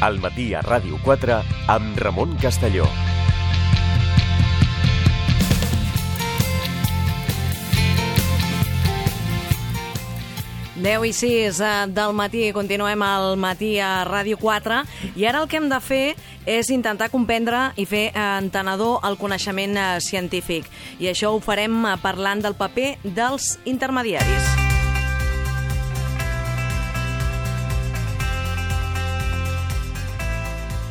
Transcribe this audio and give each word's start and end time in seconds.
al 0.00 0.20
matí 0.20 0.52
a 0.54 0.64
Ràdio 0.64 0.98
4 1.04 1.40
amb 1.68 1.98
Ramon 2.00 2.36
Castelló. 2.40 2.88
Deu 10.80 11.04
i 11.04 11.12
sis 11.12 11.58
eh, 11.60 11.72
del 11.92 12.14
matí, 12.16 12.46
continuem 12.56 13.02
al 13.04 13.36
matí 13.36 13.74
a 13.84 14.06
Ràdio 14.08 14.38
4 14.40 14.80
i 15.12 15.26
ara 15.28 15.42
el 15.42 15.48
que 15.50 15.60
hem 15.60 15.68
de 15.68 15.80
fer 15.84 16.14
és 16.48 16.72
intentar 16.72 17.10
comprendre 17.12 17.66
i 17.76 17.84
fer 17.84 18.06
eh, 18.08 18.24
entenedor 18.40 19.04
el 19.04 19.20
coneixement 19.20 19.76
eh, 19.76 19.90
científic 20.00 20.72
i 20.96 21.12
això 21.12 21.34
ho 21.34 21.44
farem 21.44 21.84
parlant 22.00 22.40
del 22.40 22.56
paper 22.56 22.94
dels 23.04 23.58
intermediaris. 23.68 24.69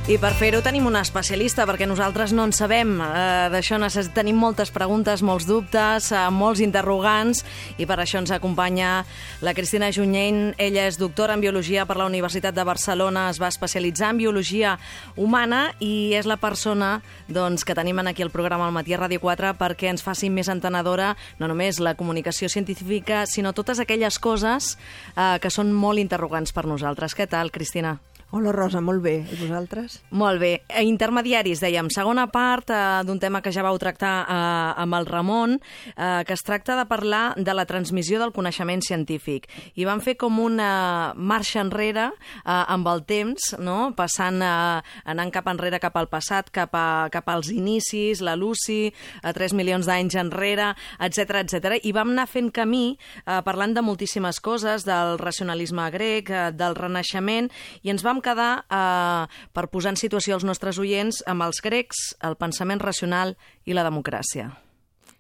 I 0.09 0.15
per 0.17 0.31
fer-ho 0.33 0.57
tenim 0.65 0.87
una 0.89 1.03
especialista, 1.05 1.67
perquè 1.69 1.85
nosaltres 1.85 2.31
no 2.33 2.41
en 2.47 2.49
sabem. 2.49 2.95
Eh, 2.97 3.49
D'això 3.53 3.77
tenim 4.09 4.39
moltes 4.41 4.71
preguntes, 4.73 5.21
molts 5.21 5.45
dubtes, 5.45 6.11
eh, 6.11 6.23
molts 6.31 6.61
interrogants, 6.65 7.43
i 7.77 7.85
per 7.85 7.99
això 7.99 8.17
ens 8.17 8.31
acompanya 8.31 9.05
la 9.41 9.53
Cristina 9.53 9.91
Junyent. 9.91 10.55
Ella 10.57 10.87
és 10.87 10.97
doctora 10.97 11.35
en 11.35 11.41
Biologia 11.41 11.85
per 11.85 11.97
la 11.97 12.07
Universitat 12.07 12.55
de 12.55 12.63
Barcelona, 12.63 13.29
es 13.29 13.39
va 13.39 13.49
especialitzar 13.49 14.09
en 14.09 14.17
Biologia 14.17 14.79
Humana 15.15 15.75
i 15.79 16.15
és 16.15 16.25
la 16.25 16.37
persona 16.37 17.03
doncs, 17.27 17.63
que 17.63 17.75
tenim 17.75 17.99
aquí 17.99 18.23
al 18.23 18.31
programa 18.31 18.65
al 18.65 18.73
matí 18.73 18.95
a 18.95 18.97
Ràdio 18.97 19.19
4 19.19 19.53
perquè 19.59 19.91
ens 19.91 20.01
faci 20.01 20.31
més 20.31 20.49
entenedora 20.49 21.15
no 21.37 21.47
només 21.47 21.79
la 21.79 21.93
comunicació 21.93 22.49
científica, 22.49 23.27
sinó 23.27 23.53
totes 23.53 23.79
aquelles 23.79 24.17
coses 24.17 24.75
eh, 25.15 25.37
que 25.39 25.51
són 25.51 25.71
molt 25.71 25.99
interrogants 25.99 26.51
per 26.51 26.65
nosaltres. 26.65 27.13
Què 27.13 27.27
tal, 27.27 27.51
Cristina? 27.51 27.99
Hola, 28.31 28.51
Rosa, 28.53 28.77
molt 28.77 29.01
bé. 29.01 29.23
I 29.25 29.37
vosaltres? 29.39 29.95
Molt 30.13 30.37
bé. 30.37 30.51
Intermediaris, 30.85 31.63
dèiem. 31.63 31.87
Segona 31.89 32.27
part 32.29 32.69
eh, 32.69 32.79
d'un 33.01 33.17
tema 33.17 33.39
que 33.41 33.49
ja 33.49 33.63
vau 33.65 33.73
tractar 33.81 34.11
eh, 34.21 34.83
amb 34.83 34.97
el 34.99 35.07
Ramon, 35.07 35.55
eh, 35.57 36.21
que 36.29 36.35
es 36.37 36.45
tracta 36.45 36.75
de 36.77 36.83
parlar 36.85 37.33
de 37.41 37.55
la 37.57 37.65
transmissió 37.65 38.19
del 38.21 38.29
coneixement 38.35 38.83
científic. 38.85 39.47
I 39.73 39.87
van 39.89 40.03
fer 40.05 40.13
com 40.21 40.37
una 40.43 41.15
marxa 41.17 41.63
enrere 41.63 42.03
eh, 42.11 42.43
amb 42.45 42.91
el 42.93 43.01
temps, 43.09 43.55
no? 43.57 43.95
passant, 43.97 44.37
eh, 44.45 45.09
anant 45.09 45.33
cap 45.33 45.49
enrere, 45.49 45.81
cap 45.81 45.97
al 45.97 46.11
passat, 46.13 46.53
cap, 46.53 46.77
a, 46.77 47.09
cap 47.09 47.33
als 47.33 47.49
inicis, 47.49 48.21
la 48.21 48.37
Lucy, 48.37 48.93
a 49.25 49.33
3 49.33 49.57
milions 49.57 49.89
d'anys 49.89 50.19
enrere, 50.21 50.69
etc 51.01 51.41
etc. 51.41 51.79
I 51.81 51.95
vam 51.97 52.13
anar 52.13 52.29
fent 52.29 52.53
camí 52.53 52.93
eh, 52.93 53.41
parlant 53.41 53.73
de 53.73 53.81
moltíssimes 53.89 54.37
coses, 54.37 54.85
del 54.85 55.17
racionalisme 55.17 55.89
grec, 55.97 56.29
eh, 56.29 56.45
del 56.53 56.77
renaixement, 56.77 57.49
i 57.81 57.89
ens 57.89 58.05
vam 58.05 58.18
quedar, 58.21 58.65
eh, 58.69 59.25
per 59.53 59.67
posar 59.69 59.93
en 59.95 59.99
situació 60.01 60.35
els 60.35 60.47
nostres 60.47 60.79
oients, 60.79 61.23
amb 61.27 61.43
els 61.45 61.61
grecs, 61.61 62.15
el 62.21 62.35
pensament 62.35 62.81
racional 62.81 63.35
i 63.65 63.73
la 63.73 63.85
democràcia. 63.87 64.51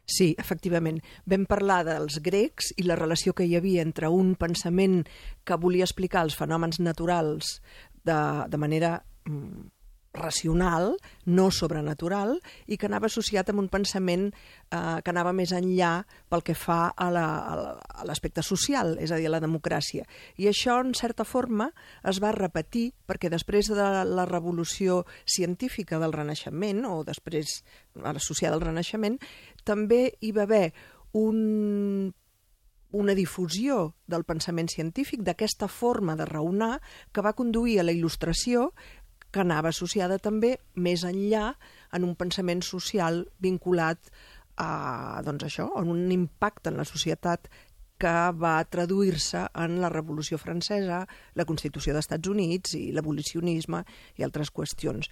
Sí, 0.09 0.33
efectivament. 0.41 1.03
Vam 1.29 1.45
parlar 1.45 1.83
dels 1.85 2.17
grecs 2.25 2.71
i 2.77 2.85
la 2.87 2.97
relació 2.97 3.35
que 3.37 3.45
hi 3.45 3.55
havia 3.55 3.83
entre 3.85 4.09
un 4.09 4.33
pensament 4.35 5.03
que 5.45 5.57
volia 5.61 5.85
explicar 5.85 6.23
els 6.25 6.37
fenòmens 6.37 6.79
naturals 6.81 7.59
de, 8.03 8.17
de 8.49 8.57
manera 8.57 8.95
mm, 9.29 9.67
racional, 10.13 10.95
no 11.25 11.51
sobrenatural, 11.51 12.39
i 12.67 12.77
que 12.77 12.87
anava 12.89 13.05
associat 13.07 13.49
amb 13.51 13.59
un 13.61 13.67
pensament 13.69 14.29
eh, 14.71 15.01
que 15.03 15.11
anava 15.13 15.33
més 15.33 15.51
enllà 15.53 16.03
pel 16.29 16.41
que 16.43 16.55
fa 16.57 16.87
a 16.97 17.09
la- 17.11 17.37
a 17.45 17.55
la- 17.55 18.03
l'aspecte 18.05 18.41
social, 18.41 18.97
és 18.99 19.11
a 19.11 19.17
dir, 19.17 19.27
a 19.27 19.29
la 19.35 19.39
democràcia. 19.41 20.05
I 20.37 20.47
això, 20.49 20.79
en 20.81 20.93
certa 20.95 21.23
forma, 21.25 21.71
es 22.03 22.19
va 22.19 22.31
repetir 22.31 22.93
perquè 23.07 23.29
després 23.29 23.67
de 23.69 23.75
la, 23.75 24.03
la 24.05 24.25
revolució 24.25 25.05
científica 25.25 25.99
del 25.99 26.13
Renaixement, 26.13 26.85
o 26.85 27.03
després 27.03 27.63
associada 28.03 28.55
al 28.55 28.61
Renaixement, 28.61 29.19
també 29.63 30.15
hi 30.21 30.31
va 30.31 30.43
haver 30.43 30.73
un 31.13 32.13
una 32.91 33.13
difusió 33.13 33.93
del 34.09 34.23
pensament 34.25 34.65
científic, 34.67 35.21
d'aquesta 35.21 35.67
forma 35.69 36.15
de 36.17 36.25
raonar, 36.25 36.79
que 37.13 37.21
va 37.21 37.35
conduir 37.37 37.75
a 37.79 37.83
la 37.85 37.91
il·lustració, 37.93 38.71
que 39.31 39.43
anava 39.43 39.69
associada 39.69 40.17
també 40.17 40.55
més 40.75 41.05
enllà 41.07 41.53
en 41.93 42.05
un 42.05 42.15
pensament 42.17 42.63
social 42.65 43.23
vinculat 43.39 44.11
a, 44.59 45.21
doncs 45.25 45.47
això, 45.47 45.69
a 45.75 45.83
un 45.85 46.11
impacte 46.11 46.71
en 46.71 46.79
la 46.79 46.87
societat 46.87 47.49
que 47.99 48.13
va 48.39 48.55
traduir-se 48.71 49.43
en 49.59 49.79
la 49.83 49.89
Revolució 49.91 50.39
Francesa, 50.39 51.01
la 51.35 51.45
Constitució 51.45 51.93
d'Estats 51.93 52.31
Units 52.31 52.77
i 52.79 52.93
l'abolicionisme 52.95 53.83
i 54.17 54.23
altres 54.23 54.53
qüestions. 54.55 55.09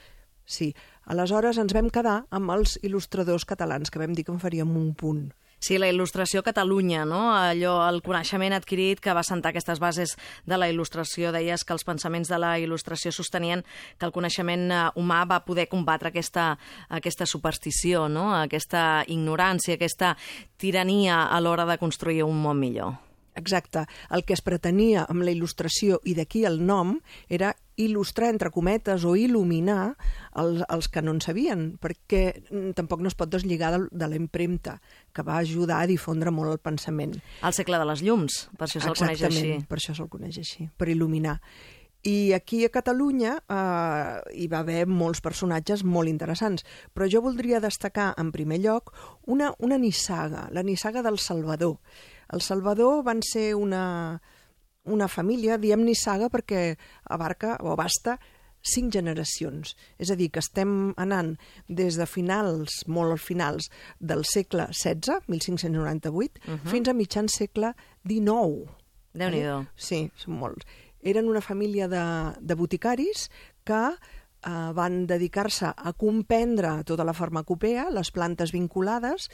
Sí, 0.48 0.70
aleshores 1.12 1.60
ens 1.60 1.76
vam 1.76 1.90
quedar 1.92 2.22
amb 2.32 2.54
els 2.56 2.78
il·lustradors 2.80 3.44
catalans, 3.46 3.92
que 3.92 4.00
vam 4.00 4.16
dir 4.16 4.24
que 4.24 4.32
en 4.32 4.40
faríem 4.40 4.72
un 4.80 4.94
punt. 4.96 5.26
Sí, 5.68 5.76
la 5.76 5.90
il·lustració 5.92 6.40
Catalunya, 6.48 7.02
no? 7.04 7.34
Allò, 7.36 7.74
el 7.90 7.98
coneixement 8.00 8.54
adquirit 8.56 9.02
que 9.04 9.12
va 9.12 9.24
sentar 9.28 9.50
aquestes 9.52 9.82
bases 9.84 10.14
de 10.48 10.56
la 10.56 10.70
il·lustració. 10.72 11.34
Deies 11.36 11.66
que 11.68 11.76
els 11.76 11.84
pensaments 11.84 12.32
de 12.32 12.40
la 12.40 12.54
il·lustració 12.64 13.12
sostenien 13.12 13.66
que 14.00 14.08
el 14.08 14.14
coneixement 14.16 14.64
eh, 14.72 14.78
humà 14.96 15.26
va 15.28 15.42
poder 15.44 15.66
combatre 15.68 16.14
aquesta, 16.14 16.54
aquesta 16.88 17.28
superstició, 17.28 18.06
no? 18.08 18.30
aquesta 18.38 19.04
ignorància, 19.12 19.76
aquesta 19.76 20.14
tirania 20.56 21.26
a 21.26 21.42
l'hora 21.44 21.68
de 21.68 21.78
construir 21.84 22.24
un 22.24 22.40
món 22.46 22.64
millor. 22.64 22.96
Exacte. 23.38 23.86
El 24.12 24.26
que 24.26 24.36
es 24.36 24.44
pretenia 24.44 25.06
amb 25.08 25.24
la 25.24 25.32
il·lustració, 25.32 26.02
i 26.04 26.16
d'aquí 26.18 26.44
el 26.50 26.60
nom, 26.66 26.98
era 27.30 27.54
il·lustrar, 27.78 28.32
entre 28.34 28.50
cometes, 28.52 29.06
o 29.06 29.14
il·luminar 29.16 29.94
els, 30.42 30.64
els 30.66 30.90
que 30.90 31.04
no 31.06 31.14
en 31.14 31.22
sabien, 31.22 31.70
perquè 31.82 32.24
mm, 32.34 32.74
tampoc 32.80 33.06
no 33.06 33.12
es 33.12 33.18
pot 33.18 33.30
deslligar 33.32 33.72
de, 33.76 33.82
de 33.92 34.10
la 34.10 34.18
impremta, 34.18 34.80
que 35.14 35.26
va 35.26 35.38
ajudar 35.44 35.84
a 35.84 35.90
difondre 35.90 36.34
molt 36.34 36.56
el 36.56 36.62
pensament. 36.64 37.18
El 37.46 37.56
segle 37.56 37.80
de 37.80 37.88
les 37.94 38.04
llums, 38.04 38.48
per 38.58 38.68
això 38.68 38.82
se'l 38.84 38.98
coneix 38.98 39.26
així. 39.30 39.58
per 39.70 39.80
això 39.80 39.96
se'l 39.98 40.10
coneix 40.10 40.42
així, 40.42 40.72
per 40.78 40.90
il·luminar. 40.90 41.38
I 42.08 42.32
aquí 42.34 42.64
a 42.64 42.70
Catalunya 42.72 43.34
eh, 43.52 44.34
hi 44.40 44.46
va 44.48 44.62
haver 44.62 44.86
molts 44.88 45.20
personatges 45.22 45.84
molt 45.84 46.08
interessants, 46.08 46.64
però 46.96 47.08
jo 47.12 47.24
voldria 47.26 47.60
destacar 47.60 48.14
en 48.22 48.30
primer 48.32 48.62
lloc 48.64 48.94
una, 49.26 49.52
una 49.60 49.80
nissaga, 49.82 50.48
la 50.54 50.64
nissaga 50.64 51.04
del 51.04 51.20
Salvador. 51.20 51.82
El 52.34 52.42
Salvador 52.42 53.04
van 53.04 53.22
ser 53.24 53.54
una, 53.56 54.22
una 54.84 55.08
família, 55.08 55.58
diem 55.58 55.84
nissaga 55.86 56.30
perquè 56.34 56.76
abarca 57.06 57.58
o 57.64 57.72
abasta 57.72 58.18
cinc 58.68 58.92
generacions. 58.94 59.76
És 60.00 60.12
a 60.12 60.18
dir, 60.20 60.30
que 60.34 60.42
estem 60.44 60.92
anant 61.00 61.36
des 61.68 61.98
de 62.00 62.08
finals, 62.10 62.82
molt 62.88 63.16
als 63.16 63.24
finals, 63.24 63.70
del 64.00 64.26
segle 64.28 64.68
XVI, 64.74 65.22
1598, 65.28 66.42
uh 66.48 66.54
-huh. 66.54 66.70
fins 66.72 66.88
a 66.88 66.94
mitjan 66.94 67.30
segle 67.30 67.74
XIX. 68.04 68.68
Déu-n'hi-do. 69.14 69.66
Sí, 69.76 70.12
són 70.16 70.38
molts. 70.40 70.66
Eren 71.02 71.30
una 71.30 71.42
família 71.42 71.88
de, 71.88 72.34
de 72.42 72.56
boticaris 72.56 73.30
que 73.64 73.96
eh, 74.48 74.72
van 74.74 75.06
dedicar-se 75.08 75.72
a 75.76 75.94
comprendre 75.94 76.84
tota 76.84 77.04
la 77.04 77.14
farmacopea, 77.14 77.90
les 77.90 78.12
plantes 78.12 78.52
vinculades, 78.52 79.30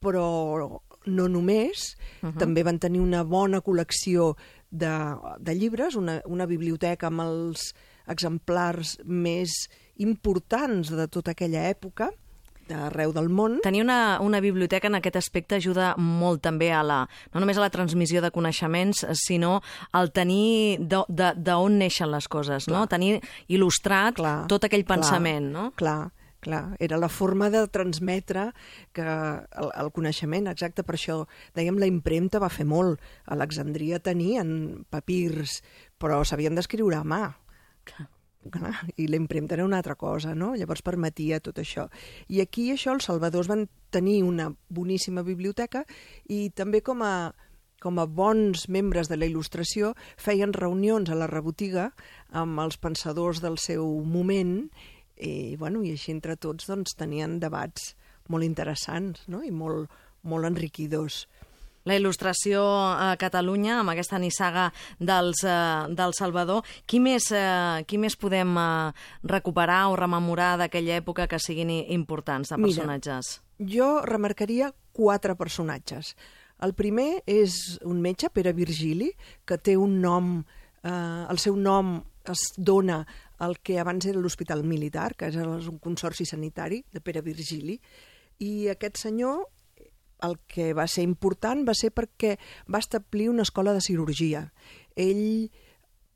però 0.00 0.80
no 1.08 1.28
només, 1.28 1.96
uh 2.22 2.28
-huh. 2.28 2.38
també 2.38 2.62
van 2.62 2.78
tenir 2.78 3.00
una 3.00 3.22
bona 3.24 3.60
col·lecció 3.60 4.36
de, 4.70 5.16
de 5.40 5.54
llibres, 5.54 5.96
una, 5.96 6.20
una 6.26 6.46
biblioteca 6.46 7.06
amb 7.08 7.20
els 7.20 7.74
exemplars 8.06 8.98
més 9.04 9.68
importants 9.96 10.90
de 10.90 11.08
tota 11.08 11.32
aquella 11.32 11.68
època, 11.68 12.10
d'arreu 12.68 13.12
del 13.16 13.28
món. 13.32 13.58
Tenir 13.64 13.82
una, 13.82 14.18
una 14.20 14.40
biblioteca 14.44 14.88
en 14.88 14.98
aquest 14.98 15.16
aspecte 15.16 15.58
ajuda 15.58 15.94
molt 15.96 16.42
també 16.44 16.70
a 16.74 16.82
la, 16.86 17.00
no 17.32 17.42
només 17.42 17.58
a 17.58 17.64
la 17.64 17.70
transmissió 17.74 18.22
de 18.24 18.30
coneixements, 18.34 19.04
sinó 19.24 19.58
al 19.96 20.12
tenir 20.12 20.78
d'on 20.84 21.78
neixen 21.80 22.12
les 22.12 22.28
coses, 22.28 22.68
clar. 22.68 22.76
no? 22.76 22.86
Tenir 22.90 23.18
il·lustrat 23.48 24.18
clar, 24.20 24.36
tot 24.50 24.68
aquell 24.68 24.84
pensament, 24.88 25.50
clar, 25.50 25.56
no? 25.56 25.72
Clar, 25.78 25.98
clar, 26.40 26.76
era 26.78 26.98
la 26.98 27.08
forma 27.08 27.50
de 27.50 27.64
transmetre 27.68 28.52
que 28.92 29.06
el, 29.06 29.72
el 29.74 29.90
coneixement, 29.94 30.48
exacte, 30.50 30.84
per 30.86 30.96
això 30.98 31.22
dèiem 31.58 31.80
la 31.80 31.88
impremta 31.90 32.42
va 32.42 32.52
fer 32.52 32.66
molt. 32.68 33.02
A 33.26 33.34
Alexandria 33.38 34.02
tenien 34.02 34.84
papirs, 34.90 35.60
però 35.98 36.22
s'havien 36.24 36.58
d'escriure 36.58 37.00
a 37.00 37.04
mà. 37.04 37.24
Clar. 37.88 38.08
Clar, 38.48 38.70
i 38.96 39.08
la 39.10 39.18
impremta 39.18 39.56
era 39.56 39.64
una 39.66 39.80
altra 39.82 39.96
cosa, 39.98 40.30
no? 40.32 40.52
Llavors 40.56 40.80
permetia 40.86 41.40
tot 41.42 41.58
això. 41.58 41.88
I 42.30 42.38
aquí 42.40 42.68
això, 42.72 42.94
els 42.94 43.08
salvadors 43.10 43.50
van 43.50 43.66
tenir 43.90 44.22
una 44.24 44.46
boníssima 44.70 45.24
biblioteca 45.26 45.82
i 46.32 46.46
també 46.56 46.80
com 46.86 47.02
a, 47.02 47.34
com 47.82 47.98
a 47.98 48.06
bons 48.06 48.68
membres 48.72 49.10
de 49.10 49.18
la 49.18 49.26
il·lustració 49.28 49.92
feien 50.16 50.54
reunions 50.54 51.10
a 51.10 51.18
la 51.18 51.28
rebotiga 51.30 51.90
amb 52.30 52.62
els 52.62 52.78
pensadors 52.78 53.42
del 53.44 53.58
seu 53.58 53.84
moment 54.06 54.70
i, 55.20 55.56
bueno, 55.56 55.82
i 55.82 55.92
així 55.96 56.12
entre 56.14 56.36
tots 56.36 56.68
doncs, 56.70 56.94
tenien 56.98 57.38
debats 57.42 57.94
molt 58.28 58.44
interessants 58.44 59.24
no? 59.28 59.42
i 59.44 59.50
molt, 59.50 59.90
molt 60.22 60.48
enriquidors. 60.48 61.26
la 61.88 61.96
il·lustració 61.96 62.60
a 63.00 63.14
Catalunya, 63.16 63.78
amb 63.80 63.94
aquesta 63.94 64.18
nissaga 64.20 64.66
dels, 65.00 65.40
eh, 65.40 65.86
del 65.96 66.12
Salvador. 66.12 66.62
Qui 66.84 66.98
més, 67.00 67.30
eh, 67.32 67.84
qui 67.86 67.96
més 67.96 68.14
podem 68.14 68.58
eh, 68.58 68.92
recuperar 69.22 69.88
o 69.88 69.96
rememorar 69.96 70.58
d'aquella 70.58 70.98
època 71.00 71.26
que 71.26 71.38
siguin 71.38 71.70
importants 71.70 72.50
de 72.50 72.58
personatges? 72.60 73.40
Mira, 73.58 73.72
jo 73.72 73.88
remarcaria 74.04 74.74
quatre 74.92 75.34
personatges. 75.34 76.14
El 76.60 76.74
primer 76.74 77.22
és 77.24 77.78
un 77.86 78.02
metge, 78.02 78.28
Pere 78.34 78.52
Virgili, 78.52 79.12
que 79.46 79.56
té 79.58 79.76
un 79.78 80.00
nom, 80.02 80.44
eh, 80.82 81.24
el 81.30 81.38
seu 81.38 81.56
nom 81.56 82.02
es 82.28 82.42
dona 82.56 83.06
al 83.38 83.58
que 83.62 83.78
abans 83.78 84.06
era 84.06 84.20
l'Hospital 84.20 84.64
Militar, 84.66 85.12
que 85.16 85.30
és 85.30 85.38
un 85.38 85.78
consorci 85.78 86.26
sanitari 86.26 86.82
de 86.92 87.00
Pere 87.00 87.22
Virgili, 87.22 87.78
i 88.38 88.68
aquest 88.70 88.98
senyor 89.02 89.46
el 90.26 90.36
que 90.50 90.72
va 90.74 90.86
ser 90.90 91.04
important 91.06 91.62
va 91.66 91.74
ser 91.78 91.92
perquè 91.94 92.36
va 92.66 92.82
establir 92.82 93.28
una 93.30 93.46
escola 93.46 93.74
de 93.74 93.82
cirurgia. 93.84 94.48
Ell 94.98 95.50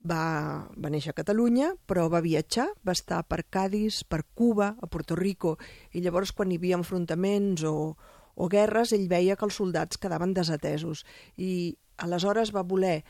va, 0.03 0.67
va 0.75 0.91
néixer 0.91 1.13
a 1.13 1.19
Catalunya, 1.19 1.73
però 1.87 2.09
va 2.11 2.23
viatjar, 2.25 2.67
va 2.87 2.97
estar 2.97 3.23
per 3.31 3.45
Cádiz, 3.47 4.03
per 4.05 4.25
Cuba, 4.35 4.73
a 4.81 4.87
Puerto 4.91 5.17
Rico, 5.19 5.57
i 5.93 6.03
llavors 6.03 6.35
quan 6.35 6.51
hi 6.51 6.59
havia 6.59 6.79
enfrontaments 6.81 7.63
o, 7.69 7.95
o 8.35 8.49
guerres, 8.51 8.93
ell 8.97 9.09
veia 9.09 9.37
que 9.37 9.47
els 9.47 9.59
soldats 9.61 10.01
quedaven 10.03 10.35
desatesos. 10.35 11.05
I 11.39 11.77
aleshores 12.03 12.51
va 12.55 12.67
voler 12.67 13.03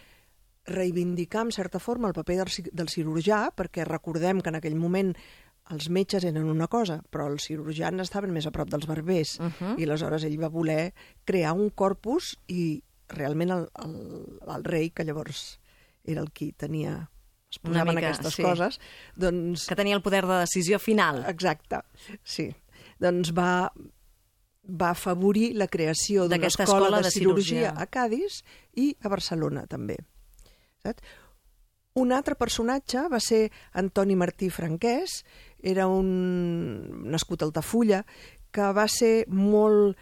reivindicar, 0.66 1.46
en 1.46 1.52
certa 1.52 1.80
forma, 1.80 2.08
el 2.08 2.14
paper 2.14 2.42
del, 2.42 2.70
del 2.72 2.90
cirurgià, 2.92 3.48
perquè 3.56 3.86
recordem 3.88 4.40
que 4.40 4.52
en 4.52 4.60
aquell 4.60 4.78
moment 4.78 5.14
els 5.70 5.88
metges 5.90 6.24
eren 6.26 6.48
una 6.50 6.68
cosa, 6.68 7.00
però 7.10 7.28
els 7.30 7.46
cirurgians 7.48 8.02
estaven 8.02 8.32
més 8.34 8.46
a 8.46 8.52
prop 8.54 8.70
dels 8.70 8.86
barbers, 8.86 9.38
uh 9.40 9.50
-huh. 9.50 9.74
i 9.78 9.84
aleshores 9.84 10.24
ell 10.24 10.40
va 10.40 10.48
voler 10.48 10.92
crear 11.24 11.52
un 11.52 11.70
corpus 11.70 12.36
i 12.48 12.82
realment 13.08 13.50
el, 13.50 13.68
el, 13.84 14.40
el 14.56 14.64
rei, 14.64 14.90
que 14.90 15.04
llavors 15.04 15.60
era 16.04 16.20
el 16.20 16.30
qui 16.32 16.52
tenia 16.52 17.08
es 17.52 17.58
posaven 17.58 17.94
mica, 17.94 18.08
aquestes 18.08 18.34
sí. 18.34 18.42
coses, 18.42 18.80
doncs... 19.14 19.66
Que 19.68 19.76
tenia 19.76 19.94
el 19.94 20.02
poder 20.02 20.24
de 20.26 20.38
decisió 20.40 20.78
final. 20.78 21.24
Exacte, 21.28 21.82
sí. 22.24 22.54
Doncs 23.02 23.32
va, 23.36 23.72
va 24.64 24.90
afavorir 24.90 25.52
la 25.60 25.68
creació 25.68 26.28
d'una 26.28 26.48
escola 26.48 26.96
de, 26.96 27.02
de 27.02 27.10
cirurgia, 27.10 27.44
cirurgia 27.44 27.74
a 27.76 27.86
Cádiz 27.86 28.42
i 28.72 28.96
a 29.02 29.12
Barcelona, 29.12 29.66
també. 29.66 29.98
Saps? 30.82 31.02
Un 32.00 32.10
altre 32.16 32.34
personatge 32.40 33.02
va 33.12 33.18
ser 33.20 33.50
Antoni 33.76 34.14
Martí 34.16 34.48
Franquès, 34.50 35.18
era 35.60 35.84
un 35.92 36.08
nascut 37.12 37.42
a 37.42 37.46
Altafulla, 37.46 38.00
que 38.52 38.70
va 38.72 38.86
ser 38.88 39.26
molt 39.28 40.00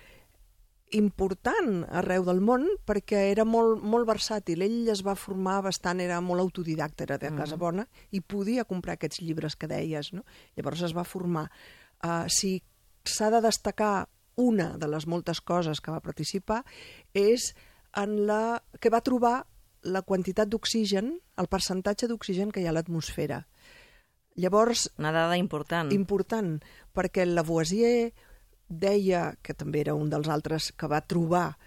important 0.94 1.82
arreu 2.00 2.24
del 2.26 2.40
món 2.42 2.64
perquè 2.86 3.24
era 3.32 3.44
molt, 3.46 3.82
molt 3.82 4.06
versàtil. 4.08 4.62
Ell 4.66 4.88
es 4.94 5.02
va 5.06 5.16
formar 5.18 5.58
bastant, 5.66 6.00
era 6.02 6.22
molt 6.22 6.42
autodidacta, 6.46 7.04
era 7.06 7.18
de 7.18 7.34
casa 7.36 7.58
bona, 7.58 7.86
i 8.14 8.22
podia 8.22 8.64
comprar 8.64 8.96
aquests 8.96 9.20
llibres 9.22 9.58
que 9.58 9.70
deies. 9.70 10.12
No? 10.14 10.24
Llavors 10.56 10.86
es 10.86 10.94
va 10.96 11.06
formar. 11.06 11.48
Uh, 12.00 12.24
si 12.30 12.56
s'ha 13.04 13.30
de 13.34 13.42
destacar 13.42 14.08
una 14.40 14.72
de 14.78 14.88
les 14.88 15.06
moltes 15.10 15.42
coses 15.42 15.82
que 15.82 15.92
va 15.92 16.02
participar 16.02 16.62
és 17.12 17.50
en 17.98 18.20
la 18.30 18.62
que 18.80 18.90
va 18.94 19.02
trobar 19.04 19.40
la 19.82 20.02
quantitat 20.02 20.50
d'oxigen, 20.50 21.14
el 21.40 21.48
percentatge 21.48 22.08
d'oxigen 22.10 22.50
que 22.52 22.60
hi 22.60 22.68
ha 22.68 22.74
a 22.74 22.76
l'atmosfera. 22.76 23.44
Llavors... 24.40 24.88
Una 24.98 25.12
dada 25.12 25.36
important. 25.36 25.90
Important, 25.92 26.58
perquè 26.94 27.26
Lavoisier 27.26 28.12
deia, 28.70 29.34
que 29.42 29.54
també 29.54 29.82
era 29.82 29.96
un 29.98 30.10
dels 30.12 30.30
altres 30.30 30.70
que 30.72 30.88
va 30.88 31.02
trobar 31.02 31.58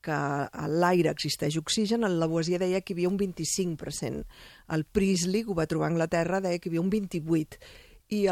que 0.00 0.14
a 0.14 0.68
l'aire 0.70 1.10
existeix 1.10 1.58
oxigen, 1.60 2.06
el 2.06 2.18
Lavoisier 2.20 2.60
deia 2.62 2.80
que 2.80 2.94
hi 2.94 2.96
havia 2.96 3.10
un 3.10 3.18
25%. 3.20 4.24
El 4.74 4.84
Priestley, 4.84 5.44
que 5.44 5.52
ho 5.52 5.58
va 5.58 5.68
trobar 5.70 5.88
a 5.88 5.92
Anglaterra, 5.92 6.40
deia 6.40 6.58
que 6.58 6.70
hi 6.70 6.72
havia 6.72 6.84
un 6.84 6.92
28%. 6.94 7.58
I 8.14 8.22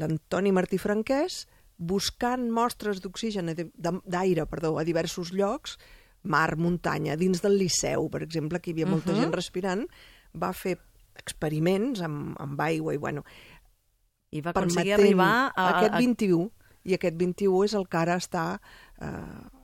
l'Antoni 0.00 0.50
Martí 0.56 0.80
Franquès, 0.82 1.44
buscant 1.78 2.48
mostres 2.50 3.02
d'oxigen, 3.04 3.52
d'aire, 3.54 4.46
perdó, 4.50 4.74
a 4.78 4.86
diversos 4.86 5.30
llocs, 5.34 5.76
mar, 6.24 6.56
muntanya, 6.56 7.16
dins 7.20 7.42
del 7.44 7.58
Liceu, 7.60 8.08
per 8.10 8.22
exemple, 8.24 8.60
que 8.60 8.70
hi 8.70 8.74
havia 8.74 8.86
molta 8.90 9.12
uh 9.12 9.16
-huh. 9.16 9.20
gent 9.22 9.34
respirant, 9.34 9.86
va 10.34 10.52
fer 10.52 10.78
experiments 11.14 12.00
amb, 12.02 12.34
amb 12.40 12.60
aigua 12.60 12.94
i, 12.94 12.98
bueno, 12.98 13.24
i 14.30 14.40
va 14.40 14.50
aconseguir 14.50 14.94
arribar 14.96 15.52
a... 15.54 15.68
Aquest 15.78 15.94
21, 16.00 16.50
i 16.84 16.94
aquest 16.94 17.16
21 17.16 17.64
és 17.64 17.74
el 17.74 17.86
que 17.88 18.00
ara 18.00 18.16
està 18.16 18.60
eh, 19.00 19.63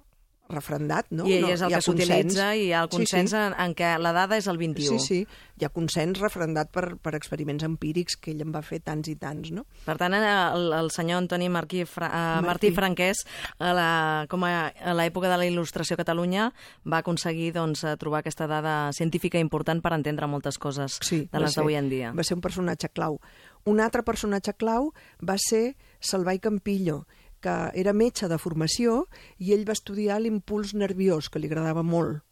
refrendat, 0.50 1.08
no? 1.14 1.26
I, 1.28 1.40
no, 1.42 1.50
és 1.54 1.62
el 1.64 1.72
que 1.72 1.82
s'utilitza 1.84 2.50
i 2.58 2.68
hi 2.68 2.72
ha 2.74 2.82
el 2.84 2.90
consens 2.92 3.32
sí, 3.32 3.36
sí. 3.36 3.40
En, 3.40 3.56
en 3.64 3.74
què 3.78 3.92
la 4.02 4.12
dada 4.16 4.38
és 4.40 4.48
el 4.50 4.58
21. 4.60 4.98
Sí, 4.98 5.22
sí, 5.24 5.40
hi 5.60 5.66
ha 5.66 5.70
consens 5.72 6.20
refrendat 6.20 6.70
per, 6.74 6.96
per 7.02 7.14
experiments 7.18 7.64
empírics 7.66 8.16
que 8.20 8.32
ell 8.34 8.42
en 8.44 8.54
va 8.54 8.62
fer 8.66 8.80
tants 8.84 9.10
i 9.12 9.16
tants, 9.20 9.52
no? 9.54 9.66
Per 9.86 9.96
tant, 10.00 10.16
el, 10.16 10.70
el 10.76 10.90
senyor 10.94 11.22
Antoni 11.22 11.50
Martí, 11.52 11.84
Fra, 11.88 12.08
uh, 12.08 12.40
Martí. 12.40 12.48
Martí 12.50 12.72
Franquès, 12.76 13.24
a 13.58 13.74
la, 13.76 13.90
com 14.30 14.44
a, 14.48 14.70
a 14.70 14.96
l'època 14.96 15.30
de 15.32 15.38
la 15.40 15.48
il·lustració 15.48 15.96
a 15.96 16.02
Catalunya, 16.02 16.50
va 16.88 17.02
aconseguir 17.04 17.52
doncs, 17.56 17.84
trobar 18.00 18.24
aquesta 18.24 18.48
dada 18.50 18.76
científica 18.96 19.40
important 19.40 19.82
per 19.84 19.94
entendre 19.96 20.28
moltes 20.30 20.58
coses 20.60 20.98
sí, 21.04 21.24
de 21.30 21.44
les 21.44 21.56
d'avui 21.56 21.78
en 21.78 21.88
dia. 21.92 22.12
Va 22.16 22.26
ser 22.26 22.38
un 22.38 22.44
personatge 22.44 22.92
clau. 22.94 23.20
Un 23.68 23.80
altre 23.84 24.02
personatge 24.06 24.54
clau 24.56 24.90
va 25.20 25.36
ser 25.40 25.74
Salvai 26.00 26.40
Campillo, 26.40 27.04
que 27.42 27.56
era 27.80 27.94
metge 27.96 28.28
de 28.28 28.38
formació 28.38 29.04
i 29.38 29.54
ell 29.54 29.66
va 29.68 29.76
estudiar 29.76 30.20
l'impuls 30.20 30.74
nerviós, 30.74 31.30
que 31.30 31.40
li 31.40 31.48
agradava 31.50 31.82
molt. 31.82 32.22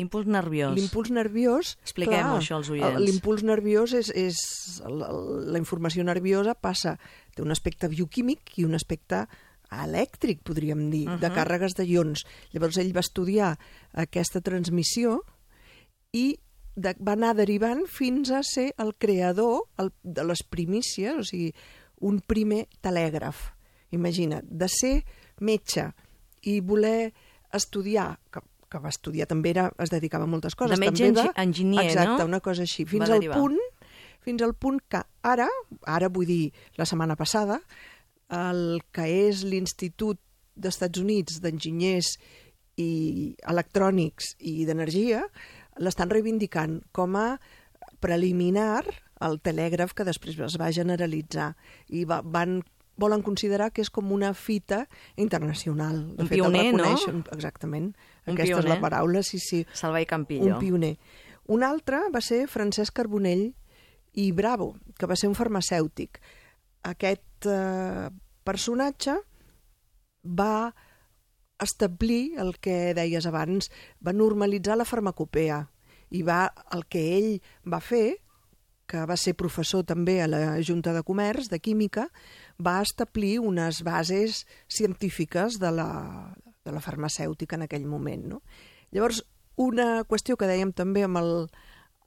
Impuls 0.00 0.26
nerviós. 0.30 0.74
L'impuls 0.78 1.10
nerviós... 1.12 1.74
Expliquem 1.84 2.24
això 2.32 2.56
als 2.60 2.70
oients. 2.72 3.00
L'impuls 3.02 3.44
nerviós 3.44 3.92
és, 3.98 4.10
és... 4.16 4.40
La, 4.86 5.10
la 5.56 5.60
informació 5.60 6.04
nerviosa 6.06 6.54
passa... 6.56 6.96
Té 7.34 7.44
un 7.44 7.52
aspecte 7.52 7.90
bioquímic 7.92 8.56
i 8.58 8.66
un 8.66 8.74
aspecte 8.78 9.26
elèctric, 9.70 10.40
podríem 10.42 10.88
dir, 10.90 11.04
uh 11.06 11.14
-huh. 11.14 11.20
de 11.20 11.30
càrregues 11.30 11.76
de 11.76 11.84
ions. 11.86 12.24
Llavors 12.52 12.78
ell 12.78 12.94
va 12.96 13.04
estudiar 13.04 13.58
aquesta 13.92 14.40
transmissió 14.40 15.20
i 16.12 16.40
de, 16.74 16.96
va 16.98 17.12
anar 17.12 17.36
derivant 17.36 17.86
fins 17.86 18.30
a 18.30 18.42
ser 18.42 18.72
el 18.78 18.94
creador 18.96 19.68
el, 19.78 19.92
de 20.02 20.24
les 20.24 20.42
primícies, 20.42 21.14
o 21.14 21.24
sigui, 21.24 21.54
un 22.00 22.20
primer 22.20 22.66
telègraf 22.80 23.52
Imagina't, 23.96 24.46
de 24.46 24.68
ser 24.70 24.94
metge 25.40 25.88
i 26.46 26.60
voler 26.64 27.10
estudiar, 27.56 28.14
que, 28.32 28.42
que 28.70 28.80
va 28.82 28.92
estudiar 28.92 29.26
també 29.30 29.50
era, 29.54 29.68
es 29.82 29.90
dedicava 29.92 30.28
a 30.28 30.30
moltes 30.30 30.54
coses. 30.54 30.78
De 30.78 30.84
metge 30.84 31.10
també 31.10 31.26
va, 31.26 31.34
enginyer, 31.42 31.84
exacte, 31.84 32.06
no? 32.06 32.14
Exacte, 32.14 32.30
una 32.30 32.42
cosa 32.44 32.66
així. 32.68 32.86
Fins 32.88 33.10
al 33.10 33.26
punt 33.32 33.58
fins 34.20 34.42
al 34.44 34.52
punt 34.54 34.80
que 34.88 35.00
ara, 35.24 35.48
ara 35.88 36.10
vull 36.12 36.28
dir 36.28 36.52
la 36.76 36.86
setmana 36.88 37.16
passada, 37.16 37.60
el 38.30 38.82
que 38.94 39.06
és 39.28 39.44
l'Institut 39.48 40.20
d'Estats 40.60 41.00
Units 41.00 41.40
d'Enginyers 41.42 42.14
i 42.80 42.90
Electrònics 43.48 44.34
i 44.38 44.66
d'Energia 44.68 45.24
l'estan 45.80 46.12
reivindicant 46.12 46.80
com 46.96 47.16
a 47.16 47.28
preliminar 48.00 48.84
al 49.24 49.40
telègraf 49.44 49.94
que 49.96 50.06
després 50.08 50.38
es 50.46 50.56
va 50.60 50.70
generalitzar 50.72 51.52
i 51.88 52.04
va, 52.08 52.20
van 52.24 52.60
volen 52.96 53.22
considerar 53.22 53.70
que 53.72 53.82
és 53.84 53.90
com 53.90 54.12
una 54.12 54.32
fita 54.34 54.84
internacional. 55.16 56.02
De 56.16 56.24
un 56.24 56.28
fet, 56.28 56.36
pioner, 56.38 56.74
no? 56.74 56.90
Exactament. 57.32 57.94
Un 58.26 58.34
Aquesta 58.34 58.56
pioner. 58.56 58.64
és 58.64 58.70
la 58.70 58.80
paraula, 58.80 59.22
sí, 59.22 59.38
sí. 59.38 59.64
Salva 59.72 60.02
i 60.02 60.06
Campillo. 60.06 60.54
Un 60.54 60.60
pioner. 60.60 60.96
Un 61.50 61.64
altre 61.64 62.02
va 62.14 62.20
ser 62.20 62.46
Francesc 62.46 62.94
Carbonell 62.94 63.48
i 64.20 64.30
Bravo, 64.32 64.74
que 64.98 65.06
va 65.06 65.16
ser 65.16 65.30
un 65.30 65.34
farmacèutic. 65.38 66.20
Aquest 66.86 67.46
eh, 67.46 68.10
personatge 68.44 69.16
va 70.24 70.74
establir 71.60 72.38
el 72.40 72.56
que 72.58 72.94
deies 72.96 73.26
abans, 73.28 73.70
va 74.00 74.16
normalitzar 74.16 74.78
la 74.78 74.88
farmacopea 74.88 75.60
i 76.10 76.22
va, 76.26 76.48
el 76.74 76.86
que 76.90 77.02
ell 77.16 77.30
va 77.68 77.80
fer 77.84 78.18
que 78.90 79.04
va 79.06 79.16
ser 79.20 79.36
professor 79.38 79.84
també 79.86 80.18
a 80.20 80.28
la 80.30 80.42
Junta 80.66 80.92
de 80.96 81.04
Comerç 81.06 81.50
de 81.52 81.60
Química, 81.62 82.08
va 82.58 82.80
establir 82.82 83.38
unes 83.38 83.84
bases 83.86 84.44
científiques 84.68 85.60
de 85.62 85.70
la, 85.70 85.90
de 86.66 86.74
la 86.74 86.82
farmacèutica 86.82 87.56
en 87.56 87.68
aquell 87.68 87.86
moment. 87.86 88.26
No? 88.34 88.42
Llavors, 88.90 89.22
una 89.60 90.02
qüestió 90.10 90.36
que 90.40 90.48
dèiem 90.50 90.74
també 90.74 91.04
amb 91.06 91.20
el, 91.20 91.32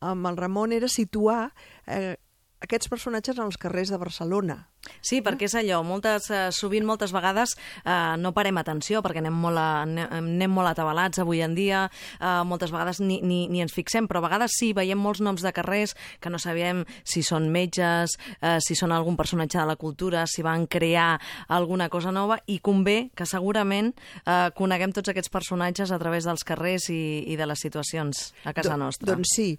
amb 0.04 0.28
el 0.28 0.40
Ramon 0.40 0.76
era 0.76 0.92
situar 0.92 1.54
eh, 1.88 2.18
aquests 2.64 2.90
personatges 2.92 3.38
en 3.38 3.50
els 3.50 3.60
carrers 3.60 3.92
de 3.92 4.00
Barcelona. 4.00 4.64
Sí, 5.04 5.22
perquè 5.24 5.48
és 5.48 5.56
allò, 5.56 5.80
moltes, 5.88 6.30
eh, 6.32 6.50
sovint 6.52 6.84
moltes 6.88 7.14
vegades 7.16 7.54
eh, 7.56 8.16
no 8.20 8.34
parem 8.36 8.58
atenció 8.60 9.00
perquè 9.04 9.22
anem 9.22 9.36
molt, 9.36 9.60
a, 9.60 9.84
anem, 9.84 10.52
molt 10.52 10.72
atabalats 10.72 11.22
avui 11.24 11.40
en 11.44 11.56
dia, 11.56 11.86
eh, 12.20 12.42
moltes 12.48 12.72
vegades 12.74 13.00
ni, 13.04 13.22
ni, 13.24 13.46
ni 13.52 13.64
ens 13.64 13.76
fixem, 13.76 14.08
però 14.08 14.20
a 14.20 14.28
vegades 14.28 14.56
sí, 14.60 14.74
veiem 14.76 15.00
molts 15.00 15.22
noms 15.24 15.44
de 15.44 15.54
carrers 15.56 15.96
que 16.20 16.32
no 16.32 16.40
sabem 16.40 16.84
si 17.08 17.24
són 17.24 17.48
metges, 17.52 18.18
eh, 18.42 18.58
si 18.64 18.76
són 18.80 18.92
algun 18.96 19.16
personatge 19.20 19.60
de 19.60 19.68
la 19.68 19.78
cultura, 19.80 20.26
si 20.28 20.44
van 20.44 20.68
crear 20.68 21.20
alguna 21.48 21.88
cosa 21.92 22.12
nova, 22.12 22.40
i 22.48 22.60
convé 22.60 23.10
que 23.16 23.28
segurament 23.28 23.94
eh, 24.26 24.50
coneguem 24.56 24.96
tots 24.96 25.14
aquests 25.14 25.32
personatges 25.32 25.92
a 25.92 26.00
través 26.00 26.28
dels 26.28 26.44
carrers 26.48 26.90
i, 26.92 27.24
i 27.32 27.40
de 27.40 27.48
les 27.48 27.64
situacions 27.64 28.32
a 28.44 28.56
casa 28.56 28.76
Do, 28.76 28.84
nostra. 28.84 29.14
Doncs 29.14 29.36
sí, 29.36 29.50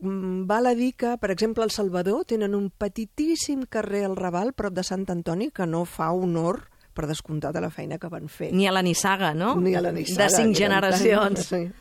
val 0.00 0.66
a 0.66 0.74
dir 0.74 0.92
que, 0.94 1.16
per 1.18 1.30
exemple, 1.30 1.64
al 1.64 1.70
Salvador 1.70 2.24
tenen 2.28 2.54
un 2.54 2.70
petitíssim 2.70 3.64
carrer 3.68 4.04
al 4.06 4.16
Raval, 4.16 4.52
prop 4.52 4.74
de 4.74 4.84
Sant 4.86 5.06
Antoni, 5.12 5.50
que 5.50 5.66
no 5.66 5.84
fa 5.84 6.10
honor 6.12 6.64
per 6.96 7.06
descomptat 7.06 7.56
a 7.56 7.60
la 7.60 7.70
feina 7.70 7.98
que 8.00 8.08
van 8.08 8.28
fer. 8.32 8.52
Ni 8.56 8.66
a 8.66 8.72
la 8.72 8.82
Nissaga, 8.82 9.34
no? 9.36 9.54
Ni 9.60 9.74
a 9.76 9.82
la 9.84 9.92
Nissaga. 9.92 10.30
De 10.30 10.36
cinc 10.36 10.56
generacions. 10.56 11.48
Tan... 11.50 11.74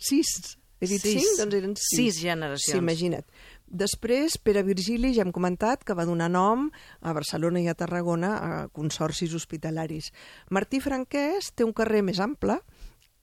Sis. 0.00 0.56
He 0.80 0.88
dit 0.88 1.00
Sis. 1.00 1.20
cinc? 1.20 1.38
Doncs 1.40 1.56
eren 1.58 1.72
sis. 1.76 1.96
Sis 1.96 2.20
generacions. 2.24 2.72
Sí, 2.72 2.78
imagina't. 2.80 3.26
Després, 3.70 4.34
Pere 4.42 4.64
Virgili, 4.66 5.12
ja 5.14 5.22
hem 5.22 5.30
comentat, 5.30 5.84
que 5.86 5.94
va 5.94 6.06
donar 6.08 6.26
nom 6.32 6.66
a 7.00 7.12
Barcelona 7.14 7.60
i 7.62 7.68
a 7.70 7.76
Tarragona 7.78 8.30
a 8.36 8.54
consorcis 8.74 9.34
hospitalaris. 9.36 10.10
Martí 10.50 10.80
Franquès 10.82 11.52
té 11.54 11.62
un 11.62 11.72
carrer 11.76 12.02
més 12.02 12.18
ample, 12.18 12.58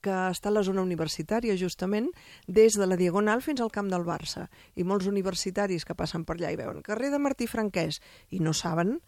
que 0.08 0.16
està 0.32 0.48
a 0.48 0.56
la 0.56 0.64
zona 0.64 0.82
universitària, 0.84 1.56
justament, 1.60 2.08
des 2.48 2.78
de 2.80 2.88
la 2.88 2.96
Diagonal 2.96 3.44
fins 3.44 3.60
al 3.60 3.72
camp 3.74 3.90
del 3.92 4.06
Barça. 4.08 4.48
I 4.76 4.86
molts 4.88 5.08
universitaris 5.10 5.84
que 5.84 5.96
passen 5.98 6.24
per 6.24 6.38
allà 6.38 6.52
i 6.54 6.58
veuen 6.60 6.82
carrer 6.86 7.12
de 7.12 7.20
Martí 7.20 7.48
Franquès 7.50 8.00
i 8.30 8.40
no 8.44 8.56
saben 8.56 8.98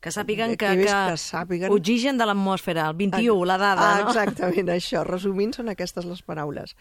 Que 0.00 0.08
sàpiguen 0.08 0.54
que, 0.56 0.64
que, 0.80 0.86
que 0.88 1.16
sàpiguen... 1.20 1.72
oxigen 1.76 2.16
de 2.16 2.24
l'atmosfera, 2.24 2.86
el 2.88 2.96
21, 2.96 3.44
la 3.44 3.58
dada, 3.60 3.84
ah, 3.84 3.98
no? 4.00 4.08
Exactament, 4.08 4.70
això. 4.72 5.02
Resumint, 5.04 5.52
són 5.52 5.68
aquestes 5.68 6.08
les 6.08 6.22
paraules. 6.24 6.72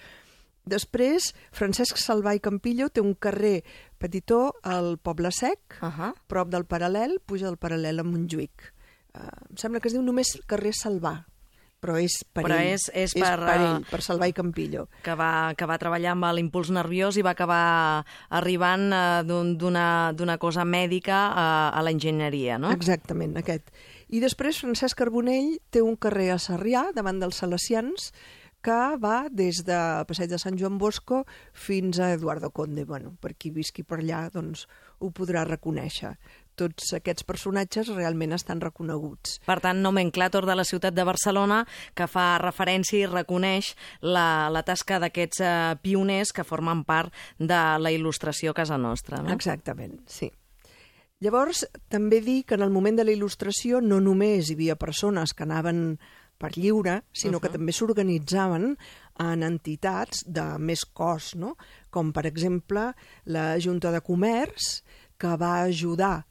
Després, 0.70 1.34
Francesc 1.52 2.00
Salvà 2.00 2.38
i 2.38 2.40
Campillo 2.40 2.88
té 2.88 3.04
un 3.04 3.18
carrer 3.20 3.66
petitó 4.00 4.54
al 4.64 4.98
Poble 5.04 5.34
Sec, 5.36 5.60
Uh 5.82 5.92
-huh. 5.92 6.14
prop 6.28 6.48
del 6.48 6.64
Paral·lel, 6.64 7.20
puja 7.20 7.48
del 7.48 7.60
Paral·lel 7.60 8.00
a 8.00 8.04
Montjuïc. 8.08 8.72
Uh, 9.14 9.28
em 9.50 9.58
sembla 9.58 9.82
que 9.82 9.90
es 9.90 9.94
diu 9.94 10.02
només 10.02 10.40
carrer 10.48 10.72
Salvà, 10.72 11.26
però 11.80 11.96
és 12.02 12.18
per 12.34 12.44
Però 12.44 12.58
ell. 12.60 12.74
és- 12.76 12.90
és 12.94 13.16
és 13.16 13.22
per, 13.22 13.40
per 13.40 13.56
eh, 13.56 13.66
ell, 13.70 13.86
per 13.90 14.02
Salvà 14.02 14.28
i 14.28 14.34
Campillo. 14.34 14.88
que 15.04 15.16
va, 15.16 15.54
que 15.56 15.66
va 15.66 15.78
treballar 15.78 16.12
amb 16.12 16.26
l'impuls 16.36 16.70
nerviós 16.72 17.18
i 17.18 17.22
va 17.24 17.32
acabar 17.32 18.06
arribant 18.30 18.92
eh, 18.94 19.24
d'un- 19.26 19.56
d'una 19.58 20.12
d'una 20.14 20.38
cosa 20.38 20.66
mèdica 20.66 21.32
a, 21.32 21.70
a 21.70 21.82
l'enginyeria, 21.84 22.58
no? 22.60 22.72
Exactament, 22.72 23.38
aquest. 23.38 23.72
I 24.10 24.20
després 24.20 24.60
Francesc 24.60 24.98
Carbonell 24.98 25.60
té 25.70 25.82
un 25.82 25.96
carrer 25.96 26.32
a 26.32 26.40
Sarrià, 26.40 26.90
davant 26.96 27.20
dels 27.20 27.36
Salesians, 27.38 28.12
que 28.62 28.76
va 29.00 29.30
des 29.32 29.62
de 29.64 29.78
Passeig 30.06 30.28
de 30.30 30.38
Sant 30.38 30.58
Joan 30.60 30.78
Bosco 30.78 31.22
fins 31.54 31.98
a 32.00 32.10
Eduardo 32.12 32.50
Conde. 32.52 32.84
Bueno, 32.84 33.14
per 33.22 33.36
qui 33.40 33.52
visqui 33.56 33.84
per 33.88 34.00
allà, 34.02 34.26
doncs 34.34 34.66
ho 35.00 35.12
podrà 35.16 35.46
reconèixer. 35.48 36.18
Tots 36.60 36.94
aquests 36.98 37.24
personatges 37.28 37.92
realment 37.94 38.36
estan 38.36 38.60
reconeguts. 38.64 39.40
Per 39.48 39.60
tant, 39.64 39.80
nomenclàtor 39.84 40.48
de 40.50 40.58
la 40.60 40.68
ciutat 40.68 40.96
de 40.98 41.06
Barcelona 41.08 41.62
que 41.96 42.10
fa 42.12 42.34
referència 42.44 43.00
i 43.00 43.08
reconeix 43.10 43.74
la, 44.02 44.50
la 44.52 44.66
tasca 44.68 45.00
d'aquests 45.00 45.40
eh, 45.40 45.54
pioners 45.84 46.34
que 46.36 46.48
formen 46.48 46.84
part 46.84 47.16
de 47.40 47.62
la 47.80 47.94
il·lustració 47.96 48.52
a 48.52 48.60
casa 48.60 48.78
nostra. 48.78 49.24
No? 49.24 49.32
Exactament, 49.36 50.02
sí. 50.12 50.32
Llavors, 51.20 51.66
també 51.92 52.22
dir 52.24 52.46
que 52.48 52.56
en 52.56 52.64
el 52.64 52.72
moment 52.72 52.96
de 52.96 53.04
la 53.04 53.12
il·lustració 53.12 53.82
no 53.84 54.00
només 54.00 54.48
hi 54.48 54.56
havia 54.56 54.78
persones 54.80 55.34
que 55.36 55.44
anaven 55.44 55.98
per 56.40 56.54
lliure, 56.56 57.04
sinó 57.12 57.38
uh 57.38 57.40
-huh. 57.40 57.44
que 57.44 57.58
també 57.58 57.74
s'organitzaven 57.74 58.78
en 59.20 59.44
entitats 59.44 60.24
de 60.26 60.58
més 60.58 60.86
cost, 60.86 61.36
no? 61.36 61.58
com 61.90 62.14
per 62.14 62.26
exemple 62.26 62.96
la 63.26 63.60
Junta 63.60 63.92
de 63.92 64.02
Comerç, 64.02 64.84
que 65.18 65.36
va 65.36 65.64
ajudar 65.64 66.26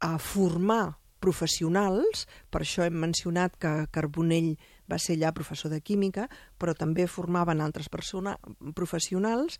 a 0.00 0.18
formar 0.18 0.98
professionals, 1.18 2.26
per 2.50 2.62
això 2.62 2.86
hem 2.86 2.98
mencionat 3.02 3.56
que 3.58 3.72
Carbonell 3.94 4.54
va 4.88 4.96
ser 5.02 5.18
allà 5.18 5.34
professor 5.36 5.68
de 5.68 5.82
química, 5.84 6.28
però 6.56 6.72
també 6.78 7.04
formaven 7.10 7.60
altres 7.60 7.90
persona, 7.92 8.38
professionals. 8.74 9.58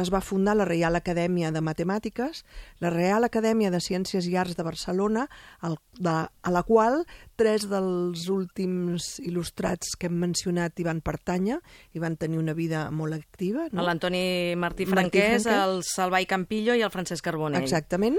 Es 0.00 0.10
va 0.10 0.18
fundar 0.24 0.56
la 0.56 0.64
Reial 0.66 0.98
Acadèmia 0.98 1.52
de 1.54 1.62
Matemàtiques, 1.62 2.42
la 2.82 2.90
Reial 2.90 3.28
Acadèmia 3.28 3.70
de 3.70 3.78
Ciències 3.84 4.26
i 4.26 4.34
Arts 4.40 4.56
de 4.58 4.66
Barcelona, 4.66 5.28
al, 5.60 5.78
de, 5.94 6.16
a 6.26 6.50
la 6.56 6.64
qual 6.66 7.04
tres 7.38 7.68
dels 7.70 8.26
últims 8.32 9.20
il·lustrats 9.22 9.94
que 10.00 10.10
hem 10.10 10.18
mencionat 10.24 10.80
hi 10.80 10.88
van 10.88 11.04
pertànyer 11.04 11.60
i 11.94 12.02
van 12.02 12.18
tenir 12.18 12.42
una 12.42 12.56
vida 12.58 12.88
molt 12.90 13.14
activa. 13.14 13.68
No? 13.70 13.86
L'Antoni 13.86 14.56
Martí 14.58 14.88
Martí 14.90 15.20
Franquès. 15.20 15.46
el 15.46 15.82
Salvai 15.86 16.26
Campillo 16.26 16.74
i 16.74 16.82
el 16.82 16.90
Francesc 16.90 17.22
Carbonell. 17.22 17.62
Exactament, 17.62 18.18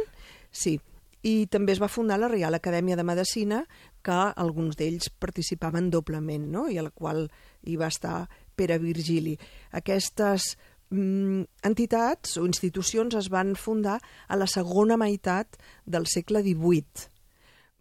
sí. 0.51 0.79
I 1.25 1.48
també 1.50 1.74
es 1.74 1.82
va 1.82 1.89
fundar 1.89 2.20
la 2.22 2.29
Reial 2.29 2.53
Acadèmia 2.53 2.98
de 3.00 3.05
Medicina, 3.08 3.63
que 4.05 4.17
alguns 4.38 4.77
d'ells 4.77 5.10
participaven 5.10 5.89
doblement, 5.89 6.46
no? 6.53 6.67
i 6.70 6.77
a 6.77 6.86
la 6.86 6.94
qual 6.94 7.25
hi 7.65 7.77
va 7.82 7.89
estar 7.89 8.27
Pere 8.55 8.77
Virgili. 8.79 9.34
Aquestes 9.74 10.53
mm, 10.94 11.41
entitats 11.65 12.38
o 12.38 12.46
institucions 12.46 13.17
es 13.17 13.32
van 13.34 13.55
fundar 13.58 13.98
a 14.27 14.38
la 14.38 14.46
segona 14.46 15.00
meitat 15.01 15.58
del 15.86 16.05
segle 16.05 16.46
XVIII. 16.46 17.10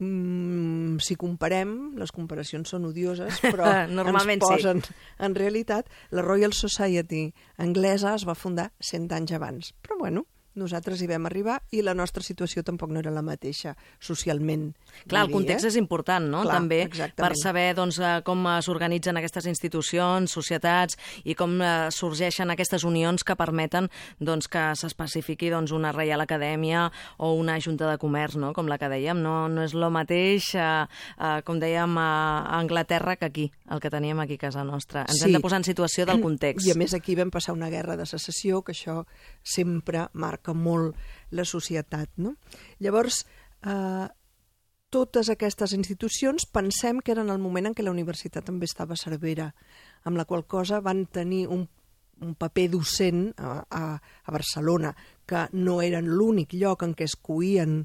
Mm, 0.04 0.98
si 0.98 1.14
comparem, 1.14 1.94
les 2.00 2.10
comparacions 2.16 2.72
són 2.72 2.88
odioses, 2.88 3.38
però 3.52 3.68
Normalment 3.92 4.40
ens 4.40 4.48
sí. 4.48 4.56
posen... 4.56 4.82
En 5.22 5.36
realitat, 5.36 5.92
la 6.10 6.24
Royal 6.24 6.56
Society 6.56 7.28
anglesa 7.62 8.16
es 8.18 8.24
va 8.26 8.34
fundar 8.38 8.72
100 8.80 9.12
anys 9.20 9.36
abans. 9.36 9.74
Però 9.84 10.00
bueno, 10.00 10.24
nosaltres 10.54 11.00
hi 11.02 11.08
vam 11.10 11.26
arribar 11.26 11.60
i 11.72 11.82
la 11.82 11.94
nostra 11.94 12.22
situació 12.22 12.62
tampoc 12.62 12.90
no 12.90 13.00
era 13.00 13.10
la 13.10 13.22
mateixa 13.22 13.74
socialment. 14.00 14.72
Clar, 15.08 15.24
el 15.26 15.32
context 15.32 15.64
eh? 15.66 15.72
és 15.72 15.76
important, 15.80 16.26
no? 16.30 16.42
Clar, 16.42 16.54
També 16.60 16.82
exactament. 16.84 17.32
per 17.34 17.38
saber 17.40 17.74
doncs, 17.74 17.98
eh, 17.98 18.20
com 18.24 18.46
eh, 18.46 18.60
s'organitzen 18.62 19.16
aquestes 19.18 19.46
institucions, 19.50 20.30
societats 20.30 20.96
i 21.24 21.34
com 21.34 21.58
sorgeixen 21.94 22.50
aquestes 22.50 22.84
unions 22.84 23.24
que 23.24 23.36
permeten 23.36 23.88
doncs, 24.20 24.48
que 24.48 24.62
s'especifiqui 24.78 25.50
doncs, 25.52 25.72
una 25.72 25.92
Reial 25.92 26.20
Acadèmia 26.22 26.90
o 27.18 27.32
una 27.34 27.58
Junta 27.60 27.90
de 27.90 27.98
Comerç, 27.98 28.36
no? 28.36 28.52
com 28.52 28.68
la 28.70 28.78
que 28.78 28.88
dèiem. 28.90 29.20
No, 29.22 29.48
no 29.48 29.64
és 29.64 29.74
el 29.74 29.86
mateix, 29.94 30.52
eh, 30.54 30.86
eh, 31.18 31.40
com 31.46 31.60
dèiem, 31.60 31.98
a 31.98 32.58
Anglaterra 32.58 33.16
que 33.16 33.26
aquí, 33.26 33.46
el 33.70 33.80
que 33.80 33.90
teníem 33.90 34.20
aquí 34.20 34.34
a 34.34 34.46
casa 34.46 34.64
nostra. 34.64 35.04
Ens 35.08 35.18
Sí. 35.18 35.24
hem 35.26 35.32
de 35.32 35.40
posar 35.40 35.58
en 35.58 35.64
situació 35.64 36.06
del 36.06 36.20
context. 36.20 36.66
I 36.66 36.72
a 36.72 36.74
més 36.74 36.94
aquí 36.94 37.14
vam 37.14 37.30
passar 37.30 37.54
una 37.54 37.70
guerra 37.70 37.96
de 37.96 38.06
secessió, 38.06 38.62
que 38.62 38.72
això 38.72 39.04
sempre 39.42 40.08
marca 40.12 40.43
molt 40.52 40.98
la 41.30 41.46
societat. 41.48 42.10
No? 42.20 42.34
Llavors, 42.84 43.22
eh, 43.64 44.08
totes 44.94 45.30
aquestes 45.32 45.72
institucions 45.74 46.44
pensem 46.46 47.00
que 47.00 47.14
eren 47.16 47.32
el 47.32 47.40
moment 47.42 47.66
en 47.66 47.74
què 47.74 47.82
la 47.82 47.94
universitat 47.94 48.44
també 48.46 48.68
estava 48.68 48.98
Cervera, 49.00 49.48
amb 50.04 50.20
la 50.20 50.26
qual 50.28 50.44
cosa 50.46 50.78
van 50.84 51.06
tenir 51.06 51.46
un, 51.48 51.64
un 52.22 52.34
paper 52.38 52.68
docent 52.76 53.24
a, 53.38 53.56
a, 53.64 53.84
a 53.98 54.34
Barcelona, 54.34 54.92
que 55.26 55.48
no 55.52 55.80
eren 55.82 56.12
l'únic 56.12 56.54
lloc 56.54 56.84
en 56.86 56.94
què 56.94 57.08
es 57.08 57.16
coïen 57.16 57.80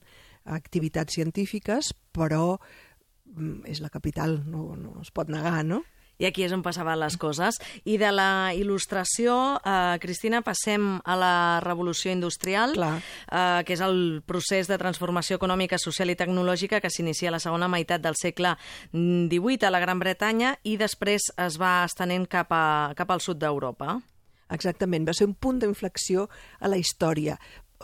activitats 0.49 1.15
científiques, 1.17 1.93
però 2.13 2.59
mm, 2.59 3.65
és 3.71 3.81
la 3.81 3.89
capital, 3.89 4.41
no, 4.45 4.75
no 4.77 4.99
es 5.01 5.09
pot 5.15 5.31
negar, 5.33 5.63
no? 5.65 5.81
I 6.19 6.27
aquí 6.27 6.43
és 6.43 6.51
on 6.51 6.63
passaven 6.65 6.99
les 6.99 7.15
coses. 7.17 7.57
I 7.87 7.95
de 7.97 8.11
la 8.11 8.51
il·lustració, 8.55 9.59
eh, 9.63 9.97
Cristina, 10.03 10.41
passem 10.43 10.99
a 11.05 11.15
la 11.15 11.59
revolució 11.63 12.11
industrial, 12.11 12.73
Clar. 12.75 12.99
eh, 13.31 13.63
que 13.65 13.73
és 13.73 13.81
el 13.81 14.21
procés 14.27 14.67
de 14.67 14.77
transformació 14.77 15.37
econòmica, 15.39 15.79
social 15.79 16.09
i 16.09 16.17
tecnològica 16.19 16.81
que 16.81 16.91
s'inicia 16.91 17.29
a 17.29 17.37
la 17.37 17.39
segona 17.39 17.69
meitat 17.71 18.01
del 18.01 18.15
segle 18.19 18.57
XVIII 18.93 19.65
a 19.65 19.71
la 19.71 19.79
Gran 19.79 19.99
Bretanya 19.99 20.57
i 20.63 20.75
després 20.77 21.31
es 21.37 21.57
va 21.59 21.85
estenent 21.85 22.27
cap, 22.27 22.51
a, 22.51 22.93
cap 22.95 23.09
al 23.11 23.21
sud 23.21 23.39
d'Europa. 23.39 24.01
Exactament, 24.49 25.07
va 25.07 25.13
ser 25.13 25.27
un 25.29 25.35
punt 25.35 25.59
d'inflexió 25.61 26.27
a 26.59 26.67
la 26.67 26.77
història. 26.77 27.39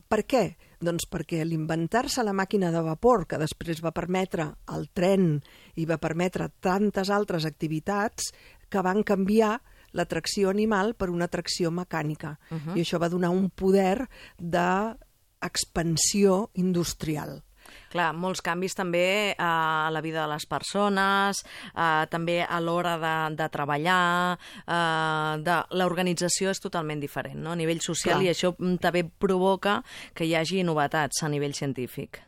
Per 0.09 0.25
què? 0.25 0.57
Doncs 0.83 1.05
perquè 1.11 1.45
l'inventar-se 1.45 2.23
la 2.23 2.33
màquina 2.33 2.71
de 2.71 2.81
vapor, 2.83 3.25
que 3.27 3.37
després 3.37 3.81
va 3.83 3.91
permetre 3.95 4.55
el 4.75 4.89
tren 4.93 5.41
i 5.75 5.85
va 5.85 5.97
permetre 6.01 6.49
tantes 6.59 7.09
altres 7.09 7.45
activitats, 7.45 8.33
que 8.69 8.81
van 8.81 9.03
canviar 9.03 9.61
la 9.95 10.05
tracció 10.05 10.49
animal 10.51 10.93
per 10.99 11.09
una 11.09 11.27
tracció 11.31 11.71
mecànica. 11.71 12.39
Uh 12.51 12.57
-huh. 12.57 12.75
I 12.77 12.81
això 12.81 12.99
va 12.99 13.09
donar 13.09 13.29
un 13.29 13.49
poder 13.49 14.09
d'expansió 14.37 14.79
industrial. 16.53 17.44
Clar, 17.95 18.09
molts 18.11 18.43
canvis 18.43 18.75
també 18.75 19.05
eh, 19.31 19.35
a 19.39 19.87
la 19.93 20.01
vida 20.03 20.25
de 20.25 20.27
les 20.33 20.43
persones, 20.51 21.39
eh, 21.71 22.03
també 22.11 22.41
a 22.43 22.59
l'hora 22.59 22.97
de, 22.99 23.15
de 23.39 23.47
treballar, 23.53 24.35
eh, 24.35 25.31
de 25.45 25.57
l'organització 25.79 26.51
és 26.51 26.59
totalment 26.59 26.99
diferent, 26.99 27.39
no? 27.39 27.53
A 27.53 27.59
nivell 27.59 27.79
social, 27.79 28.19
Clar. 28.19 28.27
i 28.27 28.33
això 28.33 28.51
mm, 28.57 28.81
també 28.83 29.05
provoca 29.07 29.77
que 30.13 30.27
hi 30.27 30.35
hagi 30.35 30.65
novetats 30.67 31.23
a 31.23 31.31
nivell 31.31 31.55
científic. 31.55 32.19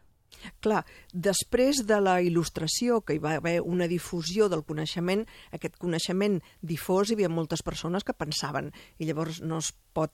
Clar, 0.63 0.85
després 1.11 1.81
de 1.89 1.97
la 1.99 2.19
il·lustració, 2.23 3.01
que 3.03 3.17
hi 3.17 3.19
va 3.19 3.35
haver 3.41 3.57
una 3.59 3.89
difusió 3.91 4.47
del 4.47 4.63
coneixement, 4.63 5.25
aquest 5.51 5.75
coneixement 5.81 6.39
difós, 6.61 7.11
hi 7.11 7.17
havia 7.17 7.33
moltes 7.33 7.65
persones 7.65 8.07
que 8.07 8.15
pensaven, 8.15 8.71
i 9.01 9.09
llavors 9.09 9.41
no 9.43 9.59
es 9.59 9.73
pot 9.97 10.13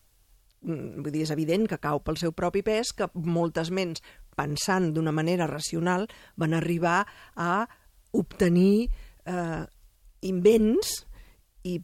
mm, 0.63 1.03
vull 1.03 1.13
dir, 1.13 1.27
és 1.27 1.35
evident 1.35 1.67
que 1.69 1.81
cau 1.83 2.01
pel 2.01 2.17
seu 2.17 2.33
propi 2.33 2.63
pes, 2.65 2.95
que 2.97 3.11
moltes 3.13 3.69
ments, 3.69 4.01
pensant 4.37 4.91
d'una 4.93 5.13
manera 5.15 5.47
racional, 5.49 6.07
van 6.37 6.53
arribar 6.57 7.03
a 7.35 7.63
obtenir 8.13 8.89
eh, 9.25 9.63
invents 10.21 10.99
i 11.63 11.79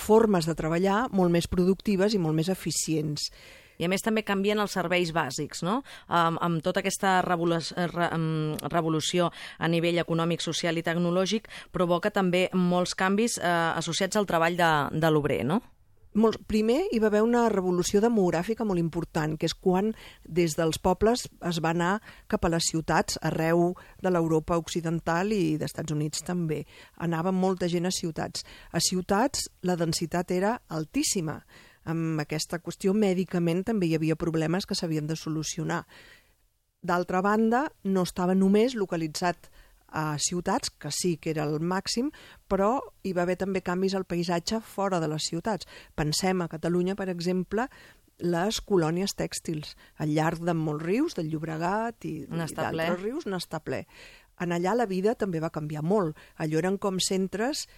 formes 0.00 0.46
de 0.48 0.54
treballar 0.58 1.08
molt 1.12 1.32
més 1.32 1.48
productives 1.50 2.14
i 2.14 2.22
molt 2.22 2.36
més 2.36 2.50
eficients. 2.52 3.30
I 3.78 3.86
a 3.86 3.90
més 3.90 4.04
també 4.06 4.22
canvien 4.22 4.60
els 4.62 4.74
serveis 4.76 5.10
bàsics, 5.14 5.64
no? 5.66 5.80
Amb, 6.06 6.38
amb 6.44 6.62
tota 6.62 6.82
aquesta 6.82 7.16
revolu 7.26 7.58
re 7.58 8.08
revolució 8.70 9.30
a 9.58 9.70
nivell 9.70 9.98
econòmic, 10.02 10.44
social 10.44 10.78
i 10.78 10.84
tecnològic 10.86 11.48
provoca 11.74 12.12
també 12.14 12.46
molts 12.54 12.94
canvis 12.94 13.38
eh, 13.40 13.50
associats 13.74 14.16
al 14.16 14.30
treball 14.30 14.58
de, 14.58 14.72
de 14.94 15.10
l'obrer, 15.10 15.42
no? 15.46 15.60
Molt, 16.14 16.38
primer 16.46 16.84
hi 16.94 17.00
va 17.02 17.08
haver 17.10 17.24
una 17.26 17.48
revolució 17.50 17.98
demogràfica 17.98 18.62
molt 18.62 18.78
important, 18.78 19.32
que 19.34 19.48
és 19.48 19.54
quan 19.58 19.88
des 20.22 20.54
dels 20.54 20.78
pobles 20.78 21.24
es 21.50 21.58
va 21.64 21.72
anar 21.74 21.96
cap 22.30 22.46
a 22.46 22.52
les 22.54 22.68
ciutats, 22.70 23.18
arreu 23.18 23.72
de 23.98 24.12
l'Europa 24.14 24.54
occidental 24.60 25.34
i 25.34 25.56
d'Estats 25.58 25.90
Units 25.90 26.22
també. 26.22 26.60
Anava 27.02 27.32
molta 27.34 27.66
gent 27.66 27.90
a 27.90 27.92
ciutats. 27.94 28.46
A 28.70 28.78
ciutats 28.78 29.48
la 29.66 29.74
densitat 29.74 30.30
era 30.30 30.54
altíssima. 30.68 31.40
Amb 31.90 32.22
aquesta 32.22 32.62
qüestió 32.62 32.94
mèdicament 32.94 33.64
també 33.66 33.90
hi 33.90 33.98
havia 33.98 34.14
problemes 34.14 34.70
que 34.70 34.78
s'havien 34.78 35.10
de 35.10 35.18
solucionar. 35.18 35.82
D'altra 36.78 37.24
banda, 37.26 37.66
no 37.82 38.06
estava 38.06 38.38
només 38.38 38.78
localitzat 38.78 39.50
a 39.94 40.16
ciutats, 40.18 40.72
que 40.74 40.90
sí 40.90 41.14
que 41.22 41.30
era 41.30 41.44
el 41.46 41.60
màxim, 41.62 42.10
però 42.50 42.80
hi 43.06 43.12
va 43.14 43.22
haver 43.22 43.36
també 43.38 43.62
canvis 43.62 43.94
al 43.94 44.04
paisatge 44.10 44.58
fora 44.60 44.98
de 45.00 45.08
les 45.12 45.28
ciutats. 45.30 45.68
Pensem 45.94 46.42
a 46.42 46.48
Catalunya, 46.50 46.96
per 46.98 47.06
exemple, 47.12 47.68
les 48.18 48.60
colònies 48.62 49.14
tèxtils, 49.18 49.76
al 50.02 50.12
llarg 50.14 50.42
de 50.46 50.54
molts 50.54 50.84
rius, 50.84 51.14
del 51.18 51.30
Llobregat 51.30 52.04
i, 52.06 52.14
i 52.26 52.28
d'altres 52.84 53.00
rius, 53.02 53.26
n'està 53.30 53.62
ple. 53.62 53.84
En 54.42 54.50
allà 54.54 54.74
la 54.74 54.86
vida 54.90 55.14
també 55.14 55.38
va 55.42 55.52
canviar 55.54 55.82
molt. 55.86 56.18
Allò 56.42 56.58
eren 56.58 56.78
com 56.82 56.98
centres 57.02 57.68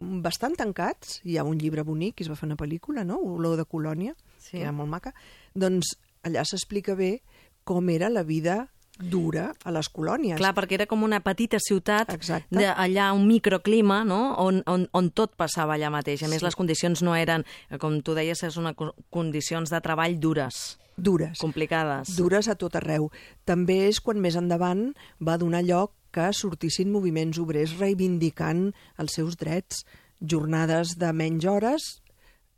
bastant 0.00 0.56
tancats. 0.58 1.20
Hi 1.28 1.36
ha 1.38 1.44
un 1.46 1.58
llibre 1.60 1.84
bonic, 1.86 2.20
i 2.20 2.24
es 2.26 2.30
va 2.30 2.38
fer 2.38 2.48
una 2.48 2.58
pel·lícula, 2.58 3.04
no? 3.06 3.20
Olor 3.22 3.56
de 3.60 3.66
colònia, 3.68 4.14
Sí. 4.38 4.56
que 4.58 4.62
era 4.62 4.72
molt 4.72 4.90
maca. 4.90 5.14
Doncs 5.54 5.94
allà 6.22 6.42
s'explica 6.44 6.94
bé 6.94 7.22
com 7.64 7.88
era 7.90 8.08
la 8.08 8.22
vida 8.24 8.70
dura 9.00 9.54
a 9.64 9.70
les 9.72 9.88
colònies. 9.88 10.36
Clar, 10.38 10.52
perquè 10.54 10.76
era 10.76 10.86
com 10.86 11.02
una 11.02 11.20
petita 11.24 11.58
ciutat, 11.58 12.12
Exacte. 12.14 12.54
de, 12.56 12.66
allà 12.68 13.12
un 13.16 13.26
microclima, 13.26 14.04
no? 14.04 14.34
on, 14.38 14.62
on, 14.66 14.88
on 14.92 15.10
tot 15.10 15.34
passava 15.36 15.74
allà 15.74 15.90
mateix. 15.90 16.22
A 16.22 16.28
més, 16.28 16.40
Sí. 16.40 16.44
les 16.44 16.56
condicions 16.56 17.02
no 17.02 17.14
eren, 17.16 17.44
com 17.80 18.00
tu 18.02 18.14
deies, 18.14 18.42
és 18.42 18.56
una 18.56 18.74
co- 18.74 18.94
condicions 19.10 19.70
de 19.70 19.80
treball 19.80 20.18
dures, 20.20 20.78
Dures. 20.96 21.38
complicades. 21.38 22.16
dures 22.16 22.48
a 22.48 22.54
tot 22.56 22.76
arreu. 22.76 23.10
També 23.44 23.88
és 23.88 24.00
quan 24.00 24.20
més 24.20 24.36
endavant 24.36 24.94
va 25.20 25.38
donar 25.38 25.62
lloc 25.64 25.92
que 26.12 26.32
sortissin 26.32 26.90
moviments 26.92 27.38
obrers 27.38 27.78
reivindicant 27.78 28.72
els 28.98 29.12
seus 29.14 29.36
drets, 29.36 29.84
jornades 30.20 30.98
de 30.98 31.12
menys 31.12 31.44
hores, 31.46 32.02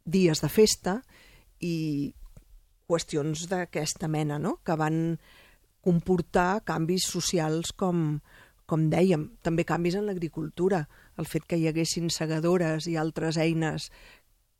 dies 0.04 0.40
de 0.40 0.48
festa 0.48 1.02
i 1.60 2.14
qüestions 2.88 3.46
d'aquesta 3.48 4.08
mena, 4.08 4.38
no? 4.38 4.58
que 4.64 4.74
van 4.76 5.18
comportar 5.82 6.62
canvis 6.68 7.08
socials 7.10 7.74
com, 7.76 8.20
com 8.70 8.88
dèiem, 8.92 9.28
també 9.42 9.66
canvis 9.68 9.98
en 9.98 10.06
l'agricultura, 10.08 10.86
el 11.18 11.28
fet 11.28 11.44
que 11.48 11.58
hi 11.58 11.68
haguessin 11.68 12.10
segadores 12.10 12.88
i 12.88 12.96
altres 12.96 13.36
eines 13.36 13.90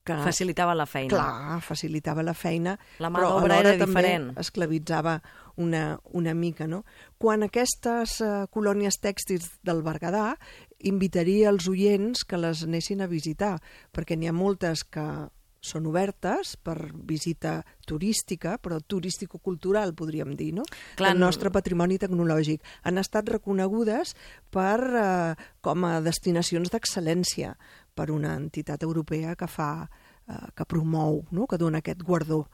que 0.02 0.16
Facilitava 0.18 0.74
la 0.74 0.86
feina. 0.90 1.12
Clar, 1.14 1.60
facilitava 1.62 2.24
la 2.26 2.34
feina, 2.34 2.74
La 2.98 3.06
mà 3.06 3.20
però 3.20 3.36
alhora 3.36 3.60
era 3.60 3.76
també 3.78 4.02
diferent. 4.02 4.24
esclavitzava 4.42 5.20
una, 5.62 6.00
una 6.10 6.34
mica. 6.34 6.66
No? 6.66 6.82
Quan 7.22 7.46
aquestes 7.46 8.16
uh, 8.20 8.48
colònies 8.50 8.98
tèxtils 8.98 9.46
del 9.62 9.84
Berguedà 9.86 10.32
invitaria 10.90 11.52
els 11.52 11.68
oients 11.70 12.24
que 12.26 12.40
les 12.40 12.64
anessin 12.66 13.04
a 13.04 13.06
visitar, 13.06 13.60
perquè 13.94 14.18
n'hi 14.18 14.26
ha 14.26 14.34
moltes 14.34 14.82
que 14.82 15.06
són 15.62 15.86
obertes 15.86 16.56
per 16.58 16.90
visita 17.06 17.60
turística, 17.86 18.56
però 18.58 18.80
turístico-cultural, 18.82 19.94
podríem 19.94 20.34
dir, 20.36 20.50
no? 20.58 20.64
Clar, 20.98 21.12
el 21.14 21.20
no- 21.20 21.28
nostre 21.28 21.52
patrimoni 21.54 22.00
tecnològic. 22.02 22.60
Han 22.82 22.98
estat 22.98 23.30
reconegudes 23.30 24.16
per, 24.50 24.78
eh, 24.82 25.34
com 25.62 25.84
a 25.86 26.00
destinacions 26.02 26.68
d'excel·lència 26.70 27.54
per 27.94 28.10
una 28.10 28.34
entitat 28.34 28.82
europea 28.82 29.36
que 29.36 29.46
fa 29.46 29.88
eh, 30.28 30.34
que 30.54 30.64
promou, 30.66 31.24
no? 31.30 31.46
que 31.46 31.58
dona 31.58 31.78
aquest 31.78 32.02
guardó. 32.02 32.48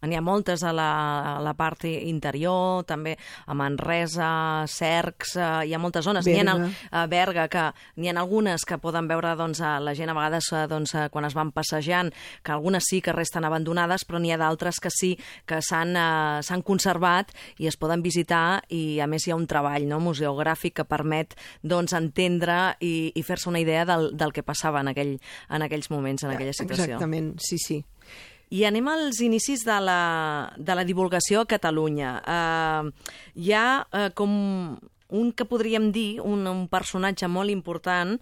N'hi 0.00 0.16
ha 0.16 0.22
moltes 0.24 0.62
a 0.64 0.72
la, 0.72 0.88
a 1.36 1.40
la 1.44 1.52
part 1.58 1.84
interior, 1.84 2.86
també 2.88 3.16
a 3.46 3.56
Manresa, 3.56 4.64
Cercs, 4.70 5.34
eh, 5.36 5.48
hi 5.68 5.74
ha 5.76 5.80
moltes 5.82 6.06
zones. 6.06 6.24
N'hi 6.24 6.40
ha, 6.40 6.54
Berga. 6.54 6.70
a 6.90 7.02
Berga, 7.10 7.46
que 7.52 7.64
n'hi 8.00 8.08
ha 8.08 8.14
algunes 8.20 8.64
que 8.64 8.78
poden 8.80 9.08
veure 9.10 9.34
doncs, 9.36 9.60
a 9.60 9.74
la 9.80 9.94
gent 9.96 10.12
a 10.12 10.16
vegades 10.16 10.50
eh, 10.54 10.64
doncs, 10.70 10.94
eh, 10.96 11.08
quan 11.12 11.28
es 11.28 11.36
van 11.36 11.52
passejant, 11.52 12.12
que 12.42 12.54
algunes 12.54 12.88
sí 12.88 13.02
que 13.04 13.12
resten 13.12 13.44
abandonades, 13.44 14.06
però 14.08 14.20
n'hi 14.22 14.32
ha 14.32 14.40
d'altres 14.40 14.80
que 14.80 14.92
sí 14.94 15.12
que 15.44 15.60
s'han 15.60 15.92
eh, 15.96 16.62
conservat 16.64 17.34
i 17.60 17.68
es 17.68 17.76
poden 17.76 18.02
visitar 18.02 18.62
i 18.72 19.00
a 19.00 19.08
més 19.10 19.26
hi 19.26 19.34
ha 19.34 19.38
un 19.38 19.46
treball 19.50 19.86
no, 19.88 20.00
museogràfic 20.00 20.78
que 20.80 20.88
permet 20.88 21.36
doncs, 21.62 21.92
entendre 21.96 22.76
i, 22.80 23.12
i 23.14 23.22
fer-se 23.26 23.50
una 23.52 23.60
idea 23.60 23.84
del, 23.84 24.14
del 24.16 24.32
que 24.32 24.44
passava 24.46 24.80
en, 24.80 24.92
aquell, 24.94 25.18
en 25.50 25.68
aquells 25.68 25.90
moments, 25.92 26.24
en 26.24 26.34
aquella 26.34 26.56
situació. 26.56 26.94
Exactament, 26.94 27.34
sí, 27.44 27.60
sí. 27.60 27.82
I 28.50 28.64
anem 28.66 28.88
als 28.90 29.20
inicis 29.22 29.62
de 29.66 29.76
la, 29.78 30.50
de 30.58 30.74
la 30.74 30.84
divulgació 30.86 31.44
a 31.44 31.48
Catalunya. 31.50 32.16
Uh, 32.26 33.10
hi 33.38 33.52
ha 33.54 33.66
uh, 33.86 34.08
com 34.18 34.32
un 35.10 35.30
que 35.34 35.46
podríem 35.46 35.90
dir, 35.94 36.20
un, 36.22 36.42
un 36.50 36.64
personatge 36.70 37.28
molt 37.30 37.50
important 37.54 38.16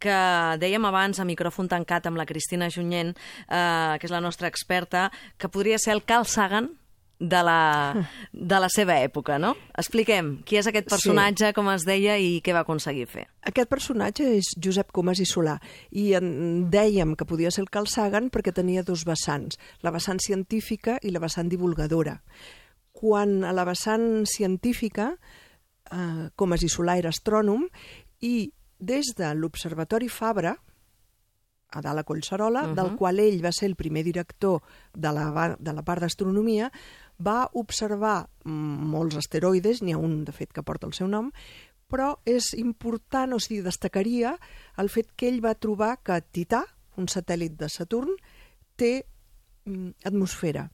que 0.00 0.16
dèiem 0.60 0.84
abans 0.88 1.20
a 1.20 1.28
micròfon 1.28 1.68
tancat 1.68 2.08
amb 2.08 2.20
la 2.20 2.26
Cristina 2.28 2.70
Junyent, 2.72 3.12
uh, 3.48 3.96
que 4.00 4.08
és 4.08 4.12
la 4.12 4.24
nostra 4.24 4.48
experta, 4.48 5.10
que 5.36 5.52
podria 5.52 5.80
ser 5.80 5.94
el 5.96 6.04
Carl 6.04 6.28
Sagan 6.28 6.72
de 7.28 7.42
la, 7.46 8.06
de 8.32 8.58
la 8.60 8.68
seva 8.72 8.96
època, 9.02 9.38
no? 9.40 9.54
Expliquem, 9.78 10.30
qui 10.46 10.58
és 10.60 10.68
aquest 10.68 10.88
personatge, 10.90 11.52
com 11.56 11.70
es 11.72 11.86
deia, 11.88 12.16
i 12.20 12.40
què 12.44 12.54
va 12.56 12.64
aconseguir 12.64 13.06
fer. 13.10 13.26
Aquest 13.48 13.70
personatge 13.70 14.26
és 14.38 14.50
Josep 14.60 14.92
Comas 14.94 15.20
i 15.22 15.28
Solà 15.28 15.56
i 15.90 16.10
en 16.18 16.68
dèiem 16.72 17.14
que 17.18 17.28
podia 17.28 17.52
ser 17.54 17.64
el 17.64 17.70
Carl 17.72 17.88
Sagan 17.90 18.30
perquè 18.34 18.54
tenia 18.56 18.84
dos 18.86 19.06
vessants, 19.08 19.58
la 19.82 19.92
vessant 19.94 20.20
científica 20.22 20.98
i 21.02 21.14
la 21.14 21.22
vessant 21.22 21.50
divulgadora. 21.52 22.18
Quan 22.94 23.42
a 23.44 23.52
la 23.56 23.66
vessant 23.66 24.24
científica, 24.30 25.14
eh, 25.90 26.28
Comas 26.36 26.62
i 26.62 26.70
Solà 26.72 26.98
era 27.00 27.12
astrònom 27.14 27.66
i 28.24 28.50
des 28.78 29.14
de 29.16 29.32
l'Observatori 29.34 30.08
Fabra, 30.08 30.54
a 31.74 32.04
Collserola, 32.04 32.62
uh 32.62 32.68
-huh. 32.68 32.74
del 32.74 32.96
qual 32.96 33.18
ell 33.20 33.44
va 33.44 33.52
ser 33.52 33.66
el 33.66 33.76
primer 33.76 34.04
director 34.04 34.62
de 34.92 35.12
la, 35.12 35.56
de 35.58 35.72
la 35.72 35.82
part 35.82 36.00
d'astronomia, 36.00 36.70
va 37.18 37.48
observar 37.52 38.28
molts 38.44 39.16
asteroides, 39.16 39.82
n'hi 39.82 39.92
ha 39.92 39.98
un, 39.98 40.24
de 40.24 40.32
fet, 40.32 40.52
que 40.52 40.62
porta 40.62 40.86
el 40.86 40.92
seu 40.92 41.08
nom, 41.08 41.32
però 41.88 42.18
és 42.24 42.54
important, 42.56 43.32
o 43.32 43.38
sigui, 43.38 43.62
destacaria 43.62 44.38
el 44.78 44.88
fet 44.88 45.12
que 45.16 45.28
ell 45.28 45.44
va 45.44 45.54
trobar 45.54 45.98
que 46.02 46.20
Tità, 46.32 46.64
un 46.96 47.06
satèl·lit 47.06 47.56
de 47.56 47.68
Saturn, 47.68 48.16
té 48.76 49.04
atmosfera. 50.04 50.70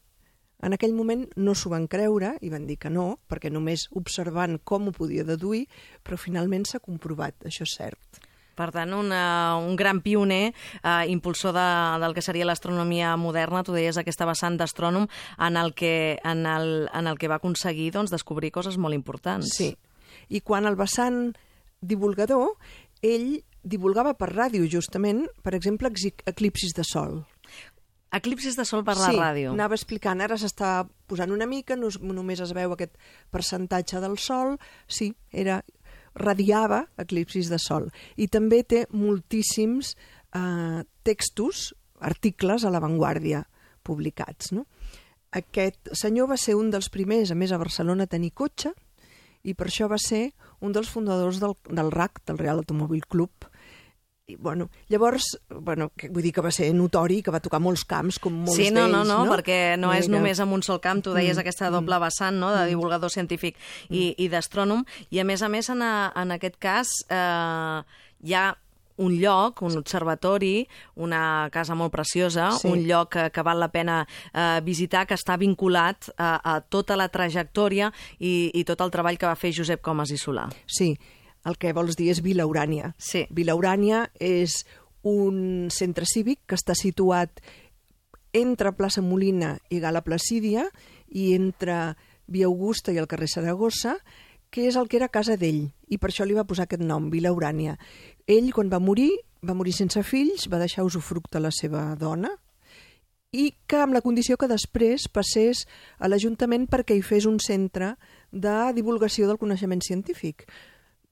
En 0.60 0.76
aquell 0.76 0.92
moment 0.92 1.24
no 1.40 1.54
s'ho 1.56 1.70
van 1.72 1.86
creure 1.88 2.34
i 2.44 2.50
van 2.52 2.66
dir 2.68 2.76
que 2.80 2.90
no, 2.92 3.18
perquè 3.28 3.50
només 3.52 3.86
observant 3.96 4.58
com 4.64 4.88
ho 4.88 4.92
podia 4.92 5.24
deduir, 5.24 5.66
però 6.04 6.18
finalment 6.20 6.66
s'ha 6.68 6.82
comprovat, 6.84 7.46
això 7.48 7.64
és 7.64 7.76
cert. 7.78 8.20
Per 8.58 8.70
tant, 8.74 8.94
una, 8.96 9.56
un 9.60 9.76
gran 9.76 10.00
pioner, 10.04 10.52
eh, 10.82 11.04
impulsor 11.12 11.54
de, 11.56 11.66
del 12.02 12.16
que 12.16 12.24
seria 12.24 12.48
l'astronomia 12.48 13.16
moderna, 13.20 13.64
tu 13.64 13.76
deies 13.76 13.98
aquesta 14.00 14.28
vessant 14.28 14.58
d'astrònom, 14.60 15.06
en, 15.38 15.60
el 15.60 15.74
que, 15.74 16.18
en, 16.24 16.44
el, 16.46 16.88
en 16.92 17.10
el 17.10 17.20
que 17.20 17.30
va 17.30 17.40
aconseguir 17.40 17.90
doncs, 17.96 18.12
descobrir 18.12 18.52
coses 18.52 18.78
molt 18.78 18.98
importants. 18.98 19.54
Sí. 19.56 19.72
I 20.28 20.42
quan 20.44 20.66
el 20.68 20.76
vessant 20.78 21.32
divulgador, 21.80 22.56
ell 23.02 23.40
divulgava 23.62 24.14
per 24.16 24.30
ràdio, 24.32 24.64
justament, 24.68 25.26
per 25.44 25.54
exemple, 25.56 25.90
eclipsis 26.26 26.74
de 26.76 26.84
sol. 26.86 27.22
Eclipsis 28.10 28.56
de 28.58 28.64
sol 28.66 28.82
per 28.82 28.96
la 28.98 29.10
sí, 29.12 29.18
ràdio. 29.20 29.52
anava 29.54 29.76
explicant. 29.76 30.18
Ara 30.24 30.34
s'està 30.40 30.80
posant 31.06 31.30
una 31.30 31.46
mica, 31.46 31.76
no, 31.78 31.92
només 32.02 32.40
es 32.42 32.50
veu 32.56 32.74
aquest 32.74 32.96
percentatge 33.30 34.00
del 34.02 34.18
sol. 34.18 34.56
Sí, 34.90 35.12
era 35.30 35.60
radiava 36.14 36.84
eclipsis 36.98 37.50
de 37.50 37.58
sol. 37.62 37.90
I 38.16 38.28
també 38.28 38.62
té 38.64 38.84
moltíssims 38.92 39.94
eh, 40.34 40.82
textos, 41.06 41.70
articles 42.00 42.64
a 42.64 42.72
l'avantguàrdia 42.72 43.44
publicats. 43.86 44.52
No? 44.56 44.66
Aquest 45.36 45.92
senyor 45.94 46.30
va 46.32 46.38
ser 46.40 46.56
un 46.58 46.70
dels 46.72 46.90
primers, 46.90 47.30
a 47.30 47.38
més, 47.38 47.52
a 47.52 47.60
Barcelona 47.60 48.08
a 48.08 48.10
tenir 48.10 48.32
cotxe, 48.34 48.72
i 49.46 49.54
per 49.56 49.68
això 49.70 49.88
va 49.88 49.98
ser 50.00 50.30
un 50.60 50.72
dels 50.76 50.90
fundadors 50.92 51.40
del, 51.40 51.54
del 51.70 51.90
RAC, 51.92 52.20
del 52.28 52.40
Real 52.40 52.60
Automòbil 52.60 53.06
Club. 53.08 53.46
I, 54.30 54.36
bueno, 54.38 54.68
llavors, 54.88 55.26
bueno, 55.50 55.90
que, 55.96 56.08
vull 56.08 56.22
dir 56.22 56.32
que 56.36 56.44
va 56.44 56.52
ser 56.54 56.70
notori, 56.76 57.20
que 57.26 57.34
va 57.34 57.40
tocar 57.42 57.60
molts 57.60 57.84
camps, 57.88 58.18
com 58.22 58.40
molts 58.44 58.56
Sí, 58.56 58.70
no, 58.70 58.86
no, 58.88 59.02
d'ells, 59.04 59.10
no, 59.10 59.34
perquè 59.34 59.60
no 59.80 59.92
és 59.96 60.08
només 60.12 60.40
amb 60.40 60.54
un 60.56 60.62
sol 60.66 60.80
camp, 60.80 61.02
tu 61.02 61.14
deies 61.16 61.36
Mm, 61.36 61.42
aquesta 61.44 61.70
doble 61.70 61.98
vessant 62.02 62.38
no, 62.40 62.50
de 62.54 62.66
divulgador 62.70 63.10
científic 63.10 63.56
i, 63.90 64.14
i 64.18 64.28
d'astrònom, 64.32 64.84
i 65.10 65.20
a 65.20 65.24
més 65.24 65.42
a 65.42 65.48
més 65.52 65.68
en, 65.72 65.82
a, 65.82 66.12
en 66.16 66.34
aquest 66.36 66.58
cas 66.62 66.88
eh, 67.08 67.78
hi 68.24 68.34
ha 68.34 68.48
un 69.00 69.14
lloc, 69.16 69.62
un 69.64 69.78
observatori, 69.78 70.66
una 71.00 71.48
casa 71.52 71.74
molt 71.74 71.90
preciosa, 71.94 72.50
Sí. 72.52 72.68
un 72.68 72.82
lloc 72.84 73.14
que, 73.14 73.30
que 73.32 73.42
val 73.42 73.58
la 73.58 73.70
pena 73.72 74.06
eh, 74.34 74.60
visitar, 74.62 75.06
que 75.06 75.16
està 75.16 75.38
vinculat 75.40 76.10
a, 76.18 76.34
a 76.44 76.60
tota 76.60 76.98
la 77.00 77.08
trajectòria 77.08 77.88
i, 78.18 78.50
i 78.52 78.64
tot 78.68 78.82
el 78.84 78.90
treball 78.92 79.16
que 79.16 79.24
va 79.30 79.38
fer 79.40 79.54
Josep 79.56 79.80
Comas 79.80 80.12
i 80.12 80.18
Solà. 80.20 80.50
Sí, 80.68 80.90
el 81.44 81.56
que 81.58 81.72
vols 81.76 81.96
dir 81.96 82.10
és 82.12 82.22
Vila 82.24 82.46
Urània. 82.48 82.94
Sí. 82.98 83.24
Vila 83.30 83.56
Urània 83.58 84.06
és 84.20 84.64
un 85.06 85.68
centre 85.72 86.04
cívic 86.04 86.42
que 86.46 86.58
està 86.58 86.76
situat 86.76 87.40
entre 88.36 88.74
plaça 88.76 89.02
Molina 89.02 89.56
i 89.70 89.80
Gala 89.80 90.04
Placídia 90.06 90.68
i 91.08 91.32
entre 91.34 91.96
Via 92.30 92.46
Augusta 92.46 92.92
i 92.92 93.00
el 93.00 93.08
carrer 93.10 93.28
Saragossa, 93.28 93.96
que 94.50 94.68
és 94.68 94.76
el 94.76 94.86
que 94.90 94.98
era 94.98 95.10
casa 95.10 95.36
d'ell, 95.38 95.70
i 95.90 95.98
per 95.98 96.10
això 96.10 96.26
li 96.26 96.36
va 96.36 96.46
posar 96.46 96.66
aquest 96.66 96.82
nom, 96.82 97.08
Vila 97.10 97.32
Urània. 97.34 97.76
Ell, 98.26 98.52
quan 98.54 98.70
va 98.70 98.82
morir, 98.82 99.10
va 99.46 99.54
morir 99.54 99.74
sense 99.74 100.02
fills, 100.06 100.46
va 100.50 100.60
deixar 100.62 100.86
usufructe 100.86 101.38
a 101.38 101.42
la 101.42 101.52
seva 101.54 101.94
dona, 101.98 102.30
i 103.30 103.52
que 103.70 103.78
amb 103.78 103.94
la 103.94 104.02
condició 104.02 104.36
que 104.36 104.50
després 104.50 105.06
passés 105.08 105.64
a 105.98 106.10
l'Ajuntament 106.10 106.66
perquè 106.70 106.96
hi 106.98 107.02
fes 107.06 107.28
un 107.30 107.38
centre 107.38 107.94
de 108.30 108.56
divulgació 108.74 109.28
del 109.30 109.38
coneixement 109.38 109.82
científic. 109.86 110.46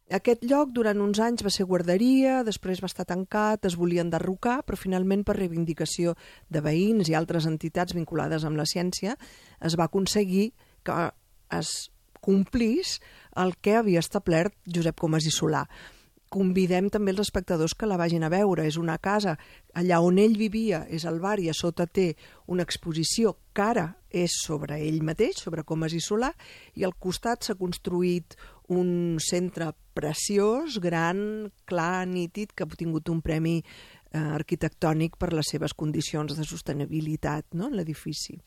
Aquest 0.08 0.40
lloc 0.48 0.70
durant 0.72 1.02
uns 1.04 1.18
anys 1.20 1.42
va 1.44 1.50
ser 1.52 1.66
guarderia, 1.68 2.38
després 2.44 2.80
va 2.80 2.88
estar 2.88 3.04
tancat, 3.04 3.66
es 3.68 3.76
volia 3.76 4.00
enderrocar, 4.00 4.62
però 4.64 4.78
finalment 4.80 5.20
per 5.20 5.36
reivindicació 5.36 6.14
de 6.48 6.62
veïns 6.64 7.10
i 7.12 7.16
altres 7.18 7.44
entitats 7.50 7.92
vinculades 7.92 8.46
amb 8.48 8.56
la 8.56 8.64
ciència 8.64 9.18
es 9.60 9.76
va 9.76 9.84
aconseguir 9.84 10.54
que 10.88 10.96
es 11.58 11.74
complís 12.24 12.98
el 13.36 13.52
que 13.60 13.76
havia 13.76 14.00
establert 14.00 14.56
Josep 14.64 14.96
Comas 14.96 15.28
i 15.28 15.34
Solà. 15.34 15.66
Convidem 16.28 16.90
també 16.92 17.14
els 17.14 17.22
espectadors 17.22 17.72
que 17.72 17.88
la 17.88 17.96
vagin 17.96 18.26
a 18.26 18.30
veure. 18.32 18.66
És 18.68 18.76
una 18.76 18.98
casa 18.98 19.36
allà 19.74 20.00
on 20.04 20.18
ell 20.20 20.36
vivia, 20.36 20.84
és 20.88 21.06
el 21.08 21.20
bar, 21.20 21.38
i 21.40 21.48
a 21.48 21.56
sota 21.56 21.86
té 21.86 22.12
una 22.46 22.66
exposició 22.68 23.36
que 23.56 23.64
ara 23.64 23.86
és 24.08 24.36
sobre 24.44 24.78
ell 24.84 25.02
mateix, 25.04 25.40
sobre 25.44 25.64
Comas 25.64 25.94
i 25.96 26.00
Solà, 26.04 26.30
i 26.76 26.84
al 26.84 26.96
costat 27.00 27.44
s'ha 27.44 27.56
construït 27.58 28.36
un 28.68 29.16
centre 29.24 29.72
preciós, 29.96 30.78
gran, 30.80 31.50
clar, 31.68 32.06
nítid, 32.06 32.52
que 32.52 32.64
ha 32.64 32.68
obtingut 32.68 33.08
un 33.08 33.22
premi 33.24 33.56
eh, 33.62 34.20
arquitectònic 34.20 35.16
per 35.18 35.32
les 35.32 35.48
seves 35.54 35.74
condicions 35.74 36.36
de 36.36 36.44
sostenibilitat 36.44 37.56
no, 37.56 37.68
en 37.68 37.80
l'edifici. 37.80 38.38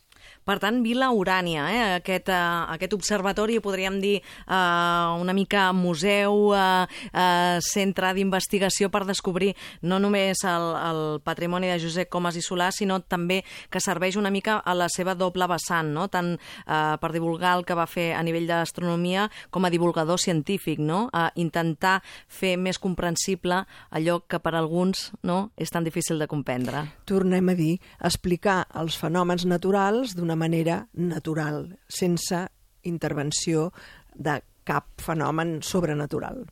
Per 0.46 0.58
tant, 0.62 0.82
Vila 0.84 1.12
Urània, 1.14 1.68
eh? 1.70 1.82
aquest, 2.00 2.32
uh, 2.34 2.66
aquest 2.74 2.96
observatori, 2.98 3.60
podríem 3.62 4.00
dir 4.02 4.16
uh, 4.48 5.18
una 5.22 5.36
mica 5.38 5.70
museu, 5.74 6.52
uh, 6.56 6.86
uh, 6.86 7.60
centre 7.62 8.14
d'investigació 8.18 8.90
per 8.90 9.04
descobrir 9.06 9.54
no 9.86 10.00
només 10.02 10.42
el, 10.48 10.68
el 10.82 11.02
patrimoni 11.24 11.70
de 11.70 11.78
Josep 11.84 12.10
Comas 12.12 12.38
i 12.40 12.44
Solà, 12.46 12.72
sinó 12.74 13.00
també 13.02 13.42
que 13.70 13.82
serveix 13.84 14.18
una 14.18 14.32
mica 14.34 14.58
a 14.60 14.76
la 14.78 14.90
seva 14.90 15.16
doble 15.16 15.48
vessant, 15.52 15.94
no? 15.94 16.08
tant 16.12 16.34
uh, 16.36 16.98
per 17.02 17.12
divulgar 17.14 17.56
el 17.60 17.66
que 17.68 17.78
va 17.78 17.88
fer 17.90 18.12
a 18.18 18.24
nivell 18.26 18.50
d'astronomia 18.50 19.28
com 19.54 19.66
a 19.66 19.72
divulgador 19.74 20.20
científic, 20.20 20.80
no? 20.82 21.06
Uh, 21.14 21.30
intentar 21.40 22.00
fer 22.28 22.56
més 22.58 22.80
comprensible 22.82 23.64
allò 23.92 24.20
que 24.28 24.40
per 24.42 24.56
alguns 24.58 25.10
no? 25.28 25.52
és 25.58 25.72
tan 25.72 25.86
difícil 25.86 26.20
de 26.20 26.28
comprendre. 26.32 26.86
Tornem 27.08 27.52
a 27.52 27.56
dir, 27.58 27.76
explicar 28.04 28.66
els 28.80 28.98
fenòmens 29.00 29.46
naturals 29.50 30.11
d'una 30.18 30.36
manera 30.36 30.86
natural, 30.94 31.68
sense 31.90 32.48
intervenció 32.88 33.70
de 34.16 34.40
cap 34.68 34.88
fenomen 35.02 35.60
sobrenatural. 35.66 36.46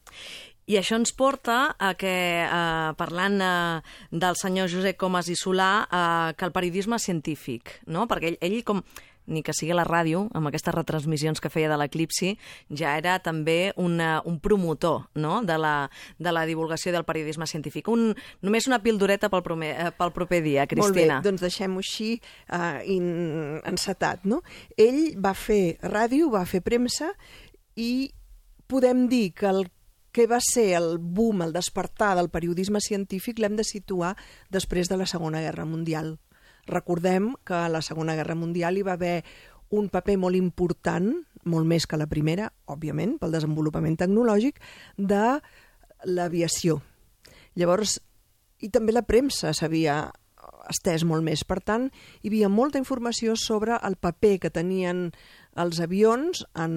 I 0.70 0.78
això 0.78 1.00
ens 1.00 1.10
porta 1.18 1.74
a 1.82 1.96
que, 1.98 2.46
eh, 2.46 2.90
parlant 2.98 3.40
eh, 3.42 3.82
del 4.12 4.36
senyor 4.38 4.70
Josep 4.70 5.00
Comas 5.02 5.28
i 5.28 5.36
Solà, 5.36 5.88
eh, 5.90 6.34
que 6.38 6.46
el 6.46 6.54
periodisme 6.54 7.00
científic, 7.00 7.80
no? 7.88 8.06
perquè 8.06 8.36
ell, 8.36 8.38
ell 8.40 8.64
com 8.64 8.84
ni 9.30 9.44
que 9.46 9.54
sigui 9.56 9.76
la 9.78 9.86
ràdio, 9.88 10.26
amb 10.36 10.50
aquestes 10.50 10.76
retransmissions 10.76 11.42
que 11.42 11.52
feia 11.54 11.70
de 11.72 11.78
l'eclipsi, 11.80 12.34
ja 12.70 12.96
era 12.98 13.18
també 13.24 13.72
una, 13.78 14.20
un 14.26 14.40
promotor 14.44 15.08
no? 15.16 15.40
de, 15.46 15.58
la, 15.62 15.74
de 16.18 16.34
la 16.36 16.46
divulgació 16.50 16.94
del 16.96 17.08
periodisme 17.08 17.48
científic. 17.48 17.88
Un, 17.94 18.14
només 18.46 18.68
una 18.70 18.82
pildoreta 18.84 19.32
pel, 19.32 19.46
promer, 19.46 19.74
eh, 19.76 19.90
pel 19.96 20.14
proper 20.16 20.42
dia, 20.46 20.68
Cristina. 20.68 20.90
Molt 20.90 21.00
bé, 21.00 21.30
doncs 21.30 21.46
deixem-ho 21.46 21.84
així 21.84 22.12
uh, 22.18 22.80
in, 22.84 23.10
encetat, 23.70 24.26
no? 24.30 24.42
Ell 24.78 25.20
va 25.22 25.36
fer 25.38 25.78
ràdio, 25.86 26.32
va 26.34 26.46
fer 26.50 26.64
premsa 26.66 27.14
i 27.80 28.10
podem 28.70 29.08
dir 29.12 29.30
que 29.38 29.50
el 29.50 29.68
que 30.12 30.26
va 30.28 30.40
ser 30.42 30.74
el 30.78 30.98
boom, 30.98 31.44
el 31.46 31.54
despertar 31.54 32.16
del 32.18 32.32
periodisme 32.34 32.82
científic 32.82 33.40
l'hem 33.40 33.56
de 33.60 33.66
situar 33.68 34.16
després 34.50 34.90
de 34.90 34.98
la 34.98 35.08
Segona 35.10 35.42
Guerra 35.46 35.68
Mundial. 35.70 36.18
Recordem 36.70 37.34
que 37.46 37.58
a 37.58 37.70
la 37.72 37.82
Segona 37.86 38.16
Guerra 38.18 38.38
Mundial 38.38 38.78
hi 38.78 38.86
va 38.86 38.96
haver 38.98 39.24
un 39.76 39.90
paper 39.90 40.18
molt 40.18 40.38
important, 40.38 41.12
molt 41.50 41.68
més 41.70 41.86
que 41.90 41.98
la 41.98 42.10
primera, 42.10 42.50
òbviament, 42.70 43.18
pel 43.22 43.36
desenvolupament 43.36 43.98
tecnològic, 44.00 44.62
de 44.98 45.40
l'aviació. 46.10 46.80
Llavors, 47.60 48.00
i 48.62 48.70
també 48.74 48.94
la 48.94 49.06
premsa 49.08 49.54
s'havia 49.54 50.02
estès 50.70 51.04
molt 51.08 51.26
més. 51.26 51.44
Per 51.48 51.60
tant, 51.66 51.88
hi 52.22 52.30
havia 52.30 52.50
molta 52.50 52.80
informació 52.82 53.36
sobre 53.40 53.78
el 53.86 53.98
paper 54.02 54.36
que 54.46 54.54
tenien 54.54 55.10
els 55.60 55.80
avions 55.84 56.44
en 56.56 56.74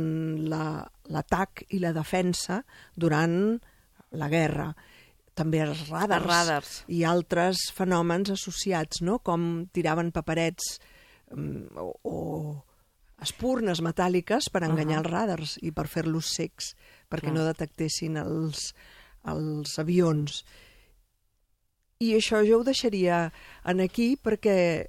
l'atac 0.48 1.62
la, 1.62 1.68
i 1.76 1.82
la 1.82 1.92
defensa 1.96 2.62
durant 2.96 3.36
la 4.12 4.28
guerra 4.32 4.72
també 5.34 5.62
els 5.64 5.86
radars, 5.88 6.26
radars. 6.26 6.72
i 6.92 7.04
altres 7.08 7.68
fenòmens 7.74 8.32
associats, 8.34 9.00
no? 9.02 9.18
com 9.24 9.66
tiraven 9.72 10.12
paperets 10.12 10.76
um, 11.32 11.64
o, 11.76 11.88
o 12.04 12.18
espurnes 13.22 13.80
metàl·liques 13.84 14.50
per 14.52 14.64
enganyar 14.66 15.00
uh 15.00 15.04
-huh. 15.04 15.06
els 15.06 15.12
radars 15.12 15.58
i 15.62 15.70
per 15.70 15.86
fer-los 15.88 16.34
secs, 16.34 16.74
perquè 17.08 17.30
Clar. 17.30 17.34
no 17.34 17.46
detectessin 17.46 18.16
els, 18.16 18.74
els 19.24 19.78
avions. 19.78 20.44
I 22.00 22.14
això 22.18 22.42
jo 22.46 22.60
ho 22.60 22.64
deixaria 22.64 23.32
en 23.64 23.80
aquí 23.80 24.16
perquè 24.16 24.88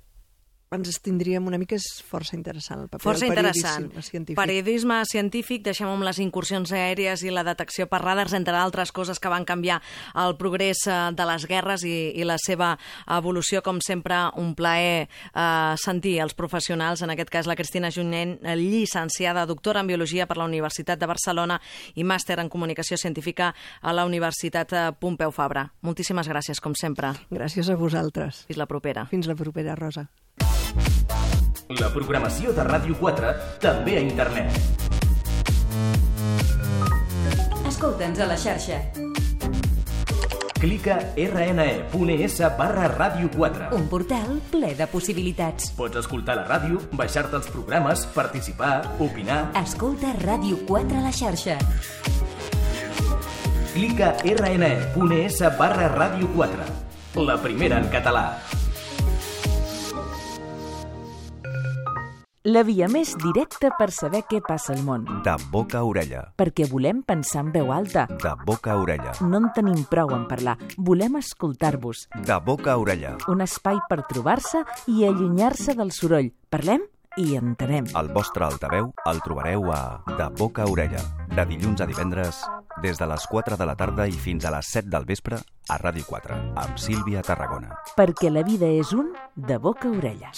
ens 0.75 0.89
estindríem 0.89 1.45
una 1.47 1.57
mica, 1.62 1.75
és 1.75 2.01
força 2.07 2.36
interessant 2.38 2.81
el 2.83 2.89
paper 2.89 3.03
Força 3.03 3.25
del 3.27 3.33
interessant. 3.38 3.88
periodisme 3.89 4.03
científic. 4.09 4.38
Periodisme 4.39 4.99
científic, 5.09 5.63
deixem 5.63 5.88
amb 5.88 6.03
les 6.03 6.19
incursions 6.19 6.71
aèries 6.73 7.23
i 7.23 7.31
la 7.33 7.43
detecció 7.43 7.88
per 7.88 8.01
radars, 8.03 8.33
entre 8.33 8.55
altres 8.57 8.91
coses 8.91 9.19
que 9.19 9.29
van 9.31 9.45
canviar 9.45 9.81
el 10.15 10.38
progrés 10.38 10.86
eh, 10.88 10.97
de 11.13 11.25
les 11.29 11.45
guerres 11.49 11.83
i, 11.83 12.12
i 12.15 12.23
la 12.27 12.38
seva 12.41 12.77
evolució. 13.07 13.62
Com 13.63 13.79
sempre, 13.81 14.17
un 14.39 14.53
plaer 14.55 15.07
eh, 15.07 15.75
sentir 15.77 16.19
els 16.23 16.33
professionals, 16.33 17.01
en 17.01 17.13
aquest 17.13 17.29
cas 17.29 17.47
la 17.47 17.55
Cristina 17.55 17.91
Junyent, 17.91 18.39
llicenciada, 18.57 19.45
doctora 19.45 19.81
en 19.81 19.88
Biologia 19.88 20.27
per 20.27 20.38
la 20.38 20.45
Universitat 20.45 20.99
de 20.99 21.09
Barcelona 21.09 21.59
i 21.95 22.03
màster 22.03 22.39
en 22.39 22.49
Comunicació 22.49 22.97
Científica 22.97 23.53
a 23.81 23.93
la 23.93 24.05
Universitat 24.05 24.73
eh, 24.73 24.86
Pompeu 24.99 25.31
Fabra. 25.31 25.69
Moltíssimes 25.81 26.27
gràcies, 26.29 26.62
com 26.63 26.75
sempre. 26.75 27.13
Gràcies 27.31 27.69
a 27.69 27.75
vosaltres. 27.79 28.45
Fins 28.47 28.59
la 28.59 28.67
propera. 28.69 29.07
Fins 29.12 29.27
la 29.27 29.36
propera, 29.39 29.75
Rosa. 29.75 30.09
La 31.79 31.89
programació 31.93 32.53
de 32.53 32.63
Ràdio 32.67 32.97
4 32.99 33.33
també 33.63 33.97
a 33.97 34.03
internet. 34.03 34.53
Escolta'ns 37.67 38.21
a 38.21 38.27
la 38.29 38.38
xarxa. 38.38 38.77
Clica 40.63 40.95
rne.es 41.19 42.38
barra 42.57 42.86
Ràdio 42.88 43.27
4. 43.33 43.73
Un 43.75 43.89
portal 43.91 44.38
ple 44.53 44.69
de 44.79 44.88
possibilitats. 44.88 45.73
Pots 45.75 45.99
escoltar 45.99 46.38
la 46.39 46.45
ràdio, 46.47 46.79
baixar-te 46.95 47.36
els 47.36 47.49
programes, 47.51 48.05
participar, 48.15 48.77
opinar. 49.03 49.41
Escolta 49.59 50.13
Ràdio 50.21 50.62
4 50.69 51.01
a 51.01 51.03
la 51.03 51.12
xarxa. 51.12 51.57
Clica 53.73 54.13
rne.es 54.23 55.43
barra 55.59 55.91
Ràdio 55.91 56.31
4. 56.38 56.73
La 57.27 57.41
primera 57.43 57.83
en 57.83 57.91
català. 57.91 58.27
La 62.43 62.63
via 62.63 62.89
més 62.91 63.13
directa 63.21 63.69
per 63.77 63.89
saber 63.95 64.23
què 64.27 64.41
passa 64.43 64.73
al 64.73 64.82
món. 64.84 65.06
De 65.23 65.34
boca 65.51 65.79
a 65.79 65.88
orella. 65.88 66.25
Perquè 66.39 66.67
volem 66.67 67.01
pensar 67.08 67.45
en 67.45 67.51
veu 67.56 67.71
alta. 67.71 68.06
De 68.19 68.34
boca 68.45 68.73
a 68.73 68.79
orella. 68.82 69.13
No 69.21 69.39
en 69.39 69.49
tenim 69.56 69.86
prou 69.89 70.12
en 70.15 70.25
parlar, 70.27 70.58
volem 70.77 71.15
escoltar-vos. 71.21 72.08
De 72.13 72.39
boca 72.43 72.73
a 72.73 72.79
orella. 72.82 73.15
Un 73.32 73.43
espai 73.45 73.79
per 73.89 74.03
trobar-se 74.10 74.65
i 74.91 75.06
allunyar-se 75.08 75.77
del 75.79 75.93
soroll. 75.95 76.34
Parlem 76.51 76.84
i 77.15 77.38
entenem. 77.38 77.88
El 77.95 78.10
vostre 78.12 78.43
altaveu 78.43 78.89
el 79.06 79.21
trobareu 79.23 79.69
a 79.71 80.03
De 80.17 80.27
boca 80.36 80.65
a 80.65 80.71
orella. 80.71 80.99
De 81.34 81.45
dilluns 81.47 81.82
a 81.82 81.88
divendres, 81.88 82.43
des 82.84 82.99
de 82.99 83.08
les 83.08 83.27
4 83.29 83.58
de 83.58 83.69
la 83.69 83.77
tarda 83.79 84.08
i 84.10 84.17
fins 84.17 84.45
a 84.45 84.51
les 84.51 84.67
7 84.67 84.89
del 84.91 85.06
vespre, 85.06 85.39
a 85.69 85.79
Ràdio 85.79 86.03
4, 86.10 86.41
amb 86.60 86.82
Sílvia 86.82 87.23
Tarragona. 87.23 87.77
Perquè 87.95 88.34
la 88.34 88.43
vida 88.43 88.67
és 88.67 88.91
un 88.91 89.13
de 89.36 89.58
boca 89.58 89.88
a 89.88 89.95
orella. 89.95 90.34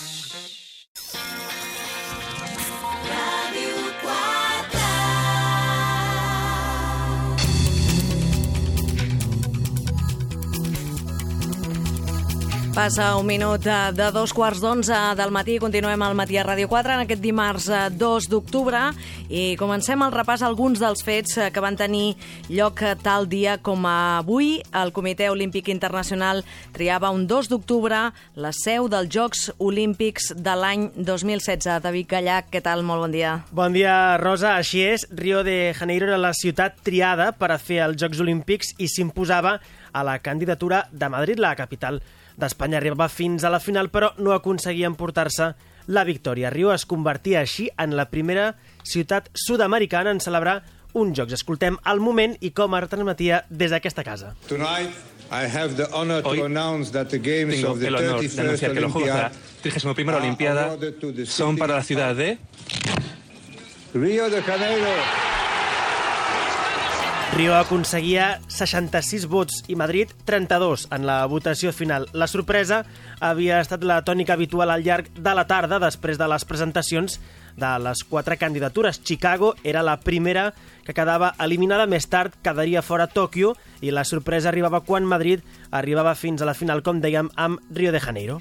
Passa 12.76 13.14
un 13.16 13.24
minut 13.24 13.64
de, 13.64 13.76
de 13.96 14.10
dos 14.12 14.34
quarts 14.36 14.60
d'onze 14.60 14.96
del 15.16 15.30
matí. 15.32 15.54
Continuem 15.64 16.02
al 16.04 16.16
matí 16.20 16.36
a 16.36 16.44
Ràdio 16.44 16.68
4 16.68 16.98
en 16.98 17.04
aquest 17.06 17.22
dimarts 17.24 17.70
eh, 17.72 17.86
2 17.96 18.26
d'octubre 18.28 18.82
i 19.32 19.56
comencem 19.56 20.02
el 20.04 20.12
repàs 20.12 20.42
a 20.44 20.50
alguns 20.50 20.82
dels 20.84 21.00
fets 21.08 21.38
eh, 21.40 21.46
que 21.56 21.64
van 21.64 21.78
tenir 21.80 22.18
lloc 22.50 22.84
eh, 22.84 22.98
tal 23.00 23.30
dia 23.32 23.54
com 23.64 23.88
avui. 23.88 24.58
El 24.76 24.92
Comitè 24.92 25.30
Olímpic 25.32 25.70
Internacional 25.72 26.44
triava 26.76 27.14
un 27.16 27.24
2 27.32 27.48
d'octubre 27.54 28.02
la 28.36 28.52
seu 28.52 28.90
dels 28.92 29.08
Jocs 29.08 29.46
Olímpics 29.56 30.34
de 30.36 30.58
l'any 30.60 30.90
2016. 30.98 31.80
David 31.80 32.12
Gallac, 32.12 32.52
què 32.52 32.60
tal? 32.60 32.84
Molt 32.84 33.06
bon 33.06 33.16
dia. 33.16 33.38
Bon 33.56 33.72
dia, 33.72 34.18
Rosa. 34.20 34.58
Així 34.60 34.84
és, 34.84 35.08
Rio 35.16 35.46
de 35.48 35.72
Janeiro 35.80 36.12
era 36.12 36.20
la 36.20 36.36
ciutat 36.36 36.84
triada 36.84 37.32
per 37.40 37.54
a 37.56 37.58
fer 37.58 37.80
els 37.88 38.04
Jocs 38.04 38.20
Olímpics 38.20 38.76
i 38.84 38.92
s'imposava 38.92 39.62
a 39.96 40.04
la 40.04 40.20
candidatura 40.20 40.84
de 40.92 41.08
Madrid, 41.08 41.40
la 41.40 41.56
capital 41.56 42.04
d'Espanya. 42.38 42.78
Arribava 42.80 43.10
fins 43.10 43.44
a 43.44 43.52
la 43.54 43.60
final, 43.60 43.90
però 43.90 44.12
no 44.18 44.34
aconseguia 44.36 44.90
emportar-se 44.92 45.54
la 45.88 46.04
victòria. 46.04 46.50
Rio 46.50 46.74
es 46.74 46.86
convertia 46.86 47.42
així 47.42 47.70
en 47.78 47.96
la 47.96 48.10
primera 48.10 48.56
ciutat 48.84 49.30
sud-americana 49.34 50.12
en 50.12 50.22
celebrar 50.24 50.62
uns 50.96 51.18
Jocs. 51.18 51.36
Escoltem 51.38 51.78
el 51.92 52.00
moment 52.00 52.38
i 52.42 52.52
com 52.56 52.76
es 52.78 52.90
transmetia 52.90 53.44
des 53.50 53.74
d'aquesta 53.74 54.04
casa. 54.04 54.34
Tonight, 54.48 54.96
I 55.32 55.46
have 55.50 55.76
the 55.76 55.88
honor 55.92 56.22
to 56.22 56.30
Hoy 56.30 56.42
announce 56.46 56.92
that 56.92 57.10
the 57.10 57.20
games 57.20 57.56
Tengo 57.56 57.72
of 57.72 57.80
the 57.80 57.88
el 57.88 57.96
honor 57.96 58.22
de 58.22 58.28
31st 58.28 58.40
anunciar 58.40 58.74
que 58.74 58.82
los 58.82 58.92
Juegos 58.92 59.14
de 59.14 59.18
la 59.18 59.32
Olympiad 59.32 59.92
31 59.96 60.18
Olimpiada 60.18 60.78
to 60.78 61.26
son 61.26 61.50
city 61.52 61.60
para 61.60 61.76
la 61.76 61.84
ciudad 61.84 62.16
de 62.16 62.38
Rio 63.94 64.30
de 64.30 64.42
Janeiro. 64.42 64.88
Rio 67.36 67.52
aconseguia 67.60 68.38
66 68.48 69.26
vots 69.28 69.58
i 69.68 69.76
Madrid 69.76 70.14
32 70.24 70.86
en 70.96 71.04
la 71.04 71.18
votació 71.28 71.74
final. 71.76 72.06
La 72.16 72.30
sorpresa 72.32 72.78
havia 73.20 73.58
estat 73.60 73.84
la 73.84 73.98
tònica 74.08 74.38
habitual 74.38 74.72
al 74.72 74.86
llarg 74.86 75.10
de 75.20 75.34
la 75.36 75.44
tarda 75.44 75.82
després 75.84 76.16
de 76.16 76.30
les 76.32 76.48
presentacions 76.48 77.18
de 77.60 77.72
les 77.84 78.06
quatre 78.08 78.38
candidatures. 78.40 79.02
Chicago 79.04 79.52
era 79.66 79.84
la 79.84 79.98
primera 80.00 80.54
que 80.86 80.94
quedava 80.94 81.34
eliminada. 81.44 81.90
Més 81.90 82.08
tard 82.08 82.38
quedaria 82.46 82.86
fora 82.86 83.10
Tòquio 83.10 83.56
i 83.82 83.92
la 83.92 84.06
sorpresa 84.06 84.50
arribava 84.52 84.84
quan 84.86 85.06
Madrid 85.06 85.44
arribava 85.76 86.16
fins 86.16 86.42
a 86.42 86.48
la 86.48 86.56
final, 86.56 86.84
com 86.86 87.02
dèiem, 87.02 87.30
amb 87.36 87.60
Rio 87.76 87.92
de 87.92 88.00
Janeiro. 88.00 88.40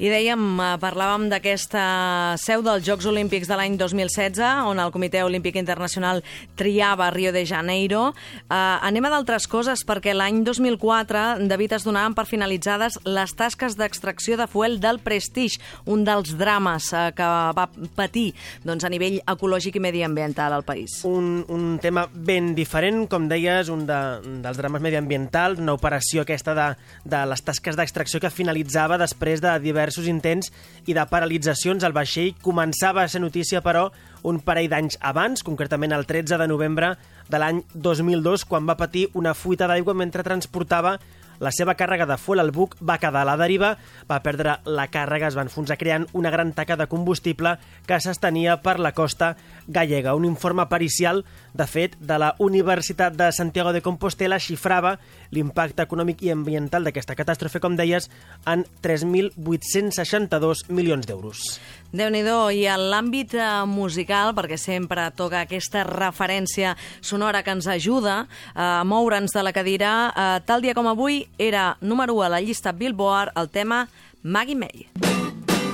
I 0.00 0.08
dèiem, 0.08 0.40
eh, 0.58 0.78
parlàvem 0.80 1.28
d'aquesta 1.28 2.34
seu 2.40 2.62
dels 2.64 2.84
Jocs 2.86 3.06
Olímpics 3.06 3.48
de 3.48 3.56
l'any 3.56 3.76
2016, 3.76 4.64
on 4.66 4.80
el 4.80 4.90
Comitè 4.90 5.22
Olímpic 5.22 5.56
Internacional 5.56 6.22
triava 6.56 7.10
Rio 7.10 7.32
de 7.32 7.44
Janeiro. 7.46 8.14
Eh, 8.48 8.54
anem 8.56 9.04
a 9.04 9.10
d'altres 9.10 9.46
coses, 9.46 9.84
perquè 9.86 10.14
l'any 10.14 10.42
2004, 10.44 11.46
David, 11.46 11.72
es 11.74 11.84
donaven 11.84 12.14
per 12.14 12.26
finalitzades 12.26 12.98
les 13.04 13.34
tasques 13.34 13.76
d'extracció 13.76 14.36
de 14.36 14.46
fuel 14.46 14.80
del 14.80 14.98
Prestige, 14.98 15.60
un 15.86 16.04
dels 16.04 16.36
drames 16.38 16.92
eh, 16.92 17.12
que 17.14 17.22
va 17.22 17.68
patir 17.94 18.32
doncs, 18.64 18.84
a 18.84 18.88
nivell 18.88 19.20
ecològic 19.26 19.76
i 19.76 19.80
mediambiental 19.80 20.52
al 20.52 20.64
país. 20.64 21.04
un, 21.04 21.44
un 21.48 21.78
tema 21.82 22.06
ben 22.12 22.52
diferent, 22.56 23.04
com 23.10 23.26
deies, 23.28 23.68
un, 23.72 23.82
de, 23.88 23.98
dels 24.44 24.60
drames 24.60 24.82
mediambientals, 24.84 25.60
una 25.60 25.74
operació 25.76 26.22
aquesta 26.22 26.54
de, 26.56 26.68
de 27.04 27.20
les 27.28 27.44
tasques 27.44 27.76
d'extracció 27.76 28.22
que 28.22 28.32
finalitzava 28.32 28.96
després 29.02 29.42
de 29.44 29.52
diversos 29.60 30.08
intents 30.08 30.52
i 30.86 30.96
de 30.96 31.04
paralitzacions. 31.10 31.84
El 31.84 31.96
vaixell 31.96 32.32
començava 32.40 33.02
a 33.02 33.10
ser 33.10 33.20
notícia, 33.20 33.60
però, 33.60 33.88
un 34.22 34.38
parell 34.40 34.70
d'anys 34.70 35.00
abans, 35.02 35.42
concretament 35.42 35.92
el 35.92 36.06
13 36.06 36.38
de 36.38 36.48
novembre 36.48 36.94
de 37.32 37.40
l'any 37.40 37.64
2002, 37.72 38.44
quan 38.44 38.68
va 38.68 38.76
patir 38.76 39.08
una 39.18 39.32
fuita 39.32 39.66
d'aigua 39.70 39.96
mentre 39.96 40.24
transportava 40.26 40.98
la 41.42 41.50
seva 41.50 41.74
càrrega 41.74 42.06
de 42.06 42.16
fuel 42.22 42.38
al 42.38 42.52
buc 42.54 42.76
va 42.78 43.00
quedar 43.02 43.24
a 43.24 43.26
la 43.26 43.34
deriva, 43.40 43.72
va 44.06 44.20
perdre 44.22 44.60
la 44.64 44.86
càrrega, 44.94 45.26
es 45.26 45.36
va 45.36 45.42
enfonsar 45.42 45.76
creant 45.80 46.06
una 46.14 46.30
gran 46.30 46.52
taca 46.54 46.76
de 46.78 46.86
combustible 46.86 47.56
que 47.88 47.98
s'estenia 47.98 48.60
per 48.62 48.78
la 48.78 48.92
costa 48.94 49.32
gallega. 49.66 50.14
Un 50.14 50.28
informe 50.28 50.68
pericial, 50.70 51.24
de 51.52 51.66
fet, 51.66 51.96
de 51.98 52.18
la 52.22 52.34
Universitat 52.38 53.18
de 53.18 53.32
Santiago 53.34 53.72
de 53.74 53.82
Compostela 53.82 54.38
xifrava 54.38 54.98
l'impacte 55.34 55.82
econòmic 55.82 56.22
i 56.22 56.30
ambiental 56.30 56.86
d'aquesta 56.86 57.18
catàstrofe, 57.18 57.58
com 57.58 57.74
deies, 57.74 58.06
en 58.46 58.62
3.862 58.84 60.68
milions 60.70 61.10
d'euros. 61.10 61.58
Déu 61.92 62.08
nhi 62.10 62.22
i 62.56 62.64
en 62.66 62.86
l'àmbit 62.90 63.34
eh, 63.36 63.64
musical, 63.68 64.32
perquè 64.34 64.56
sempre 64.56 65.10
toca 65.16 65.42
aquesta 65.42 65.84
referència 65.84 66.76
sonora 67.00 67.42
que 67.42 67.52
ens 67.52 67.66
ajuda 67.66 68.26
a 68.54 68.82
moure'ns 68.84 69.32
de 69.32 69.42
la 69.42 69.52
cadira, 69.52 70.12
eh, 70.16 70.40
tal 70.46 70.62
dia 70.62 70.74
com 70.74 70.88
avui 70.88 71.26
era 71.38 71.76
número 71.80 72.14
1 72.14 72.22
a 72.22 72.28
la 72.28 72.40
llista 72.40 72.72
Billboard 72.72 73.32
el 73.36 73.48
tema 73.50 73.88
Maggie 74.22 74.56
May. 74.56 74.88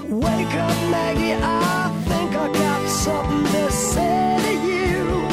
Wake 0.09 0.55
up, 0.55 0.91
Maggie, 0.91 1.35
I 1.35 1.93
think 2.09 2.35
I 2.35 2.49
got 2.53 2.89
something 2.89 3.45
to 3.45 3.71
say 3.71 4.39
to 4.41 4.55
you. 4.67 5.27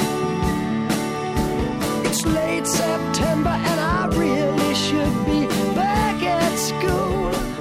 It's 2.10 2.26
late 2.26 2.68
September 2.68 3.50
and 3.50 3.80
I 3.80 4.08
really 4.18 4.76
should 4.76 5.26
be. 5.26 5.45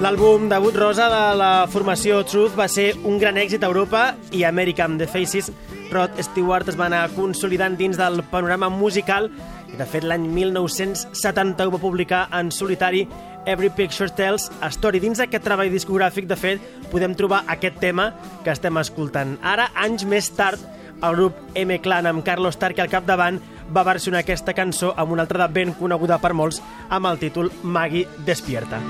L'àlbum 0.03 0.49
debut 0.51 0.75
rosa 0.75 1.05
de 1.07 1.19
la 1.39 1.67
formació 1.71 2.17
Truth 2.27 2.57
va 2.59 2.65
ser 2.67 2.89
un 3.07 3.15
gran 3.15 3.37
èxit 3.39 3.63
a 3.63 3.69
Europa 3.69 4.01
i 4.35 4.41
a 4.43 4.49
Amèrica 4.51 4.83
amb 4.83 4.99
The 4.99 5.07
Faces. 5.07 5.47
Rod 5.87 6.17
Stewart 6.19 6.67
es 6.67 6.75
va 6.75 6.89
anar 6.89 7.05
consolidant 7.15 7.77
dins 7.79 7.95
del 7.95 8.19
panorama 8.27 8.67
musical 8.67 9.29
i 9.71 9.79
de 9.79 9.87
fet 9.87 10.03
l'any 10.03 10.25
1971 10.27 11.71
va 11.71 11.79
publicar 11.79 12.25
en 12.35 12.51
solitari 12.51 13.05
Every 13.47 13.69
Picture 13.71 14.11
Tells 14.11 14.49
a 14.59 14.67
Story. 14.75 14.99
Dins 14.99 15.21
d'aquest 15.23 15.47
treball 15.47 15.71
discogràfic, 15.71 16.27
de 16.27 16.35
fet, 16.35 16.65
podem 16.91 17.15
trobar 17.15 17.45
aquest 17.47 17.79
tema 17.79 18.09
que 18.43 18.51
estem 18.51 18.75
escoltant. 18.81 19.37
Ara, 19.47 19.69
anys 19.79 20.03
més 20.03 20.27
tard, 20.35 20.59
el 20.99 21.15
grup 21.15 21.39
M-Clan 21.55 22.11
amb 22.11 22.25
Carlos 22.27 22.59
Tarque 22.59 22.83
al 22.83 22.91
capdavant 22.91 23.39
va 23.71 23.87
versionar 23.87 24.25
aquesta 24.25 24.57
cançó 24.57 24.91
amb 24.97 25.15
una 25.15 25.23
altra 25.23 25.45
de 25.45 25.53
ben 25.55 25.71
coneguda 25.79 26.19
per 26.19 26.33
molts 26.35 26.59
amb 26.89 27.07
el 27.13 27.21
títol 27.23 27.53
Maggie 27.63 28.09
Despierta. 28.27 28.83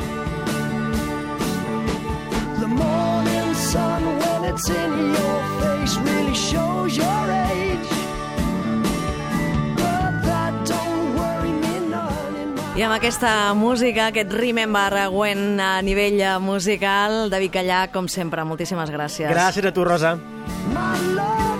The 2.65 2.73
morning 2.73 3.53
sun, 3.53 4.01
when 4.17 4.45
it's 4.49 4.67
in 4.69 5.13
your 5.13 5.39
face, 5.61 5.97
really 6.01 6.33
shows 6.33 6.97
your 6.97 7.25
age. 7.53 7.89
But 9.77 10.25
that 10.25 10.53
don't 10.65 11.13
worry 11.13 11.51
me 11.61 11.85
none 11.93 12.35
in 12.41 12.55
my 12.57 12.73
I 12.73 12.87
amb 12.87 12.97
aquesta 12.97 13.53
música, 13.53 14.07
aquest 14.09 14.33
Remember 14.33 15.11
When 15.13 15.59
a 15.59 15.83
nivell 15.85 16.41
musical, 16.41 17.29
David 17.29 17.53
Callà, 17.53 17.83
com 17.93 18.09
sempre, 18.09 18.41
moltíssimes 18.41 18.89
gràcies. 18.89 19.29
Gràcies 19.29 19.69
a 19.69 19.71
tu, 19.71 19.85
Rosa. 19.85 20.15
My 20.73 20.97
love, 21.13 21.54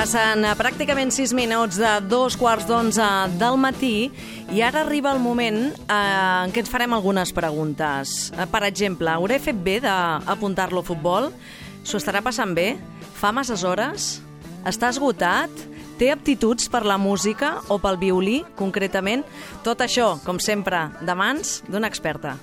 Passen 0.00 0.46
eh, 0.48 0.52
pràcticament 0.56 1.10
6 1.12 1.34
minuts 1.36 1.76
de 1.76 1.90
dos 2.08 2.32
quarts 2.40 2.64
d'onze 2.64 3.04
del 3.36 3.58
matí 3.60 4.08
i 4.48 4.62
ara 4.64 4.80
arriba 4.80 5.10
el 5.12 5.20
moment 5.20 5.58
eh, 5.60 5.92
en 5.92 6.54
què 6.54 6.62
ens 6.62 6.72
farem 6.72 6.94
algunes 6.96 7.34
preguntes. 7.36 8.30
Eh, 8.32 8.46
per 8.48 8.62
exemple, 8.64 9.12
hauré 9.12 9.36
fet 9.44 9.60
bé 9.60 9.76
d'apuntar-lo 9.84 10.80
a 10.80 10.88
futbol? 10.88 11.28
S'ho 11.84 12.00
estarà 12.00 12.24
passant 12.24 12.56
bé? 12.56 12.78
Fa 13.20 13.28
masses 13.36 13.60
hores? 13.60 14.08
Està 14.64 14.88
esgotat? 14.88 15.52
Té 16.00 16.08
aptituds 16.14 16.72
per 16.72 16.86
la 16.88 16.96
música 16.96 17.58
o 17.68 17.76
pel 17.76 18.00
violí, 18.00 18.38
concretament? 18.56 19.28
Tot 19.68 19.84
això, 19.84 20.14
com 20.24 20.40
sempre, 20.40 20.86
de 21.04 21.12
mans 21.12 21.58
d'una 21.68 21.92
experta. 21.92 22.38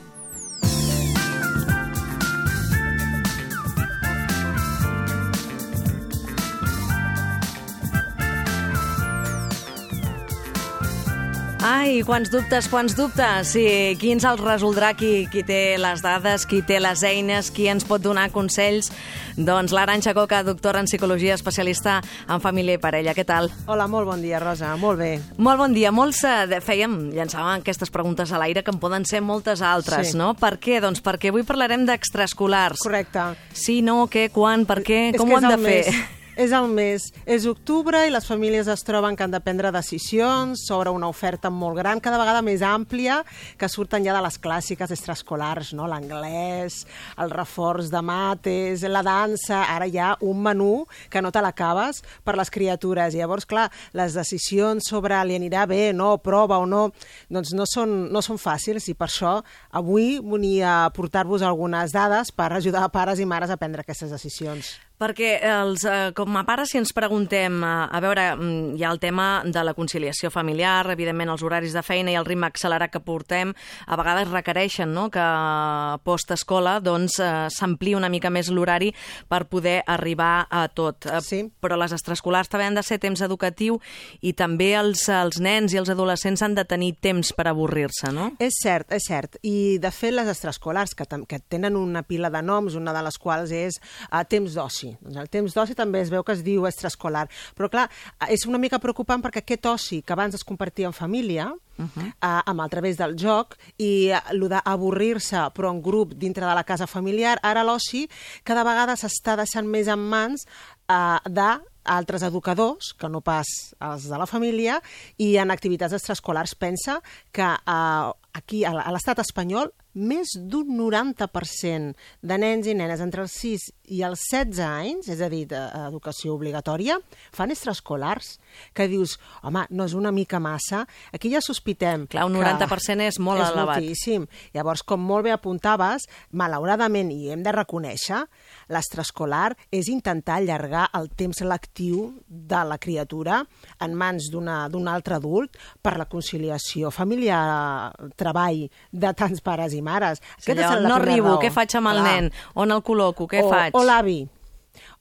Ai, 11.67 11.99
quants 12.07 12.29
dubtes, 12.31 12.69
quants 12.71 12.93
dubtes. 12.95 13.49
Sí, 13.51 13.63
qui 13.99 14.13
ens 14.13 14.23
els 14.29 14.39
resoldrà, 14.39 14.93
qui, 14.95 15.25
qui 15.27 15.41
té 15.43 15.75
les 15.81 15.99
dades, 16.05 16.45
qui 16.47 16.61
té 16.63 16.77
les 16.79 17.01
eines, 17.03 17.49
qui 17.51 17.65
ens 17.67 17.83
pot 17.83 17.99
donar 17.99 18.29
consells? 18.31 18.87
Doncs 19.35 19.73
l'Aranxa 19.75 20.13
Coca, 20.15 20.39
doctora 20.47 20.79
en 20.79 20.87
psicologia, 20.87 21.35
especialista 21.35 21.97
en 22.23 22.39
família 22.39 22.77
i 22.77 22.81
parella. 22.81 23.11
Què 23.17 23.25
tal? 23.27 23.51
Hola, 23.67 23.89
molt 23.91 24.07
bon 24.07 24.23
dia, 24.23 24.39
Rosa. 24.39 24.77
Molt 24.79 25.01
bé. 25.03 25.11
Molt 25.35 25.59
bon 25.59 25.75
dia. 25.75 25.91
Molts 25.91 26.23
eh, 26.29 26.61
fèiem, 26.63 26.95
llançàvem 27.17 27.59
aquestes 27.59 27.91
preguntes 27.91 28.31
a 28.31 28.39
l'aire, 28.39 28.63
que 28.63 28.71
en 28.71 28.79
poden 28.79 29.03
ser 29.05 29.19
moltes 29.25 29.59
altres, 29.61 30.13
Sí. 30.13 30.17
no? 30.17 30.35
Per 30.39 30.55
què? 30.63 30.79
Doncs 30.79 31.03
perquè 31.03 31.33
avui 31.33 31.43
parlarem 31.43 31.83
d'extraescolars. 31.89 32.79
Correcte. 32.85 33.33
Sí, 33.51 33.81
no, 33.83 34.05
què, 34.07 34.29
quan, 34.31 34.63
per 34.69 34.79
què, 34.87 35.09
com 35.19 35.35
ho 35.35 35.41
hem 35.41 35.51
de 35.51 35.57
fer? 35.67 35.81
Mes, 35.91 36.05
és 36.37 36.53
el 36.53 36.69
mes. 36.69 37.09
És 37.25 37.47
octubre 37.49 38.03
i 38.05 38.11
les 38.13 38.27
famílies 38.29 38.69
es 38.69 38.83
troben 38.85 39.17
que 39.17 39.25
han 39.25 39.33
de 39.33 39.41
prendre 39.41 39.71
decisions 39.73 40.61
sobre 40.69 40.93
una 40.93 41.09
oferta 41.09 41.49
molt 41.49 41.79
gran, 41.79 41.99
cada 41.99 42.19
vegada 42.21 42.43
més 42.45 42.61
àmplia, 42.61 43.23
que 43.57 43.69
surten 43.69 44.05
ja 44.05 44.13
de 44.15 44.21
les 44.23 44.37
clàssiques 44.39 44.93
extraescolars, 44.93 45.73
no? 45.73 45.87
l'anglès, 45.89 46.83
el 47.17 47.33
reforç 47.33 47.89
de 47.91 48.01
mates, 48.05 48.85
la 48.85 49.01
dansa, 49.05 49.63
ara 49.73 49.89
hi 49.89 49.97
ha 49.97 50.13
un 50.21 50.43
menú 50.45 50.85
que 51.09 51.23
no 51.25 51.33
te 51.33 51.41
l'acabes 51.41 52.03
per 52.23 52.37
les 52.37 52.53
criatures. 52.53 53.15
I 53.15 53.23
llavors, 53.23 53.49
clar, 53.49 53.67
les 53.97 54.13
decisions 54.17 54.87
sobre 54.93 55.17
li 55.25 55.37
anirà 55.39 55.65
bé, 55.67 55.89
no, 55.97 56.13
prova 56.21 56.61
o 56.61 56.67
no, 56.69 56.91
doncs 57.33 57.55
no 57.57 57.65
són, 57.65 58.11
no 58.13 58.21
són 58.21 58.37
fàcils 58.37 58.91
i 58.91 58.97
per 58.97 59.09
això 59.09 59.39
avui 59.73 60.19
volia 60.21 60.83
portar-vos 60.93 61.41
algunes 61.41 61.95
dades 61.95 62.29
per 62.35 62.51
ajudar 62.53 62.85
a 62.85 62.93
pares 62.93 63.19
i 63.19 63.25
mares 63.25 63.49
a 63.49 63.57
prendre 63.57 63.81
aquestes 63.81 64.13
decisions. 64.13 64.75
Perquè 64.97 65.35
els, 65.45 65.83
eh, 65.85 66.11
com 66.17 66.35
a 66.39 66.43
pares, 66.43 66.71
si 66.71 66.79
ens 66.79 66.89
preguntem, 66.91 67.63
eh, 67.63 67.67
a 67.67 67.99
veure, 68.01 68.35
mm, 68.35 68.77
hi 68.77 68.83
ha 68.83 68.89
el 68.89 68.99
tema 68.99 69.43
de 69.45 69.63
la 69.63 69.75
conciliació 69.75 70.31
familiar, 70.31 70.89
evidentment 70.89 71.29
els 71.29 71.43
horaris 71.43 71.73
de 71.73 71.83
feina 71.83 72.09
i 72.09 72.15
el 72.15 72.25
ritme 72.25 72.47
accelerat 72.47 72.89
que 72.91 72.99
portem, 72.99 73.53
a 73.85 73.95
vegades 73.95 74.31
requereixen 74.31 74.91
no? 74.91 75.11
que 75.11 75.99
post-escola 76.03 76.79
doncs, 76.79 77.19
eh, 77.19 77.95
una 77.95 78.09
mica 78.09 78.29
més 78.29 78.49
l'horari 78.49 78.93
per 79.27 79.45
poder 79.45 79.83
arribar 79.85 80.47
a 80.49 80.67
tot. 80.67 81.05
Eh, 81.05 81.21
Sí. 81.27 81.51
Però 81.61 81.77
les 81.77 81.91
extraescolars 81.91 82.47
també 82.47 82.65
han 82.65 82.75
de 82.75 82.83
ser 82.83 82.99
temps 82.99 83.21
educatiu 83.21 83.79
i 84.21 84.33
també 84.33 84.73
els, 84.73 85.07
els 85.09 85.39
nens 85.39 85.73
i 85.73 85.77
els 85.77 85.89
adolescents 85.89 86.41
han 86.41 86.55
de 86.55 86.63
tenir 86.63 86.95
temps 87.01 87.33
per 87.33 87.47
avorrir-se, 87.47 88.11
no? 88.13 88.31
És 88.39 88.53
cert, 88.63 88.91
és 88.91 89.03
cert. 89.07 89.37
I, 89.43 89.77
de 89.77 89.91
fet, 89.91 90.13
les 90.13 90.27
extraescolars, 90.27 90.95
que, 90.95 91.05
que 91.27 91.39
tenen 91.39 91.75
una 91.75 92.03
pila 92.03 92.29
de 92.29 92.41
noms, 92.41 92.75
una 92.75 92.93
de 92.93 93.03
les 93.03 93.17
quals 93.17 93.51
és 93.51 93.79
uh, 94.11 94.23
temps 94.23 94.53
d'oci. 94.53 94.86
Doncs 95.01 95.19
el 95.21 95.29
temps 95.33 95.55
d'oci 95.55 95.75
també 95.77 96.01
es 96.01 96.11
veu 96.13 96.23
que 96.23 96.35
es 96.37 96.43
diu 96.45 96.67
extraescolar. 96.69 97.27
Però, 97.57 97.69
clar, 97.73 97.87
eh, 98.21 98.33
és 98.35 98.45
una 98.49 98.61
mica 98.61 98.79
preocupant 98.83 99.23
perquè 99.23 99.43
aquest 99.43 99.65
oci 99.65 100.01
que 100.01 100.13
abans 100.15 100.35
es 100.37 100.45
compartia 100.47 100.87
en 100.87 100.93
família, 100.93 101.51
uh 101.51 101.85
-huh. 101.85 102.07
uh, 102.07 102.41
amb 102.45 102.61
a 102.61 102.69
través 102.69 102.97
del 102.97 103.15
joc, 103.17 103.57
i 103.77 104.09
el 104.09 104.49
d'avorrir-se, 104.49 105.37
però 105.53 105.71
en 105.71 105.81
grup, 105.81 106.13
dintre 106.13 106.45
de 106.45 106.55
la 106.55 106.63
casa 106.63 106.87
familiar, 106.87 107.39
ara 107.43 107.63
l'oci 107.63 108.07
cada 108.43 108.63
vegada 108.63 108.95
s'està 108.95 109.35
deixant 109.35 109.67
més 109.67 109.87
en 109.87 109.99
mans 109.99 110.45
uh, 110.89 111.19
de 111.29 111.59
altres 111.87 112.21
educadors, 112.21 112.93
que 112.99 113.09
no 113.09 113.21
pas 113.21 113.47
els 113.79 114.07
de 114.11 114.19
la 114.19 114.27
família, 114.27 114.81
i 115.17 115.37
en 115.41 115.51
activitats 115.51 115.95
extraescolars 115.97 116.55
pensa 116.59 116.99
que 117.31 117.47
eh, 117.47 118.11
aquí, 118.37 118.63
a 118.67 118.91
l'estat 118.93 119.23
espanyol, 119.23 119.71
més 119.97 120.33
d'un 120.37 120.69
90% 120.77 121.95
de 122.21 122.37
nens 122.39 122.69
i 122.69 122.75
nenes 122.77 123.01
entre 123.03 123.25
els 123.25 123.33
6 123.41 123.67
i 123.97 124.01
els 124.05 124.21
16 124.29 124.61
anys, 124.63 125.09
és 125.11 125.21
a 125.23 125.29
dir, 125.31 125.45
d'educació 125.49 126.35
obligatòria, 126.35 126.99
fan 127.35 127.53
extraescolars, 127.53 128.35
que 128.77 128.87
dius, 128.91 129.17
home, 129.41 129.65
no 129.71 129.87
és 129.87 129.95
una 129.97 130.11
mica 130.15 130.39
massa? 130.43 130.83
Aquí 131.15 131.31
ja 131.33 131.41
sospitem... 131.43 132.07
Clar, 132.11 132.27
un 132.29 132.37
que 132.37 132.43
90% 132.45 133.07
és 133.07 133.19
molt 133.23 133.41
és 133.41 133.51
elevat. 133.51 133.81
moltíssim. 133.81 134.27
Llavors, 134.55 134.83
com 134.87 135.01
molt 135.01 135.27
bé 135.27 135.33
apuntaves, 135.35 136.07
malauradament, 136.31 137.11
i 137.13 137.31
hem 137.33 137.45
de 137.45 137.55
reconèixer, 137.55 138.23
l'extraescolar 138.69 139.55
és 139.71 139.87
intentar 139.91 140.37
allargar 140.41 140.87
el 140.97 141.09
temps 141.15 141.41
lectiu 141.41 142.13
de 142.27 142.63
la 142.67 142.77
criatura 142.77 143.41
en 143.79 143.93
mans 143.95 144.29
d'un 144.31 144.87
altre 144.87 145.15
adult 145.15 145.57
per 145.81 145.97
la 145.97 146.05
conciliació 146.05 146.91
familiar-treball 146.91 148.63
de 148.91 149.13
tants 149.13 149.41
pares 149.41 149.73
i 149.73 149.81
mares. 149.81 150.21
Sí, 150.37 150.51
Aquesta 150.51 150.71
allò, 150.73 150.77
és 150.77 150.83
la 150.83 150.89
no 150.89 150.95
arribo, 151.01 151.27
raó. 151.35 151.41
què 151.41 151.51
faig 151.53 151.75
amb 151.79 151.93
el 151.93 152.01
Clar. 152.01 152.13
nen? 152.13 152.31
On 152.55 152.71
el 152.71 152.83
col·loco, 152.83 153.27
què 153.29 153.43
o, 153.43 153.49
faig? 153.51 153.75
O 153.77 153.83
l'avi, 153.87 154.19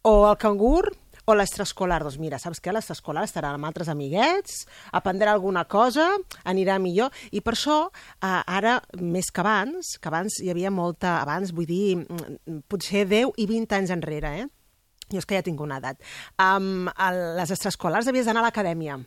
o 0.07 0.15
el 0.31 0.37
cangur, 0.41 0.93
o 1.27 1.35
l'extraescolar. 1.35 2.01
Doncs 2.07 2.19
mira, 2.23 2.41
saps 2.43 2.63
què? 2.63 2.73
L'extraescolar 2.75 3.27
estarà 3.27 3.53
amb 3.55 3.69
altres 3.69 3.91
amiguets, 3.93 4.65
aprendrà 4.97 5.35
alguna 5.35 5.67
cosa, 5.69 6.09
anirà 6.47 6.79
millor. 6.83 7.15
I 7.33 7.43
per 7.43 7.57
això, 7.57 7.79
eh, 8.23 8.43
ara, 8.47 8.79
més 9.01 9.31
que 9.31 9.43
abans, 9.43 9.97
que 10.01 10.13
abans 10.13 10.41
hi 10.43 10.53
havia 10.55 10.71
molta... 10.71 11.21
Abans, 11.27 11.53
vull 11.53 11.67
dir, 11.67 11.97
mm, 11.99 12.63
potser 12.71 13.07
10 13.11 13.35
i 13.43 13.47
20 13.51 13.77
anys 13.81 13.93
enrere, 13.95 14.33
eh? 14.43 14.47
Jo 15.13 15.21
és 15.21 15.27
que 15.27 15.39
ja 15.39 15.45
tinc 15.47 15.61
una 15.63 15.79
edat. 15.79 16.01
Um, 16.43 16.89
el, 16.91 17.21
les 17.39 17.53
extraescolars 17.55 18.09
havies 18.11 18.27
d'anar 18.27 18.43
a 18.43 18.49
l'acadèmia. 18.49 18.99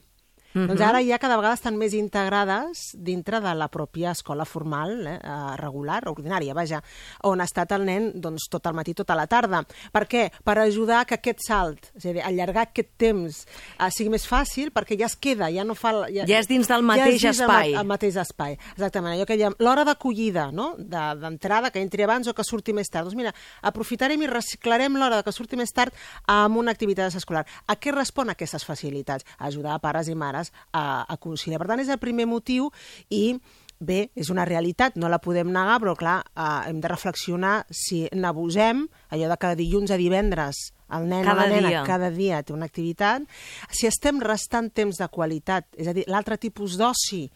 Mhm. 0.54 0.68
Doncs 0.68 0.82
ara 0.82 1.02
ja 1.06 1.20
cada 1.20 1.36
vegada 1.38 1.54
estan 1.54 1.78
més 1.78 1.94
integrades 1.94 2.96
dintre 2.98 3.40
de 3.42 3.54
la 3.56 3.68
pròpia 3.70 4.12
escola 4.12 4.46
formal, 4.46 5.06
eh, 5.08 5.20
eh, 5.22 5.56
regular, 5.58 6.04
ordinària, 6.10 6.54
vaja, 6.54 6.82
on 7.24 7.40
ha 7.42 7.44
estat 7.46 7.72
el 7.72 7.86
nen 7.86 8.12
doncs, 8.16 8.48
tot 8.50 8.66
el 8.66 8.74
matí, 8.74 8.94
tota 8.96 9.16
la 9.16 9.28
tarda. 9.28 9.64
Per 9.92 10.08
què? 10.08 10.32
Per 10.44 10.58
ajudar 10.58 11.06
que 11.06 11.16
aquest 11.16 11.40
salt, 11.46 11.92
és 11.96 12.06
a 12.06 12.14
dir, 12.14 12.22
allargar 12.24 12.64
aquest 12.70 12.90
temps, 12.98 13.46
eh, 13.80 13.90
sigui 13.92 14.10
més 14.10 14.26
fàcil, 14.28 14.72
perquè 14.72 14.98
ja 15.00 15.06
es 15.06 15.16
queda, 15.16 15.52
ja 15.52 15.64
no 15.64 15.76
fa... 15.76 15.92
la- 15.94 16.10
Ja 16.10 16.40
és 16.40 16.48
dins 16.48 16.68
del 16.68 16.82
mateix 16.82 17.22
ja 17.22 17.30
dins 17.32 17.40
espai. 17.42 17.74
El 17.76 17.86
mateix 17.88 18.16
espai, 18.16 18.58
exactament. 18.74 19.16
Allò 19.20 19.26
que 19.28 19.38
diem, 19.38 19.54
l'hora 19.60 19.84
d'acollida, 19.86 20.52
no?, 20.52 20.76
De- 20.80 21.16
d'entrada, 21.20 21.70
que 21.72 21.80
entri 21.82 22.04
abans 22.04 22.28
o 22.28 22.34
que 22.34 22.44
surti 22.44 22.74
més 22.74 22.88
tard. 22.90 23.06
Doncs 23.06 23.16
mira, 23.16 23.34
aprofitarem 23.62 24.22
i 24.24 24.28
reciclarem 24.28 24.96
l'hora 24.98 25.18
de 25.18 25.24
que 25.24 25.32
surti 25.32 25.56
més 25.56 25.72
tard 25.72 25.94
amb 26.28 26.58
una 26.58 26.72
activitat 26.72 27.14
escolar. 27.14 27.46
A 27.68 27.76
què 27.76 27.92
respon 27.94 28.30
aquestes 28.30 28.64
facilitats? 28.66 29.26
A 29.38 29.48
ajudar 29.48 29.74
a 29.76 29.80
pares 29.80 30.08
i 30.08 30.16
mares 30.16 30.39
a, 30.72 31.04
a 31.04 31.18
conciliar. 31.18 31.60
Per 31.60 31.68
tant, 31.68 31.84
és 31.84 31.92
el 31.92 32.02
primer 32.02 32.30
motiu 32.30 32.72
i 33.10 33.40
Bé, 33.80 34.10
és 34.12 34.28
una 34.28 34.44
realitat, 34.44 34.98
no 35.00 35.08
la 35.08 35.22
podem 35.24 35.54
negar, 35.56 35.78
però 35.80 35.94
clar, 35.96 36.18
eh, 36.36 36.48
hem 36.68 36.82
de 36.84 36.90
reflexionar 36.92 37.62
si 37.72 38.02
n'abusem, 38.12 38.82
allò 39.16 39.30
de 39.32 39.38
cada 39.40 39.56
dilluns 39.56 39.94
a 39.96 39.98
divendres 39.98 40.60
el 40.92 41.08
nen 41.08 41.24
Cada 41.24 41.46
o 41.46 41.48
la 41.48 41.54
nena 41.54 41.70
dia. 41.70 41.84
cada 41.88 42.10
dia 42.12 42.42
té 42.44 42.52
una 42.52 42.66
activitat, 42.66 43.24
si 43.72 43.88
estem 43.88 44.20
restant 44.20 44.68
temps 44.74 45.00
de 45.00 45.08
qualitat, 45.08 45.70
és 45.78 45.88
a 45.88 45.94
dir, 45.94 46.04
l'altre 46.12 46.38
tipus 46.38 46.76
d'oci, 46.76 47.30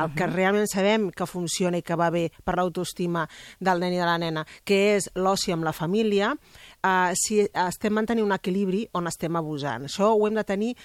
el 0.00 0.14
que 0.16 0.26
realment 0.30 0.64
sabem 0.70 1.10
que 1.12 1.26
funciona 1.28 1.76
i 1.76 1.84
que 1.84 1.96
va 1.98 2.08
bé 2.08 2.30
per 2.46 2.54
l'autoestima 2.56 3.26
del 3.60 3.82
nen 3.82 3.92
i 3.92 4.00
de 4.00 4.06
la 4.08 4.16
nena, 4.16 4.46
que 4.64 4.96
és 4.96 5.10
l'oci 5.20 5.52
amb 5.52 5.66
la 5.66 5.74
família, 5.76 6.32
eh, 6.80 7.12
si 7.12 7.42
estem 7.44 7.92
mantenint 7.92 8.24
un 8.24 8.32
equilibri 8.32 8.86
on 8.96 9.10
estem 9.10 9.36
abusant. 9.36 9.84
Això 9.90 10.14
ho 10.14 10.26
hem 10.26 10.40
de 10.40 10.46
tenir 10.48 10.76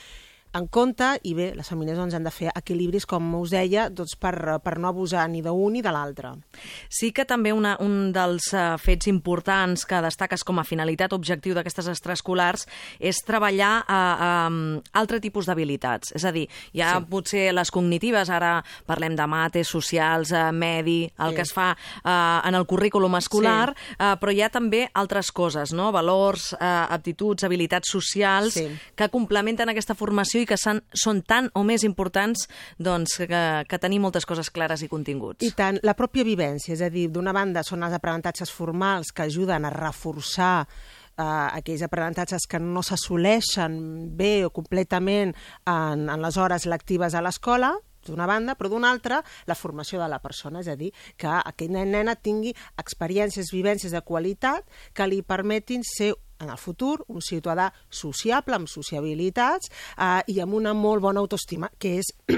en 0.56 0.68
compte 0.72 1.08
i 1.28 1.34
bé, 1.36 1.50
les 1.56 1.68
famílies 1.68 1.98
doncs, 2.00 2.16
han 2.16 2.24
de 2.26 2.32
fer 2.32 2.52
equilibris, 2.56 3.06
com 3.10 3.28
us 3.42 3.52
deia, 3.52 3.90
doncs, 3.92 4.16
per, 4.20 4.34
per 4.64 4.78
no 4.80 4.90
abusar 4.90 5.26
ni 5.32 5.42
d'un 5.44 5.74
ni 5.76 5.82
de 5.84 5.92
l'altre. 5.92 6.32
Sí 6.90 7.12
que 7.12 7.26
també 7.28 7.52
una, 7.52 7.76
un 7.84 8.14
dels 8.16 8.48
uh, 8.54 8.78
fets 8.80 9.10
importants 9.12 9.84
que 9.90 10.00
destaques 10.06 10.46
com 10.48 10.62
a 10.62 10.66
finalitat 10.68 11.14
objectiu 11.18 11.56
d'aquestes 11.58 11.90
extraescolars 11.92 12.66
és 13.00 13.20
treballar 13.28 13.74
a, 13.84 14.00
a, 14.00 14.30
a 14.48 15.00
altre 15.02 15.20
tipus 15.20 15.50
d'habilitats. 15.50 16.14
És 16.16 16.24
a 16.24 16.32
dir, 16.36 16.46
hi 16.74 16.84
ha 16.86 16.94
sí. 17.00 17.10
potser 17.12 17.46
les 17.56 17.72
cognitives, 17.74 18.32
ara 18.32 18.62
parlem 18.88 19.18
de 19.18 19.28
mates, 19.28 19.68
socials, 19.68 20.32
uh, 20.32 20.52
medi, 20.56 21.04
el 21.20 21.36
Sí. 21.36 21.36
que 21.36 21.42
es 21.42 21.52
fa 21.52 21.72
uh, 21.76 22.48
en 22.48 22.56
el 22.56 22.66
currículum 22.66 23.18
escolar, 23.20 23.74
sí. 23.76 23.98
uh, 24.00 24.14
però 24.22 24.32
hi 24.32 24.42
ha 24.46 24.50
també 24.54 24.86
altres 24.94 25.34
coses, 25.36 25.74
no? 25.76 25.92
valors, 25.92 26.54
uh, 26.54 26.88
aptituds, 26.96 27.44
habilitats 27.44 27.92
socials, 27.92 28.54
Sí. 28.56 28.70
que 28.96 29.10
complementen 29.10 29.68
aquesta 29.70 29.96
formació 29.98 30.45
i 30.46 30.50
que 30.50 30.58
són, 30.62 30.82
són 30.94 31.24
tan 31.26 31.50
o 31.58 31.66
més 31.68 31.84
importants 31.88 32.46
doncs, 32.78 33.18
que, 33.26 33.46
que 33.70 33.82
tenir 33.82 34.00
moltes 34.04 34.28
coses 34.30 34.52
clares 34.54 34.86
i 34.86 34.92
continguts. 34.92 35.44
I 35.46 35.52
tant, 35.58 35.82
la 35.84 35.98
pròpia 35.98 36.28
vivència, 36.28 36.76
és 36.78 36.84
a 36.86 36.92
dir, 36.94 37.10
d'una 37.12 37.34
banda 37.36 37.66
són 37.66 37.84
els 37.86 37.98
aprenentatges 37.98 38.54
formals 38.54 39.12
que 39.16 39.26
ajuden 39.26 39.66
a 39.66 39.74
reforçar 39.74 40.68
aquells 41.16 41.86
aprenentatges 41.86 42.44
que 42.52 42.60
no 42.60 42.84
s'assoleixen 42.84 43.76
bé 44.20 44.44
o 44.44 44.52
completament 44.52 45.32
en, 45.32 46.10
en 46.12 46.22
les 46.22 46.38
hores 46.38 46.66
lectives 46.68 47.16
a 47.16 47.24
l'escola, 47.24 47.72
d'una 48.06 48.28
banda, 48.30 48.54
però 48.54 48.70
d'una 48.70 48.92
altra, 48.92 49.22
la 49.50 49.56
formació 49.58 49.98
de 50.02 50.10
la 50.12 50.20
persona, 50.22 50.62
és 50.62 50.70
a 50.70 50.76
dir, 50.78 50.92
que 51.18 51.32
aquell 51.32 51.74
nen 51.74 51.96
nena 51.96 52.16
tingui 52.16 52.54
experiències, 52.78 53.50
vivències 53.56 53.96
de 53.96 54.04
qualitat 54.06 54.68
que 54.94 55.08
li 55.10 55.24
permetin 55.26 55.82
ser 55.88 56.14
en 56.40 56.50
el 56.50 56.58
futur 56.58 57.04
un 57.08 57.22
ciutadà 57.24 57.72
sociable, 57.90 58.56
amb 58.58 58.72
sociabilitats 58.72 59.72
eh, 59.98 60.22
i 60.32 60.40
amb 60.44 60.58
una 60.58 60.74
molt 60.78 61.04
bona 61.04 61.22
autoestima, 61.24 61.70
que 61.80 61.98
és 62.02 62.12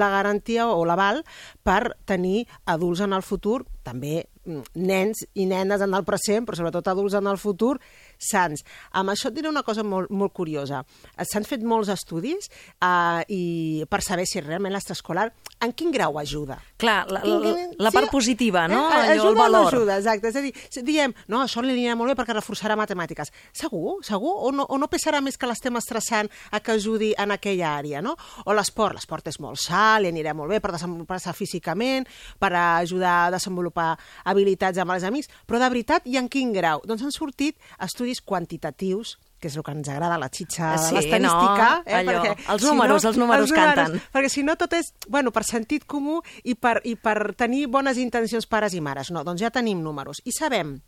la 0.00 0.10
garantia 0.10 0.68
o 0.72 0.84
l'aval 0.84 1.22
per 1.64 1.96
tenir 2.06 2.46
adults 2.64 3.04
en 3.04 3.16
el 3.16 3.24
futur, 3.26 3.62
també 3.86 4.26
mm, 4.44 4.74
nens 4.82 5.22
i 5.34 5.46
nenes 5.46 5.82
en 5.84 5.94
el 5.94 6.04
present, 6.06 6.46
però 6.46 6.58
sobretot 6.58 6.90
adults 6.90 7.16
en 7.18 7.30
el 7.30 7.38
futur, 7.38 7.76
sants. 8.18 8.64
Amb 8.96 9.12
això 9.12 9.30
et 9.30 9.38
diré 9.38 9.50
una 9.50 9.64
cosa 9.66 9.84
molt, 9.86 10.10
molt 10.10 10.34
curiosa. 10.34 10.82
S'han 11.22 11.46
fet 11.46 11.62
molts 11.62 11.92
estudis 11.92 12.50
eh, 12.50 13.22
i 13.28 13.42
per 13.90 14.02
saber 14.02 14.26
si 14.26 14.42
realment 14.42 14.74
l'extraescolar 14.74 15.30
en 15.62 15.72
quin 15.76 15.94
grau 15.94 16.18
ajuda. 16.20 16.58
Clar, 16.76 17.06
la, 17.08 17.22
la, 17.24 17.52
la 17.80 17.90
part 17.90 18.10
positiva, 18.12 18.66
no? 18.68 18.82
Eh, 18.90 18.96
Allò, 18.96 19.04
el 19.04 19.18
ajuda 19.18 19.30
o 19.30 19.34
no 19.34 19.40
valor. 19.40 19.74
ajuda, 19.74 19.96
exacte. 19.96 20.28
És 20.28 20.36
a 20.36 20.42
dir, 20.44 20.52
diem, 20.84 21.14
no, 21.32 21.40
això 21.40 21.62
li 21.64 21.72
anirà 21.72 21.94
molt 21.96 22.12
bé 22.12 22.16
perquè 22.18 22.34
reforçarà 22.36 22.76
matemàtiques. 22.76 23.32
Segur? 23.56 23.94
Segur? 24.04 24.34
O 24.44 24.52
no, 24.52 24.66
o 24.68 24.76
no 24.76 24.88
pesarà 24.92 25.22
més 25.24 25.38
que 25.40 25.48
l'estem 25.48 25.76
estressant 25.80 26.28
a 26.52 26.60
que 26.60 26.76
ajudi 26.76 27.14
en 27.16 27.32
aquella 27.32 27.72
àrea, 27.78 28.02
no? 28.04 28.12
O 28.44 28.52
l'esport. 28.52 28.98
L'esport 28.98 29.32
és 29.32 29.40
molt 29.40 29.56
sa, 29.62 29.96
li 30.04 30.12
anirà 30.12 30.34
molt 30.36 30.52
bé 30.52 30.60
per 30.60 30.74
desenvolupar-se 30.76 31.32
físicament, 31.32 32.04
per 32.38 32.52
ajudar 32.52 33.16
a 33.26 33.30
desenvolupar 33.38 33.94
habilitats 34.28 34.76
amb 34.78 34.92
els 34.92 35.08
amics, 35.08 35.32
però 35.48 35.62
de 35.62 35.70
veritat, 35.72 36.04
i 36.04 36.20
en 36.20 36.28
quin 36.28 36.52
grau? 36.52 36.84
Doncs 36.84 37.02
han 37.08 37.14
sortit 37.14 37.56
estudis 37.80 38.20
quantitatius 38.20 39.16
que 39.38 39.48
és 39.48 39.56
el 39.56 39.62
que 39.62 39.70
ens 39.72 39.88
agrada, 39.88 40.16
la 40.18 40.28
xitxa, 40.32 40.78
Sí, 40.78 40.94
l'estadística. 40.94 41.82
no? 41.84 41.96
Allò, 41.98 42.36
els 42.54 42.62
números, 42.64 43.04
els 43.04 43.16
números 43.18 43.52
canten. 43.52 44.00
Perquè 44.12 44.28
si 44.32 44.42
no 44.42 44.56
tot 44.56 44.72
és, 44.72 44.92
bueno, 45.08 45.30
per 45.30 45.44
sentit 45.44 45.84
comú 45.84 46.20
i 46.44 46.54
per, 46.54 46.80
i 46.84 46.96
per 46.96 47.34
tenir 47.36 47.66
bones 47.68 47.98
intencions 47.98 48.46
pares 48.46 48.72
i 48.74 48.80
mares. 48.80 49.10
No, 49.10 49.22
doncs 49.24 49.40
ja 49.42 49.50
tenim 49.50 49.82
números. 49.82 50.22
I 50.24 50.32
sabem 50.32 50.80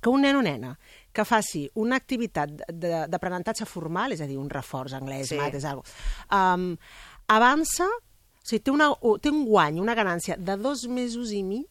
que 0.00 0.08
un 0.10 0.20
nen 0.22 0.36
o 0.36 0.42
nena 0.42 0.78
que 1.12 1.24
faci 1.24 1.68
una 1.74 1.96
activitat 1.96 2.50
de- 2.68 3.06
d'aprenentatge 3.08 3.64
formal, 3.64 4.12
és 4.12 4.20
a 4.20 4.26
dir, 4.26 4.36
un 4.38 4.50
reforç 4.50 4.92
anglès, 4.92 5.28
Sí. 5.28 5.36
mates, 5.36 5.64
cosa, 5.64 6.54
um, 6.54 6.76
avança, 7.26 7.86
o 7.86 8.44
sigui, 8.46 8.60
té, 8.62 8.70
una, 8.70 8.90
té 9.22 9.30
un 9.30 9.46
guany, 9.46 9.80
una 9.80 9.94
ganància 9.96 10.36
de 10.36 10.56
dos 10.56 10.86
mesos 10.88 11.32
i 11.32 11.42
mig 11.42 11.68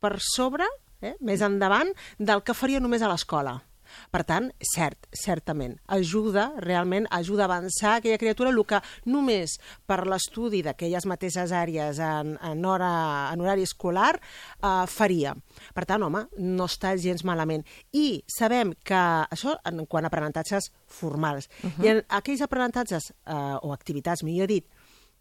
per 0.00 0.16
sobre, 0.20 0.64
eh, 1.02 1.14
més 1.20 1.40
endavant, 1.42 1.92
del 2.18 2.42
que 2.42 2.54
faria 2.54 2.80
només 2.80 3.02
a 3.02 3.08
l'escola. 3.08 3.62
Per 4.10 4.22
tant, 4.26 4.50
cert, 4.74 5.08
certament, 5.14 5.76
ajuda, 5.96 6.50
realment 6.62 7.06
ajuda 7.10 7.44
a 7.44 7.48
avançar 7.50 7.96
aquella 7.96 8.18
criatura, 8.18 8.50
el 8.50 8.62
que 8.64 8.80
només 9.06 9.58
per 9.86 10.04
l'estudi 10.08 10.62
d'aquelles 10.64 11.06
mateixes 11.06 11.52
àrees 11.52 12.00
en, 12.02 12.36
en, 12.40 12.64
hora, 12.64 12.92
en 13.32 13.42
horari 13.44 13.66
escolar 13.66 14.14
eh, 14.16 14.86
faria. 14.88 15.34
Per 15.74 15.84
tant, 15.88 16.02
home, 16.06 16.26
no 16.38 16.68
està 16.70 16.94
gens 17.00 17.24
malament. 17.24 17.64
I 17.92 18.22
sabem 18.30 18.74
que 18.84 19.02
això 19.30 19.56
en 19.64 19.84
quant 19.86 20.04
a 20.06 20.12
aprenentatges 20.12 20.70
formals. 20.86 21.48
Uh 21.62 21.70
-huh. 21.70 21.84
I 21.84 21.88
en 21.88 22.04
aquells 22.08 22.42
aprenentatges, 22.42 23.12
eh, 23.26 23.56
o 23.62 23.72
activitats, 23.72 24.22
millor 24.22 24.48
dit, 24.48 24.66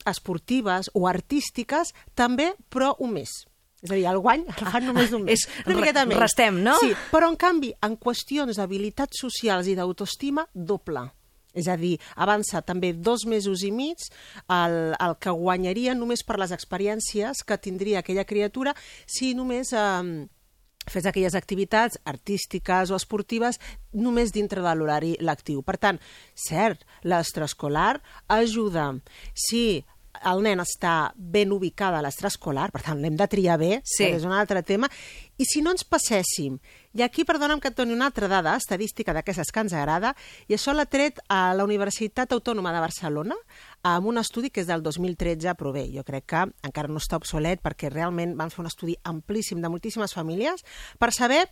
esportives 0.05 0.89
o 0.93 1.07
artístiques, 1.07 1.93
també, 2.15 2.53
però 2.69 2.95
un 2.99 3.13
mes. 3.13 3.45
És 3.84 3.91
a 3.91 3.95
dir, 3.97 4.05
el 4.07 4.17
guany 4.23 4.45
el 4.47 4.69
fan 4.71 4.86
només 4.88 5.11
un 5.11 5.25
mes. 5.27 5.41
És- 5.43 5.65
Una 5.67 5.75
miqueta 5.81 6.05
menys. 6.05 6.19
restem, 6.21 6.61
no? 6.63 6.77
Sí, 6.79 6.93
però 7.11 7.27
en 7.29 7.36
canvi, 7.36 7.73
en 7.84 7.97
qüestions 7.99 8.55
d'habilitats 8.55 9.19
socials 9.19 9.67
i 9.67 9.75
d'autoestima, 9.75 10.47
doble. 10.53 11.09
És 11.53 11.67
a 11.67 11.75
dir, 11.77 11.99
avança 12.15 12.63
també 12.65 12.93
dos 12.97 13.25
mesos 13.29 13.61
i 13.61 13.69
mig 13.71 13.99
el, 14.49 14.95
el 14.97 15.17
que 15.21 15.29
guanyaria 15.29 15.93
només 15.93 16.23
per 16.25 16.39
les 16.39 16.49
experiències 16.55 17.43
que 17.45 17.57
tindria 17.61 17.99
aquella 17.99 18.23
criatura 18.25 18.73
si 19.05 19.36
només 19.36 19.69
eh, 19.77 20.25
fes 20.89 21.05
aquelles 21.05 21.36
activitats 21.36 21.99
artístiques 22.09 22.89
o 22.89 22.95
esportives 22.97 23.59
només 23.93 24.34
dintre 24.34 24.63
de 24.65 24.73
l'horari 24.75 25.13
lectiu. 25.21 25.61
Per 25.61 25.77
tant, 25.77 25.99
cert, 26.34 26.81
l'extraescolar 27.03 28.01
ajuda. 28.27 28.89
Si 29.36 29.84
el 30.26 30.41
nen 30.45 30.59
està 30.63 31.11
ben 31.15 31.51
ubicada 31.51 31.99
a 31.99 32.01
l'extraescolar, 32.05 32.71
per 32.71 32.82
tant, 32.82 32.99
l'hem 33.01 33.15
de 33.19 33.28
triar 33.28 33.57
bé, 33.59 33.82
Sí. 33.84 34.05
que 34.05 34.15
és 34.15 34.24
un 34.24 34.32
altre 34.32 34.63
tema, 34.63 34.89
i 35.38 35.45
si 35.45 35.61
no 35.61 35.71
ens 35.71 35.84
passéssim, 35.84 36.59
i 36.93 37.01
aquí 37.01 37.24
perdona'm 37.26 37.59
que 37.59 37.67
et 37.69 37.76
doni 37.78 37.93
una 37.93 38.05
altra 38.05 38.28
dada 38.28 38.55
estadística 38.55 39.13
d'aquestes 39.13 39.51
que 39.51 39.59
ens 39.59 39.74
agrada, 39.74 40.15
i 40.47 40.53
això 40.53 40.74
l'ha 40.74 40.86
tret 40.86 41.19
a 41.28 41.53
la 41.53 41.63
Universitat 41.63 42.32
Autònoma 42.32 42.71
de 42.74 42.80
Barcelona 42.80 43.36
amb 43.84 44.05
un 44.07 44.17
estudi 44.17 44.49
que 44.49 44.61
és 44.61 44.67
del 44.67 44.82
2013, 44.84 45.55
però 45.55 45.71
bé, 45.74 45.88
jo 45.93 46.03
crec 46.03 46.26
que 46.26 46.43
encara 46.63 46.88
no 46.88 46.97
està 47.01 47.17
obsolet 47.17 47.61
perquè 47.61 47.89
realment 47.91 48.36
van 48.38 48.49
fer 48.51 48.61
un 48.61 48.67
estudi 48.67 48.95
amplíssim 49.03 49.59
de 49.61 49.69
moltíssimes 49.69 50.13
famílies 50.13 50.63
per 50.99 51.11
saber 51.11 51.47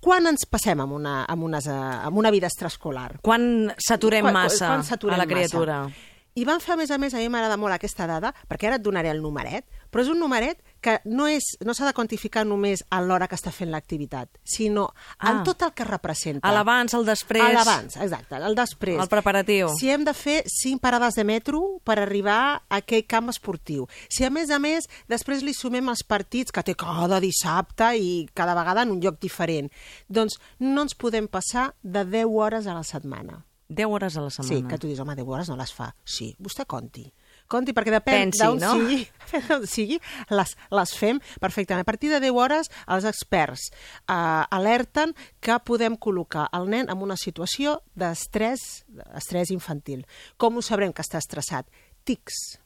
quan 0.00 0.26
ens 0.26 0.46
passem 0.48 0.80
amb 0.80 0.92
una, 0.96 1.24
amb 1.28 1.42
unes, 1.44 1.66
eh, 1.66 1.72
amb 1.72 2.16
una 2.16 2.30
vida 2.30 2.46
extraescolar. 2.46 3.18
Quan 3.20 3.74
saturem 3.78 4.24
Quan- 4.24 4.34
massa 4.34 4.66
quan 4.68 4.84
saturem 4.84 5.14
a 5.14 5.18
la 5.18 5.26
massa. 5.26 5.92
I 6.34 6.44
van 6.48 6.60
fer, 6.64 6.72
a 6.72 6.76
més 6.80 6.90
a 6.90 6.96
més, 6.96 7.12
a 7.12 7.18
mi 7.20 7.28
m'agrada 7.28 7.58
molt 7.60 7.74
aquesta 7.74 8.06
dada, 8.08 8.30
perquè 8.48 8.66
ara 8.70 8.76
et 8.78 8.82
donaré 8.82 9.10
el 9.12 9.20
numeret, 9.20 9.66
però 9.92 10.00
és 10.00 10.08
un 10.08 10.18
numeret 10.18 10.62
que 10.80 10.94
no 11.04 11.26
és 11.28 11.44
no 11.60 11.74
s'ha 11.76 11.84
de 11.86 11.92
quantificar 11.92 12.46
només 12.48 12.80
a 12.88 13.02
l'hora 13.04 13.28
que 13.28 13.36
està 13.36 13.52
fent 13.52 13.70
l'activitat, 13.70 14.30
sinó 14.42 14.86
Ah. 15.18 15.30
en 15.30 15.42
tot 15.44 15.60
el 15.62 15.74
que 15.74 15.84
representa. 15.84 16.48
A 16.48 16.52
l'abans, 16.52 16.94
al 16.94 17.04
després... 17.04 17.42
A 17.44 17.52
l'abans, 17.52 17.96
exacte, 17.96 18.36
el 18.36 18.54
després. 18.56 18.98
El 18.98 19.08
preparatiu. 19.12 19.68
Si 19.78 19.90
hem 19.90 20.04
de 20.08 20.14
fer 20.14 20.42
cinc 20.48 20.80
parades 20.80 21.14
de 21.14 21.24
metro 21.24 21.60
per 21.84 21.98
arribar 22.00 22.62
a 22.68 22.76
aquell 22.80 23.04
camp 23.06 23.28
esportiu. 23.28 23.86
Si, 24.08 24.24
a 24.24 24.30
més 24.30 24.48
a 24.50 24.58
més, 24.58 24.88
després 25.08 25.42
li 25.44 25.52
sumem 25.52 25.88
els 25.92 26.02
partits 26.02 26.50
que 26.50 26.62
té 26.64 26.74
cada 26.74 27.20
dissabte 27.20 27.92
i 28.00 28.26
cada 28.34 28.54
vegada 28.54 28.82
en 28.82 28.90
un 28.96 29.00
lloc 29.04 29.20
diferent. 29.20 29.68
Doncs 30.08 30.40
no 30.60 30.82
ens 30.88 30.94
podem 30.94 31.28
passar 31.28 31.74
de 31.82 32.04
10 32.06 32.24
hores 32.32 32.66
a 32.66 32.72
la 32.74 32.82
setmana. 32.84 33.44
10 33.72 33.88
hores 33.88 34.16
a 34.16 34.22
la 34.24 34.30
setmana. 34.30 34.54
Sí, 34.54 34.62
que 34.68 34.78
tu 34.78 34.88
dius, 34.90 35.00
home, 35.02 35.16
10 35.18 35.28
hores 35.28 35.50
no 35.50 35.56
les 35.58 35.72
fa. 35.74 35.90
Sí, 36.04 36.32
vostè 36.42 36.66
conti. 36.68 37.06
Conti, 37.52 37.74
perquè 37.76 37.92
depèn 37.92 38.32
d'on 38.32 38.60
no? 38.62 38.72
sigui, 38.78 39.02
sigui 39.74 39.98
les, 40.32 40.54
les 40.72 40.94
fem 40.96 41.20
perfectament. 41.42 41.84
A 41.84 41.88
partir 41.88 42.12
de 42.12 42.20
10 42.22 42.38
hores, 42.38 42.70
els 42.86 43.08
experts 43.08 43.68
eh, 43.72 44.14
alerten 44.14 45.16
que 45.42 45.58
podem 45.66 45.98
col·locar 46.00 46.48
el 46.56 46.70
nen 46.72 46.88
en 46.92 47.04
una 47.04 47.18
situació 47.20 47.80
d'estrès 47.98 48.84
estrès 49.18 49.52
infantil. 49.52 50.06
Com 50.40 50.56
ho 50.56 50.64
sabrem 50.64 50.94
que 50.94 51.04
està 51.04 51.20
estressat? 51.20 51.68
Tics. 52.08 52.61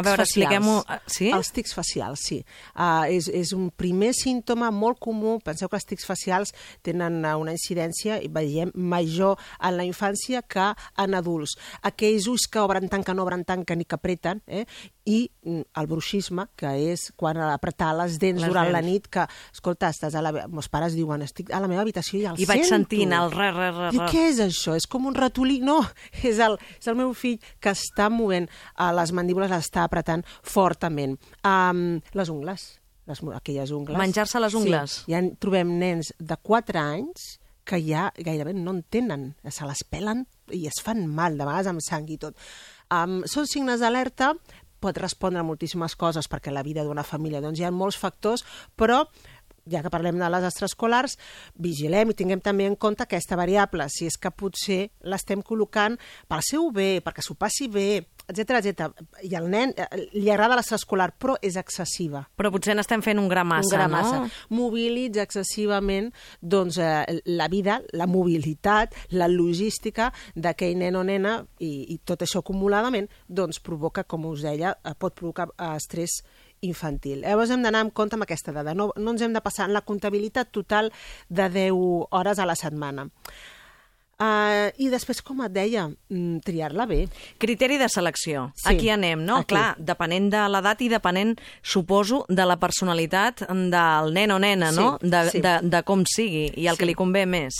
A 0.00 0.04
veure, 0.06 0.26
expliquem-ho. 0.26 0.76
Ah, 0.88 0.98
sí? 1.10 1.30
Els 1.34 1.52
tics 1.54 1.74
facials, 1.76 2.24
sí. 2.28 2.40
Uh, 2.74 3.06
és, 3.12 3.28
és 3.32 3.52
un 3.56 3.68
primer 3.70 4.12
símptoma 4.16 4.70
molt 4.74 5.00
comú. 5.02 5.36
Penseu 5.44 5.70
que 5.72 5.78
els 5.78 5.88
tics 5.88 6.08
facials 6.08 6.54
tenen 6.86 7.22
uh, 7.24 7.36
una 7.40 7.54
incidència, 7.56 8.20
i 8.22 8.30
veiem, 8.32 8.72
major 8.74 9.40
en 9.60 9.78
la 9.78 9.86
infància 9.88 10.42
que 10.42 10.72
en 11.02 11.16
adults. 11.18 11.56
Aquells 11.86 12.28
ulls 12.30 12.48
que 12.50 12.62
obren 12.62 12.90
tant, 12.92 13.04
que 13.06 13.16
no 13.16 13.26
obren 13.26 13.44
tant, 13.48 13.64
que 13.66 13.76
ni 13.76 13.86
que 13.88 13.98
apreten, 13.98 14.42
eh? 14.46 14.66
I 15.06 15.30
mm, 15.46 15.60
el 15.78 15.86
bruixisme, 15.86 16.48
que 16.58 16.70
és 16.90 17.06
quan 17.16 17.38
apretar 17.46 17.92
les 17.96 18.18
dents 18.18 18.42
Les 18.42 18.50
durant 18.50 18.72
la 18.72 18.80
dents. 18.82 18.90
nit, 18.90 19.06
que, 19.08 19.26
escolta, 19.54 19.90
estàs 19.94 20.16
a 20.18 20.22
la... 20.24 20.32
meus 20.50 20.68
pares 20.68 20.96
diuen, 20.98 21.22
estic 21.22 21.52
a 21.54 21.60
la 21.62 21.70
meva 21.70 21.84
habitació 21.86 22.18
i 22.20 22.24
el 22.26 22.40
I 22.42 22.48
vaig 22.50 22.64
sento. 22.64 22.74
sentint 22.74 23.14
el 23.16 23.30
re, 23.32 23.50
re, 23.54 23.70
re, 23.70 23.92
I 23.94 24.00
re. 24.02 24.08
què 24.10 24.26
és 24.32 24.40
això? 24.42 24.74
És 24.76 24.88
com 24.90 25.06
un 25.06 25.14
ratolí? 25.14 25.60
No, 25.64 25.78
és 26.26 26.42
el, 26.42 26.58
és 26.80 26.90
el 26.90 26.98
meu 26.98 27.14
fill 27.16 27.38
que 27.62 27.70
està 27.72 28.10
movent 28.10 28.50
uh, 28.50 28.90
les 28.98 29.14
mandíbules, 29.14 29.50
les 29.54 29.70
està 29.70 29.86
apretant 29.86 30.26
fortament. 30.42 31.16
Um, 31.46 32.02
les 32.18 32.32
ungles, 32.34 32.68
les, 33.06 33.22
aquelles 33.38 33.70
ungles. 33.70 33.98
Menjar-se 33.98 34.42
les 34.42 34.58
ungles. 34.58 35.00
Sí, 35.04 35.12
ja 35.14 35.22
en 35.22 35.36
trobem 35.38 35.76
nens 35.78 36.12
de 36.18 36.36
4 36.42 36.82
anys 36.82 37.36
que 37.66 37.80
ja 37.82 38.12
gairebé 38.14 38.54
no 38.54 38.76
en 38.76 38.84
tenen, 38.94 39.30
se 39.50 39.66
les 39.66 39.82
pelen 39.90 40.24
i 40.54 40.68
es 40.70 40.78
fan 40.82 41.02
mal, 41.10 41.34
de 41.34 41.46
vegades 41.46 41.66
amb 41.72 41.82
sang 41.82 42.06
i 42.10 42.18
tot. 42.22 42.38
Um, 42.94 43.24
són 43.26 43.48
signes 43.50 43.82
d'alerta, 43.82 44.36
pot 44.86 45.02
respondre 45.02 45.42
a 45.42 45.46
moltíssimes 45.46 45.98
coses 45.98 46.30
perquè 46.30 46.54
la 46.54 46.64
vida 46.66 46.86
d'una 46.86 47.04
família 47.06 47.42
doncs, 47.44 47.60
hi 47.60 47.66
ha 47.66 47.74
molts 47.74 47.98
factors, 48.00 48.46
però 48.78 49.02
ja 49.70 49.82
que 49.82 49.92
parlem 49.92 50.18
de 50.20 50.30
les 50.32 50.46
extraescolars, 50.48 51.16
vigilem 51.62 52.12
i 52.12 52.18
tinguem 52.18 52.42
també 52.44 52.68
en 52.70 52.76
compte 52.76 53.04
aquesta 53.04 53.38
variable, 53.38 53.88
si 53.92 54.06
és 54.06 54.18
que 54.18 54.30
potser 54.30 54.86
l'estem 55.06 55.42
col·locant 55.42 55.98
pel 56.28 56.44
seu 56.46 56.70
bé, 56.74 57.00
perquè 57.04 57.24
s'ho 57.24 57.36
passi 57.38 57.68
bé, 57.72 58.06
etc 58.26 58.58
etc. 58.58 58.90
I 59.22 59.34
al 59.38 59.48
nen 59.50 59.72
eh, 59.76 59.86
li 60.14 60.30
agrada 60.32 60.58
l'extraescolar, 60.58 61.12
però 61.18 61.36
és 61.44 61.58
excessiva. 61.60 62.24
Però 62.36 62.50
potser 62.54 62.76
n'estem 62.76 63.02
fent 63.04 63.20
un 63.22 63.28
gra 63.30 63.44
massa, 63.46 63.68
un 63.70 63.76
gra 63.76 63.88
no? 63.88 63.94
massa. 63.96 64.22
Mobilitza 64.54 65.24
excessivament 65.26 66.10
doncs, 66.40 66.80
eh, 66.82 67.20
la 67.38 67.48
vida, 67.52 67.80
la 67.94 68.08
mobilitat, 68.10 68.94
la 69.14 69.30
logística 69.30 70.10
d'aquell 70.34 70.76
nen 70.80 70.98
o 70.98 71.04
nena 71.06 71.38
i, 71.58 71.92
i 71.94 72.00
tot 72.04 72.26
això 72.26 72.42
acumuladament 72.42 73.08
doncs, 73.28 73.60
provoca, 73.62 74.04
com 74.04 74.26
us 74.30 74.44
deia, 74.46 74.76
eh, 74.82 74.96
pot 74.98 75.14
provocar 75.16 75.50
eh, 75.54 75.74
estrès 75.76 76.20
infantil. 76.60 77.20
Llavors 77.22 77.50
hem 77.50 77.62
d'anar 77.62 77.82
en 77.86 77.90
compte 77.90 78.16
amb 78.16 78.22
aquesta 78.24 78.52
dada. 78.52 78.74
No, 78.74 78.92
no 78.96 79.10
ens 79.12 79.22
hem 79.22 79.32
de 79.36 79.40
passar 79.44 79.66
en 79.68 79.74
la 79.76 79.82
comptabilitat 79.82 80.50
total 80.50 80.92
de 81.28 81.48
10 81.50 81.72
hores 82.10 82.38
a 82.38 82.46
la 82.46 82.56
setmana. 82.56 83.08
Uh, 84.16 84.70
I 84.80 84.86
després, 84.88 85.18
com 85.20 85.42
et 85.44 85.52
deia, 85.52 85.82
mm, 86.08 86.38
triar-la 86.40 86.86
bé. 86.88 87.02
Criteri 87.36 87.76
de 87.76 87.84
selecció. 87.92 88.46
Sí, 88.56 88.70
Aquí 88.72 88.88
anem, 88.88 89.20
no? 89.26 89.42
aquí. 89.42 89.52
Clar, 89.52 89.74
depenent 89.76 90.30
de 90.32 90.40
l'edat 90.48 90.80
i 90.80 90.88
depenent, 90.88 91.34
suposo, 91.60 92.22
de 92.30 92.46
la 92.48 92.56
personalitat 92.56 93.42
del 93.50 94.14
nen 94.16 94.30
o 94.32 94.38
nena, 94.38 94.70
Sí, 94.72 94.78
no? 94.80 94.96
De, 95.02 95.20
sí. 95.30 95.42
de, 95.44 95.58
de 95.68 95.82
com 95.84 96.06
sigui 96.08 96.46
i 96.56 96.66
el 96.66 96.76
Sí. 96.76 96.78
que 96.78 96.86
li 96.86 96.94
convé 96.94 97.26
més. 97.26 97.52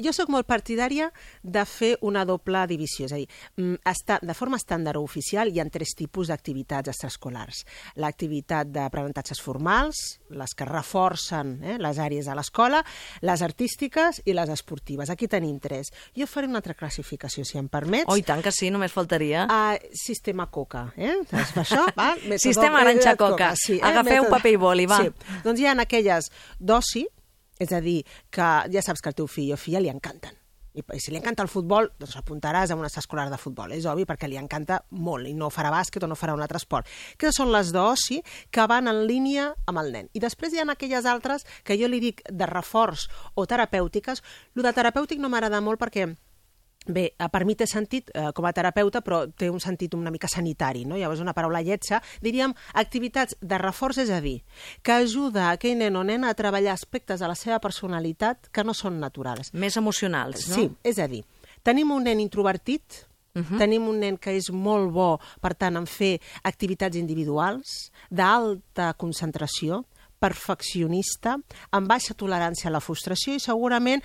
Jo 0.00 0.12
sóc 0.12 0.30
molt 0.32 0.46
partidària 0.50 1.10
de 1.42 1.62
fer 1.68 1.92
una 2.02 2.24
doble 2.26 2.64
divisió, 2.66 3.06
és 3.06 3.12
a 3.12 3.20
dir, 3.20 3.28
mm, 3.56 3.82
està, 3.86 4.18
de 4.22 4.34
forma 4.34 4.56
estàndard 4.56 4.98
o 4.98 5.04
oficial 5.04 5.48
hi 5.48 5.60
ha 5.60 5.68
tres 5.70 5.94
tipus 5.94 6.28
d'activitats 6.28 6.88
extraescolars. 6.88 7.64
L'activitat 7.96 8.68
d'aprenentatges 8.68 9.40
formals, 9.40 10.20
les 10.30 10.54
que 10.54 10.64
reforcen 10.64 11.62
eh, 11.62 11.78
les 11.78 11.98
àrees 11.98 12.26
de 12.26 12.34
l'escola, 12.34 12.84
les 13.22 13.42
artístiques 13.42 14.20
i 14.24 14.32
les 14.32 14.48
esportives. 14.48 15.10
Aquí 15.10 15.28
tenim 15.28 15.58
tres. 15.60 15.92
Jo 16.16 16.26
faré 16.26 16.48
una 16.48 16.58
altra 16.58 16.74
classificació, 16.74 17.44
si 17.44 17.58
em 17.58 17.68
permets. 17.68 18.10
Oh, 18.10 18.16
i 18.16 18.22
tant 18.22 18.42
que 18.42 18.52
sí, 18.52 18.70
només 18.70 18.92
faltaria. 18.92 19.46
Uh, 19.46 19.78
sistema 19.94 20.48
Coca, 20.50 20.92
eh? 20.96 21.16
Saps 21.30 21.56
això? 21.64 21.86
Va? 21.96 22.14
Sistema 22.44 22.80
Arantxa 22.80 23.14
eh, 23.14 23.16
Coca. 23.16 23.52
Sí, 23.56 23.78
Agafeu 23.80 24.28
paper 24.30 24.54
i 24.54 24.56
boli, 24.60 24.86
va. 24.90 25.00
Sí. 25.04 25.38
Doncs 25.44 25.60
hi 25.60 25.66
ha 25.70 25.76
aquelles 25.80 26.30
d'oci, 26.58 27.06
és 27.58 27.72
a 27.72 27.80
dir, 27.84 28.02
que 28.30 28.48
ja 28.72 28.82
saps 28.82 29.02
que 29.02 29.12
al 29.12 29.18
teu 29.18 29.28
fill 29.30 29.52
o 29.54 29.60
filla 29.60 29.82
li 29.82 29.92
encanten. 29.92 30.34
I 30.74 30.82
i 30.82 30.98
si 30.98 31.12
li 31.12 31.20
encanta 31.20 31.44
el 31.44 31.50
futbol, 31.50 31.86
doncs 32.02 32.16
l'apuntaràs 32.18 32.72
a 32.72 32.76
una 32.76 32.88
escolar 32.90 33.28
de 33.30 33.38
futbol, 33.38 33.70
és 33.76 33.84
obvi, 33.86 34.02
perquè 34.08 34.26
li 34.26 34.38
encanta 34.40 34.80
molt, 34.90 35.28
i 35.30 35.34
no 35.38 35.46
farà 35.54 35.70
bàsquet 35.70 36.02
o 36.02 36.08
no 36.10 36.16
farà 36.18 36.34
un 36.34 36.42
altre 36.42 36.58
esport. 36.58 36.90
Aquestes 37.14 37.38
són 37.38 37.52
les 37.54 37.70
d'oci 37.70 38.18
que 38.50 38.66
van 38.66 38.90
en 38.90 39.04
línia 39.06 39.52
amb 39.70 39.78
el 39.84 39.92
nen. 39.94 40.10
I 40.18 40.22
després 40.24 40.52
hi 40.52 40.58
ha 40.58 40.66
aquelles 40.74 41.06
altres 41.06 41.46
que 41.62 41.78
jo 41.78 41.86
li 41.86 42.02
dic 42.02 42.24
de 42.26 42.50
reforç 42.50 43.06
o 43.38 43.46
terapèutiques. 43.46 44.24
Lo 44.58 44.66
de 44.66 44.74
terapèutic 44.74 45.22
no 45.22 45.30
m'agrada 45.30 45.62
molt 45.62 45.78
perquè 45.78 46.08
Bé, 46.86 47.14
eh, 47.16 47.28
per 47.32 47.44
mi 47.48 47.54
té 47.56 47.66
sentit 47.66 48.10
eh, 48.12 48.30
com 48.36 48.44
a 48.44 48.52
terapeuta, 48.52 49.00
però 49.04 49.22
té 49.32 49.48
un 49.50 49.60
sentit 49.62 49.94
una 49.96 50.12
mica 50.12 50.28
sanitari, 50.28 50.84
no? 50.84 50.98
Llavors, 51.00 51.22
una 51.24 51.32
paraula 51.32 51.62
lletja, 51.64 52.02
diríem 52.20 52.52
activitats 52.74 53.38
de 53.40 53.58
reforç, 53.60 54.02
és 54.04 54.12
a 54.12 54.20
dir, 54.20 54.42
que 54.84 54.92
ajuda 54.92 55.48
a 55.48 55.54
aquell 55.56 55.78
nen 55.80 55.96
o 55.96 56.04
nena 56.04 56.28
a 56.28 56.36
treballar 56.36 56.74
aspectes 56.74 57.20
de 57.20 57.30
la 57.30 57.38
seva 57.38 57.58
personalitat 57.64 58.50
que 58.52 58.64
no 58.64 58.76
són 58.76 59.00
naturals. 59.00 59.54
Més 59.54 59.78
emocionals, 59.80 60.48
no? 60.50 60.60
Sí, 60.60 60.68
és 60.84 61.00
a 61.00 61.08
dir, 61.08 61.24
tenim 61.64 61.94
un 61.94 62.04
nen 62.04 62.20
introvertit, 62.20 63.06
uh 63.34 63.42
-huh. 63.42 63.58
tenim 63.58 63.88
un 63.88 63.98
nen 64.00 64.18
que 64.18 64.36
és 64.36 64.50
molt 64.50 64.92
bo, 64.92 65.18
per 65.40 65.54
tant, 65.54 65.76
en 65.76 65.86
fer 65.86 66.20
activitats 66.42 66.96
individuals, 66.96 67.92
d'alta 68.10 68.92
concentració, 68.94 69.84
perfeccionista, 70.24 71.36
amb 71.76 71.90
baixa 71.90 72.16
tolerància 72.16 72.70
a 72.70 72.74
la 72.74 72.82
frustració 72.84 73.36
i 73.36 73.42
segurament 73.42 74.02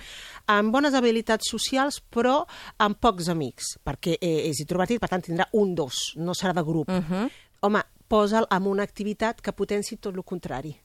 amb 0.52 0.74
bones 0.74 0.96
habilitats 0.98 1.48
socials 1.52 2.00
però 2.12 2.42
amb 2.84 3.00
pocs 3.00 3.30
amics, 3.32 3.78
perquè 3.86 4.18
eh, 4.18 4.50
és 4.50 4.60
introvertit, 4.60 5.00
per 5.00 5.10
tant 5.12 5.24
tindrà 5.24 5.48
un 5.56 5.74
dos, 5.74 6.10
no 6.20 6.36
serà 6.36 6.52
de 6.56 6.66
grup. 6.66 6.88
Uh 6.88 7.00
-huh. 7.00 7.30
Home, 7.62 7.82
posa'l 8.08 8.46
en 8.50 8.66
una 8.66 8.82
activitat 8.82 9.40
que 9.40 9.52
potenci 9.52 9.96
tot 9.96 10.14
el 10.14 10.24
contrari 10.24 10.76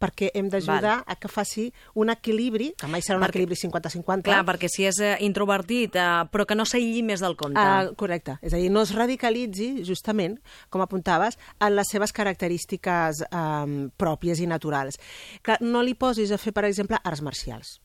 perquè 0.00 0.30
hem 0.34 0.48
d'ajudar 0.50 1.00
a 1.06 1.16
que 1.20 1.28
faci 1.28 1.66
un 2.00 2.10
equilibri, 2.12 2.70
que 2.80 2.88
mai 2.90 3.04
serà 3.04 3.18
un 3.18 3.24
Perquè- 3.24 3.36
equilibri 3.36 3.58
50-50. 3.60 4.24
Clar, 4.30 4.44
perquè 4.48 4.70
si 4.72 4.86
és 4.88 4.98
eh, 5.04 5.16
introvertit, 5.26 5.96
eh, 6.00 6.08
però 6.32 6.46
que 6.48 6.56
no 6.56 6.64
s'aïlli 6.64 7.02
més 7.06 7.20
del 7.20 7.36
compte. 7.36 7.60
Uh, 7.60 7.92
correcte. 8.00 8.38
És 8.40 8.54
a 8.56 8.60
dir, 8.62 8.70
no 8.72 8.82
es 8.86 8.94
radicalitzi, 8.96 9.84
justament, 9.84 10.38
com 10.70 10.80
apuntaves, 10.80 11.36
en 11.60 11.76
les 11.76 11.92
seves 11.92 12.12
característiques 12.16 13.24
um, 13.30 13.90
pròpies 14.00 14.40
i 14.40 14.48
naturals. 14.48 14.98
Clar, 15.44 15.60
no 15.60 15.84
li 15.84 15.94
posis 15.94 16.32
a 16.32 16.40
fer, 16.40 16.54
per 16.56 16.64
exemple, 16.70 16.98
arts 17.04 17.22
marcials 17.22 17.78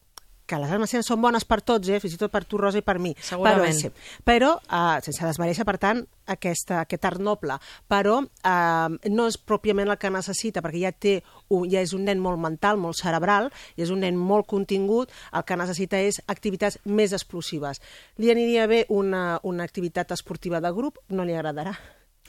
que 0.46 0.60
les 0.62 0.72
marcials 0.78 1.08
són 1.10 1.22
bones 1.24 1.46
per 1.48 1.60
tots, 1.66 1.90
eh? 1.90 2.00
fins 2.04 2.16
i 2.16 2.20
tot 2.22 2.34
per 2.34 2.44
tu, 2.46 2.60
Rosa, 2.62 2.80
i 2.82 2.86
per 2.86 2.98
mi. 3.02 3.14
Segurament. 3.22 3.66
Però, 3.66 3.80
sí. 3.80 4.22
però 4.26 4.52
uh, 4.60 5.00
sense 5.06 5.26
desmereixer, 5.26 5.66
per 5.68 5.78
tant, 5.82 6.04
aquesta, 6.32 6.82
aquest 6.84 7.08
art 7.10 7.22
noble. 7.24 7.58
Però 7.92 8.20
uh, 8.22 8.96
no 9.12 9.28
és 9.32 9.40
pròpiament 9.42 9.90
el 9.90 10.00
que 10.02 10.14
necessita, 10.14 10.64
perquè 10.66 10.86
ja, 10.86 10.94
té 10.94 11.18
un, 11.50 11.66
ja 11.72 11.82
és 11.82 11.96
un 11.98 12.06
nen 12.08 12.22
molt 12.22 12.42
mental, 12.42 12.80
molt 12.82 13.00
cerebral, 13.02 13.52
i 13.76 13.86
és 13.86 13.94
un 13.94 14.04
nen 14.06 14.18
molt 14.20 14.50
contingut, 14.52 15.14
el 15.34 15.46
que 15.48 15.60
necessita 15.60 16.00
és 16.06 16.22
activitats 16.32 16.80
més 16.86 17.16
explosives. 17.18 17.82
Li 18.22 18.32
aniria 18.34 18.70
bé 18.72 18.86
una, 18.94 19.42
una 19.44 19.66
activitat 19.66 20.14
esportiva 20.16 20.62
de 20.62 20.74
grup, 20.76 21.02
no 21.10 21.26
li 21.26 21.36
agradarà. 21.36 21.76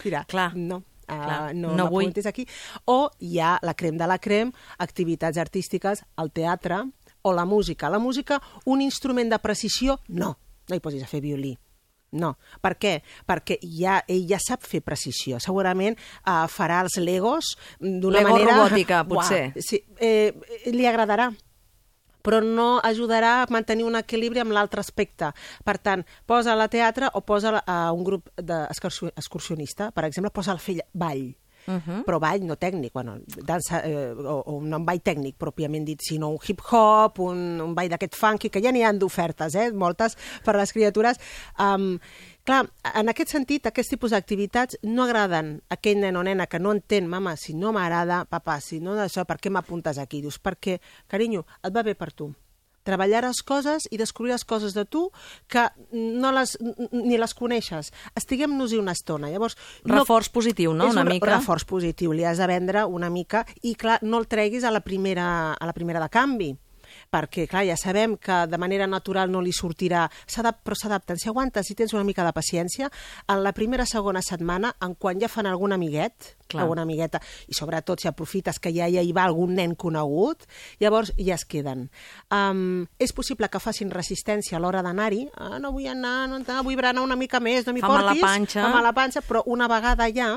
Dirà, 0.02 0.26
Clar. 0.28 0.52
no, 0.56 0.82
Uh, 1.06 1.14
Clar, 1.22 1.54
no, 1.54 1.68
no 1.78 1.84
vull. 1.86 2.10
aquí. 2.26 2.48
O 2.90 3.12
hi 3.22 3.38
ha 3.38 3.60
la 3.62 3.76
crem 3.78 3.94
de 3.96 4.08
la 4.10 4.18
crem, 4.18 4.50
activitats 4.82 5.38
artístiques, 5.38 6.02
el 6.18 6.32
teatre 6.34 6.80
o 7.26 7.32
la 7.34 7.44
música. 7.44 7.90
La 7.90 7.98
música, 7.98 8.40
un 8.64 8.82
instrument 8.84 9.32
de 9.32 9.38
precisió, 9.42 9.98
no. 10.08 10.36
No 10.66 10.76
hi 10.76 10.82
posis 10.82 11.02
a 11.02 11.10
fer 11.10 11.22
violí. 11.24 11.56
No. 12.16 12.36
Per 12.62 12.76
què? 12.78 12.92
Perquè 13.26 13.58
ja, 13.66 13.98
ell 14.08 14.28
ja 14.30 14.38
sap 14.42 14.62
fer 14.66 14.80
precisió. 14.86 15.40
Segurament 15.42 15.98
uh, 15.98 16.46
farà 16.50 16.78
els 16.86 17.00
legos 17.02 17.56
d'una 17.80 18.22
Lego 18.22 18.36
manera... 18.36 18.54
robòtica, 18.54 19.02
potser. 19.10 19.42
Uah, 19.50 19.66
sí, 19.66 19.82
eh, 19.98 20.30
li 20.70 20.86
agradarà 20.86 21.32
però 22.26 22.40
no 22.42 22.80
ajudarà 22.82 23.44
a 23.44 23.46
mantenir 23.54 23.84
un 23.86 23.94
equilibri 23.94 24.42
amb 24.42 24.50
l'altre 24.50 24.82
aspecte. 24.82 25.28
Per 25.62 25.76
tant, 25.78 26.02
posa 26.26 26.56
a 26.58 26.66
teatre 26.66 27.06
o 27.14 27.22
posa 27.22 27.60
a 27.62 27.92
un 27.94 28.02
grup 28.02 28.32
d'excursionista, 28.34 29.92
per 29.94 30.08
exemple, 30.08 30.34
posa 30.34 30.50
el 30.50 30.58
fill 30.58 30.82
ball. 30.90 31.28
Uh 31.66 31.74
-huh. 31.74 32.04
però 32.04 32.20
ball 32.20 32.44
no 32.46 32.54
tècnic, 32.56 32.92
bueno, 32.92 33.18
dansa, 33.42 33.80
eh, 33.84 34.12
o, 34.12 34.42
o 34.46 34.60
no 34.62 34.76
un 34.76 34.84
ball 34.86 35.00
tècnic 35.02 35.36
pròpiament 35.36 35.84
dit, 35.84 36.00
sinó 36.00 36.28
un 36.28 36.38
hip-hop, 36.38 37.18
un, 37.18 37.60
un 37.60 37.74
ball 37.74 37.88
d'aquest 37.88 38.14
funky, 38.14 38.50
que 38.50 38.62
ja 38.62 38.70
n'hi 38.72 38.84
han 38.84 38.98
d'ofertes, 38.98 39.54
eh, 39.54 39.72
moltes 39.72 40.16
per 40.44 40.54
a 40.54 40.58
les 40.58 40.72
criatures. 40.72 41.18
Um, 41.58 41.98
clar, 42.44 42.70
en 42.94 43.08
aquest 43.08 43.30
sentit, 43.30 43.66
aquest 43.66 43.90
tipus 43.90 44.10
d'activitats 44.10 44.78
no 44.82 45.04
agraden 45.04 45.60
a 45.68 45.74
aquell 45.74 46.00
nen 46.00 46.16
o 46.16 46.22
nena 46.22 46.46
que 46.46 46.58
no 46.58 46.72
entén, 46.72 47.06
mama, 47.06 47.36
si 47.36 47.54
no 47.54 47.72
m'agrada, 47.72 48.24
papa, 48.24 48.60
si 48.60 48.80
no 48.80 48.94
d'això, 48.94 49.24
per 49.24 49.38
què 49.38 49.50
m'apuntes 49.50 49.98
aquí? 49.98 50.22
Dius, 50.22 50.38
perquè, 50.38 50.80
carinyo, 51.06 51.46
et 51.62 51.72
va 51.74 51.82
bé 51.82 51.94
per 51.94 52.12
tu 52.12 52.32
treballaràs 52.86 53.42
coses 53.46 53.88
i 53.90 53.98
descobriràs 54.00 54.46
coses 54.48 54.74
de 54.76 54.84
tu 54.86 55.08
que 55.50 55.66
no 55.92 56.32
les, 56.36 56.56
ni 56.92 57.18
les 57.18 57.34
coneixes. 57.34 57.92
Estiguem-nos-hi 58.16 58.78
una 58.80 58.94
estona. 58.96 59.30
Llavors, 59.32 59.58
Reforç 59.84 60.30
positiu, 60.32 60.72
no? 60.74 60.88
És 60.88 60.94
Una 60.96 61.02
un 61.02 61.12
mica. 61.16 61.34
reforç 61.36 61.66
positiu. 61.66 62.14
Li 62.16 62.24
has 62.24 62.38
de 62.38 62.46
vendre 62.46 62.86
una 62.86 63.10
mica 63.10 63.44
i, 63.62 63.74
clar, 63.74 63.98
no 64.02 64.22
el 64.22 64.28
treguis 64.30 64.64
a 64.64 64.70
la 64.70 64.80
primera, 64.80 65.26
a 65.54 65.66
la 65.66 65.74
primera 65.76 66.00
de 66.00 66.08
canvi 66.08 66.54
perquè, 67.10 67.46
clar, 67.50 67.64
ja 67.68 67.76
sabem 67.80 68.16
que 68.20 68.44
de 68.50 68.58
manera 68.58 68.86
natural 68.86 69.30
no 69.32 69.42
li 69.44 69.52
sortirà, 69.54 70.06
però 70.64 70.76
s'adapten. 70.76 71.18
Si 71.18 71.28
aguantes, 71.28 71.66
si 71.66 71.74
tens 71.74 71.94
una 71.94 72.04
mica 72.04 72.24
de 72.24 72.32
paciència, 72.36 72.90
en 73.28 73.42
la 73.44 73.52
primera, 73.52 73.86
segona 73.86 74.22
setmana, 74.22 74.74
en 74.82 74.94
quan 74.94 75.20
ja 75.20 75.28
fan 75.28 75.46
algun 75.46 75.72
amiguet, 75.72 76.36
Clar. 76.46 76.62
alguna 76.62 76.82
amigueta, 76.86 77.20
i 77.48 77.54
sobretot 77.54 78.00
si 78.00 78.08
aprofites 78.08 78.60
que 78.62 78.72
ja, 78.74 78.88
ja 78.92 79.02
hi 79.02 79.12
va 79.16 79.24
algun 79.26 79.56
nen 79.58 79.74
conegut, 79.74 80.46
llavors 80.80 81.12
ja 81.18 81.34
es 81.34 81.44
queden. 81.44 81.88
Um, 82.30 82.86
és 82.98 83.12
possible 83.12 83.48
que 83.50 83.62
facin 83.62 83.90
resistència 83.90 84.58
a 84.58 84.62
l'hora 84.62 84.82
d'anar-hi, 84.86 85.26
ah, 85.34 85.56
no 85.62 85.72
vull 85.74 85.88
anar, 85.90 86.28
no, 86.30 86.42
vull 86.62 86.78
berenar 86.78 87.02
una 87.02 87.18
mica 87.18 87.40
més, 87.40 87.66
no 87.66 87.74
m'hi 87.74 87.82
mal 87.84 87.96
la 87.96 88.04
portis, 88.12 88.26
panxa. 88.26 88.62
fa 88.62 88.74
mal 88.74 88.86
la 88.86 88.94
panxa, 88.96 89.24
però 89.26 89.42
una 89.46 89.68
vegada 89.70 90.10
ja 90.14 90.36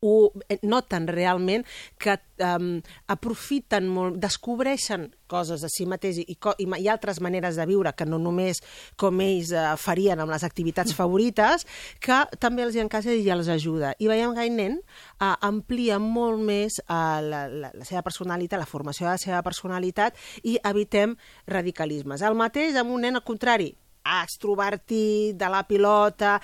ho 0.00 0.32
eh, 0.48 0.58
noten 0.62 1.08
realment 1.10 1.64
que 1.98 2.14
um, 2.44 2.78
aprofiten 3.10 3.88
molt, 3.90 4.18
descobreixen 4.22 5.08
coses 5.28 5.64
de 5.64 5.70
si 5.72 5.86
mateix 5.90 6.20
i, 6.22 6.26
i, 6.32 6.66
i 6.78 6.88
altres 6.88 7.18
maneres 7.24 7.58
de 7.58 7.66
viure 7.68 7.92
que 7.98 8.06
no 8.06 8.20
només 8.22 8.62
com 9.00 9.18
ells 9.24 9.50
uh, 9.52 9.74
farien 9.80 10.20
amb 10.22 10.32
les 10.32 10.46
activitats 10.46 10.94
favorites, 10.96 11.66
que 12.00 12.20
també 12.38 12.64
els 12.64 12.78
hi 12.78 12.84
encaixa 12.84 13.12
i 13.12 13.26
els 13.34 13.50
ajuda. 13.52 13.92
I 13.98 14.10
veiem 14.10 14.36
que 14.38 14.46
nen 14.54 14.78
uh, 14.78 15.34
amplia 15.48 15.98
molt 16.02 16.40
més 16.46 16.78
uh, 16.86 17.18
la, 17.24 17.44
la, 17.50 17.74
la 17.74 17.88
seva 17.88 18.04
personalitat, 18.06 18.62
la 18.62 18.70
formació 18.70 19.08
de 19.08 19.16
la 19.16 19.24
seva 19.24 19.42
personalitat 19.46 20.16
i 20.44 20.56
evitem 20.62 21.18
radicalismes. 21.50 22.22
El 22.22 22.38
mateix 22.38 22.78
amb 22.78 22.94
un 22.94 23.06
nen 23.08 23.18
al 23.18 23.26
contrari, 23.26 23.72
extrovertit, 24.08 25.36
de 25.36 25.48
la 25.52 25.66
pilota, 25.68 26.38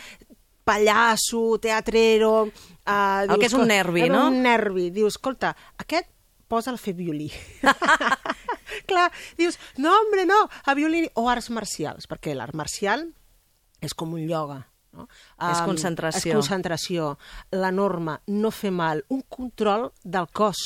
pallasso, 0.65 1.59
teatrero... 1.63 2.49
Uh, 2.85 3.25
El 3.33 3.39
que 3.41 3.49
és 3.49 3.57
un 3.57 3.67
nervi, 3.69 4.05
no? 4.13 4.27
Un 4.29 4.43
nervi. 4.45 4.91
Dius, 4.93 5.17
escolta, 5.17 5.55
aquest 5.81 6.11
posa'l 6.53 6.77
a 6.77 6.81
fer 6.81 6.95
violí. 6.99 7.31
Clar, 8.91 9.09
dius, 9.39 9.59
no, 9.81 9.95
hombre, 9.97 10.27
no, 10.29 10.45
a 10.65 10.75
violí 10.77 11.07
o 11.17 11.29
arts 11.33 11.51
marcials, 11.55 12.09
perquè 12.11 12.35
l'art 12.37 12.57
marcial 12.59 13.07
és 13.85 13.95
com 13.97 14.13
un 14.17 14.25
ioga. 14.25 14.61
No? 14.95 15.09
És 15.09 15.59
Am, 15.59 15.69
concentració. 15.73 16.21
És 16.21 16.37
concentració. 16.39 17.15
La 17.57 17.73
norma, 17.75 18.21
no 18.31 18.53
fer 18.55 18.71
mal, 18.75 19.03
un 19.11 19.25
control 19.29 19.89
del 20.05 20.29
cos. 20.33 20.61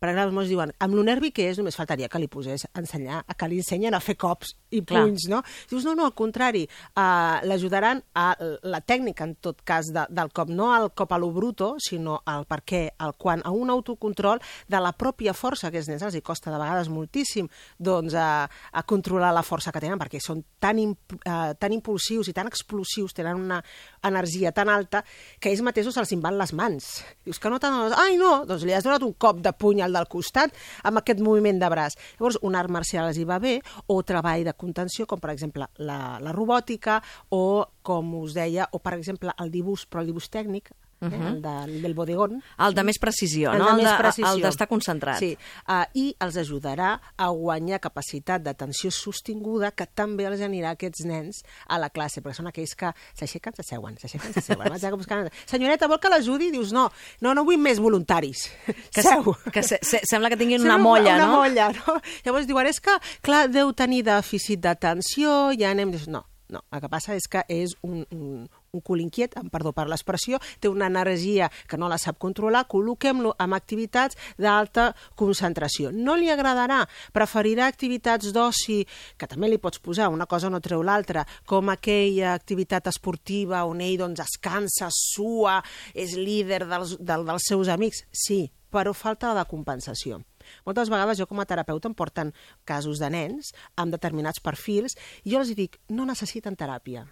Per 0.00 0.10
exemple, 0.10 0.34
molts 0.36 0.50
diuen, 0.52 0.72
amb 0.82 0.96
lo 0.96 1.04
nervi 1.06 1.32
que 1.34 1.48
és, 1.50 1.58
només 1.60 1.76
faltaria 1.76 2.08
que 2.12 2.20
li 2.22 2.28
posés 2.30 2.66
a 2.66 2.80
ensenyar, 2.80 3.22
a 3.26 3.36
que 3.38 3.48
li 3.50 3.60
ensenyen 3.62 3.96
a 3.96 4.00
fer 4.00 4.16
cops 4.20 4.54
i 4.70 4.82
Clar. 4.82 5.04
punys, 5.04 5.28
no? 5.30 5.42
Dius, 5.70 5.84
no, 5.86 5.94
no, 5.98 6.06
al 6.08 6.14
contrari, 6.16 6.64
uh, 6.66 7.38
l'ajudaran 7.46 8.02
a 8.14 8.26
la 8.66 8.80
tècnica, 8.80 9.26
en 9.26 9.36
tot 9.42 9.62
cas, 9.66 9.90
de, 9.94 10.06
del 10.10 10.32
cop, 10.34 10.50
no 10.52 10.72
al 10.74 10.90
cop 10.96 11.12
a 11.12 11.18
lo 11.18 11.30
bruto, 11.34 11.74
sinó 11.82 12.20
al 12.26 12.46
per 12.48 12.62
què, 12.66 12.82
al 12.98 13.14
quan, 13.18 13.42
a 13.44 13.52
un 13.54 13.70
autocontrol 13.70 14.42
de 14.68 14.80
la 14.82 14.92
pròpia 14.96 15.34
força 15.36 15.70
que 15.70 15.80
els 15.82 15.90
nens 15.90 16.04
els 16.06 16.16
hi 16.16 16.22
costa 16.24 16.52
de 16.52 16.60
vegades 16.60 16.90
moltíssim 16.92 17.48
doncs, 17.78 18.14
a, 18.14 18.46
a 18.46 18.82
controlar 18.88 19.32
la 19.34 19.44
força 19.46 19.72
que 19.74 19.82
tenen, 19.82 20.00
perquè 20.00 20.20
són 20.22 20.42
tan, 20.62 20.80
imp, 20.82 21.16
uh, 21.22 21.52
tan 21.58 21.74
impulsius 21.76 22.30
i 22.30 22.36
tan 22.36 22.50
explosius, 22.50 23.14
tenen 23.16 23.40
una 23.40 23.62
energia 24.06 24.52
tan 24.52 24.70
alta, 24.72 25.02
que 25.40 25.50
ells 25.50 25.64
mateixos 25.66 25.96
se'ls 25.96 26.14
en 26.16 26.22
van 26.24 26.38
les 26.38 26.52
mans. 26.56 26.90
Dius 27.26 27.40
que 27.42 27.50
no 27.52 27.60
t'han... 27.62 27.92
Ai, 27.96 28.16
no! 28.20 28.44
Doncs 28.48 28.66
li 28.66 28.74
has 28.76 28.86
donat 28.86 29.04
un 29.06 29.14
cop 29.18 29.40
de 29.42 29.52
puny 29.56 29.65
al 29.84 29.96
del 29.96 30.08
costat 30.10 30.54
amb 30.86 31.02
aquest 31.02 31.20
moviment 31.20 31.58
de 31.60 31.70
braç. 31.72 31.98
Llavors, 32.18 32.38
un 32.42 32.54
art 32.54 32.70
marcial 32.70 33.10
els 33.10 33.18
hi 33.18 33.26
va 33.28 33.40
bé, 33.42 33.58
o 33.88 34.00
treball 34.06 34.46
de 34.46 34.54
contenció, 34.54 35.06
com 35.06 35.20
per 35.20 35.32
exemple 35.34 35.66
la, 35.78 36.00
la 36.22 36.34
robòtica, 36.36 37.00
o 37.30 37.66
com 37.82 38.14
us 38.22 38.34
deia, 38.36 38.68
o 38.72 38.78
per 38.78 38.94
exemple 38.96 39.34
el 39.42 39.50
dibuix, 39.50 39.86
però 39.90 40.04
el 40.04 40.12
dibuix 40.12 40.30
tècnic, 40.30 40.70
eh, 41.00 41.10
el, 41.10 41.40
de, 41.42 41.54
el 41.64 41.82
del 41.82 41.94
bodegón. 41.94 42.42
El 42.58 42.74
de 42.74 42.84
més 42.84 42.98
precisió, 42.98 43.52
El 43.52 43.58
no? 43.58 43.66
de 43.76 43.82
El 43.82 43.88
de- 43.88 43.96
precisió. 43.98 44.32
el 44.32 44.42
d'estar 44.42 44.68
concentrat. 44.68 45.18
Sí, 45.18 45.36
uh, 45.68 45.84
i 45.94 46.14
els 46.20 46.36
ajudarà 46.36 47.00
a 47.16 47.28
guanyar 47.30 47.80
capacitat 47.80 48.42
d'atenció 48.42 48.90
sostinguda 48.90 49.70
que 49.72 49.86
també 49.86 50.26
els 50.26 50.40
anirà 50.40 50.72
a 50.72 50.76
aquests 50.78 51.04
nens 51.04 51.42
a 51.68 51.78
la 51.78 51.90
classe, 51.90 52.20
perquè 52.22 52.34
són 52.40 52.46
aquells 52.50 52.74
que 52.74 52.92
s'aixequen, 53.18 53.54
s'asseuen, 53.56 53.96
s'aixequen, 54.00 54.32
s'asseuen. 54.32 55.30
Senyoreta, 55.46 55.88
vol 55.88 56.00
que 56.00 56.08
l'ajudi? 56.12 56.50
Dius, 56.50 56.72
no, 56.72 56.88
no, 57.20 57.34
no 57.34 57.44
vull 57.44 57.58
més 57.58 57.80
voluntaris. 57.80 58.46
Que, 58.96 59.02
Seu. 59.02 59.34
que 59.52 59.62
se, 59.62 59.78
se, 59.84 60.00
sembla 60.08 60.30
que 60.32 60.36
tinguin 60.40 60.60
Sembla 60.62 60.74
una 60.76 60.82
molla, 60.82 61.14
una, 61.16 61.18
no? 61.18 61.26
Una 61.26 61.36
molla, 61.36 61.66
no? 61.76 61.96
Llavors 62.24 62.46
diuen, 62.48 62.66
és 62.70 62.80
que, 62.80 62.94
clar, 63.20 63.46
deu 63.52 63.72
tenir 63.76 64.02
dèficit 64.06 64.60
d'atenció, 64.64 65.50
ja 65.58 65.70
anem... 65.74 65.90
Dius, 65.92 66.06
no, 66.08 66.22
no, 66.48 66.62
el 66.72 66.80
que 66.80 66.88
passa 66.88 67.16
és 67.18 67.26
que 67.28 67.42
és 67.52 67.74
un, 67.84 68.06
un, 68.14 68.46
un 68.76 68.84
cul 68.84 69.02
inquiet, 69.04 69.36
amb 69.40 69.52
perdó 69.52 69.72
per 69.76 69.86
l'expressió, 69.90 70.40
té 70.60 70.70
una 70.70 70.90
energia 70.90 71.48
que 71.68 71.78
no 71.80 71.90
la 71.90 71.98
sap 72.00 72.20
controlar, 72.22 72.66
col·loquem-lo 72.70 73.34
amb 73.42 73.56
activitats 73.56 74.18
d'alta 74.38 74.90
concentració. 75.18 75.92
No 75.92 76.16
li 76.16 76.30
agradarà, 76.32 76.82
preferirà 77.16 77.66
activitats 77.70 78.32
d'oci, 78.36 78.82
que 79.16 79.30
també 79.30 79.50
li 79.50 79.60
pots 79.62 79.80
posar, 79.82 80.10
una 80.12 80.28
cosa 80.30 80.50
no 80.52 80.60
treu 80.60 80.84
l'altra, 80.86 81.26
com 81.46 81.72
aquella 81.72 82.34
activitat 82.36 82.92
esportiva 82.92 83.64
on 83.66 83.80
ell 83.84 83.98
doncs, 84.00 84.22
es 84.24 84.38
cansa, 84.42 84.90
sua, 84.92 85.60
és 85.94 86.16
líder 86.18 86.64
dels, 86.68 86.96
del, 87.00 87.26
dels 87.26 87.48
seus 87.48 87.72
amics. 87.72 88.04
Sí, 88.12 88.46
però 88.70 88.92
falta 88.94 89.32
de 89.36 89.44
compensació. 89.48 90.20
Moltes 90.66 90.90
vegades 90.92 91.18
jo 91.18 91.26
com 91.26 91.40
a 91.42 91.46
terapeuta 91.48 91.90
em 91.90 91.94
porten 91.96 92.32
casos 92.68 93.00
de 93.02 93.10
nens 93.10 93.52
amb 93.76 93.94
determinats 93.94 94.42
perfils 94.42 94.98
i 95.24 95.34
jo 95.34 95.42
els 95.42 95.54
dic, 95.58 95.80
no 95.90 96.06
necessiten 96.06 96.58
teràpia. 96.58 97.06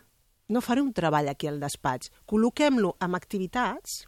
No 0.55 0.62
faré 0.62 0.84
un 0.86 0.92
treball 0.94 1.28
aquí 1.32 1.50
al 1.50 1.59
despatx. 1.62 2.12
Col·loquem-lo 2.30 2.94
amb 3.02 3.18
activitats 3.18 4.05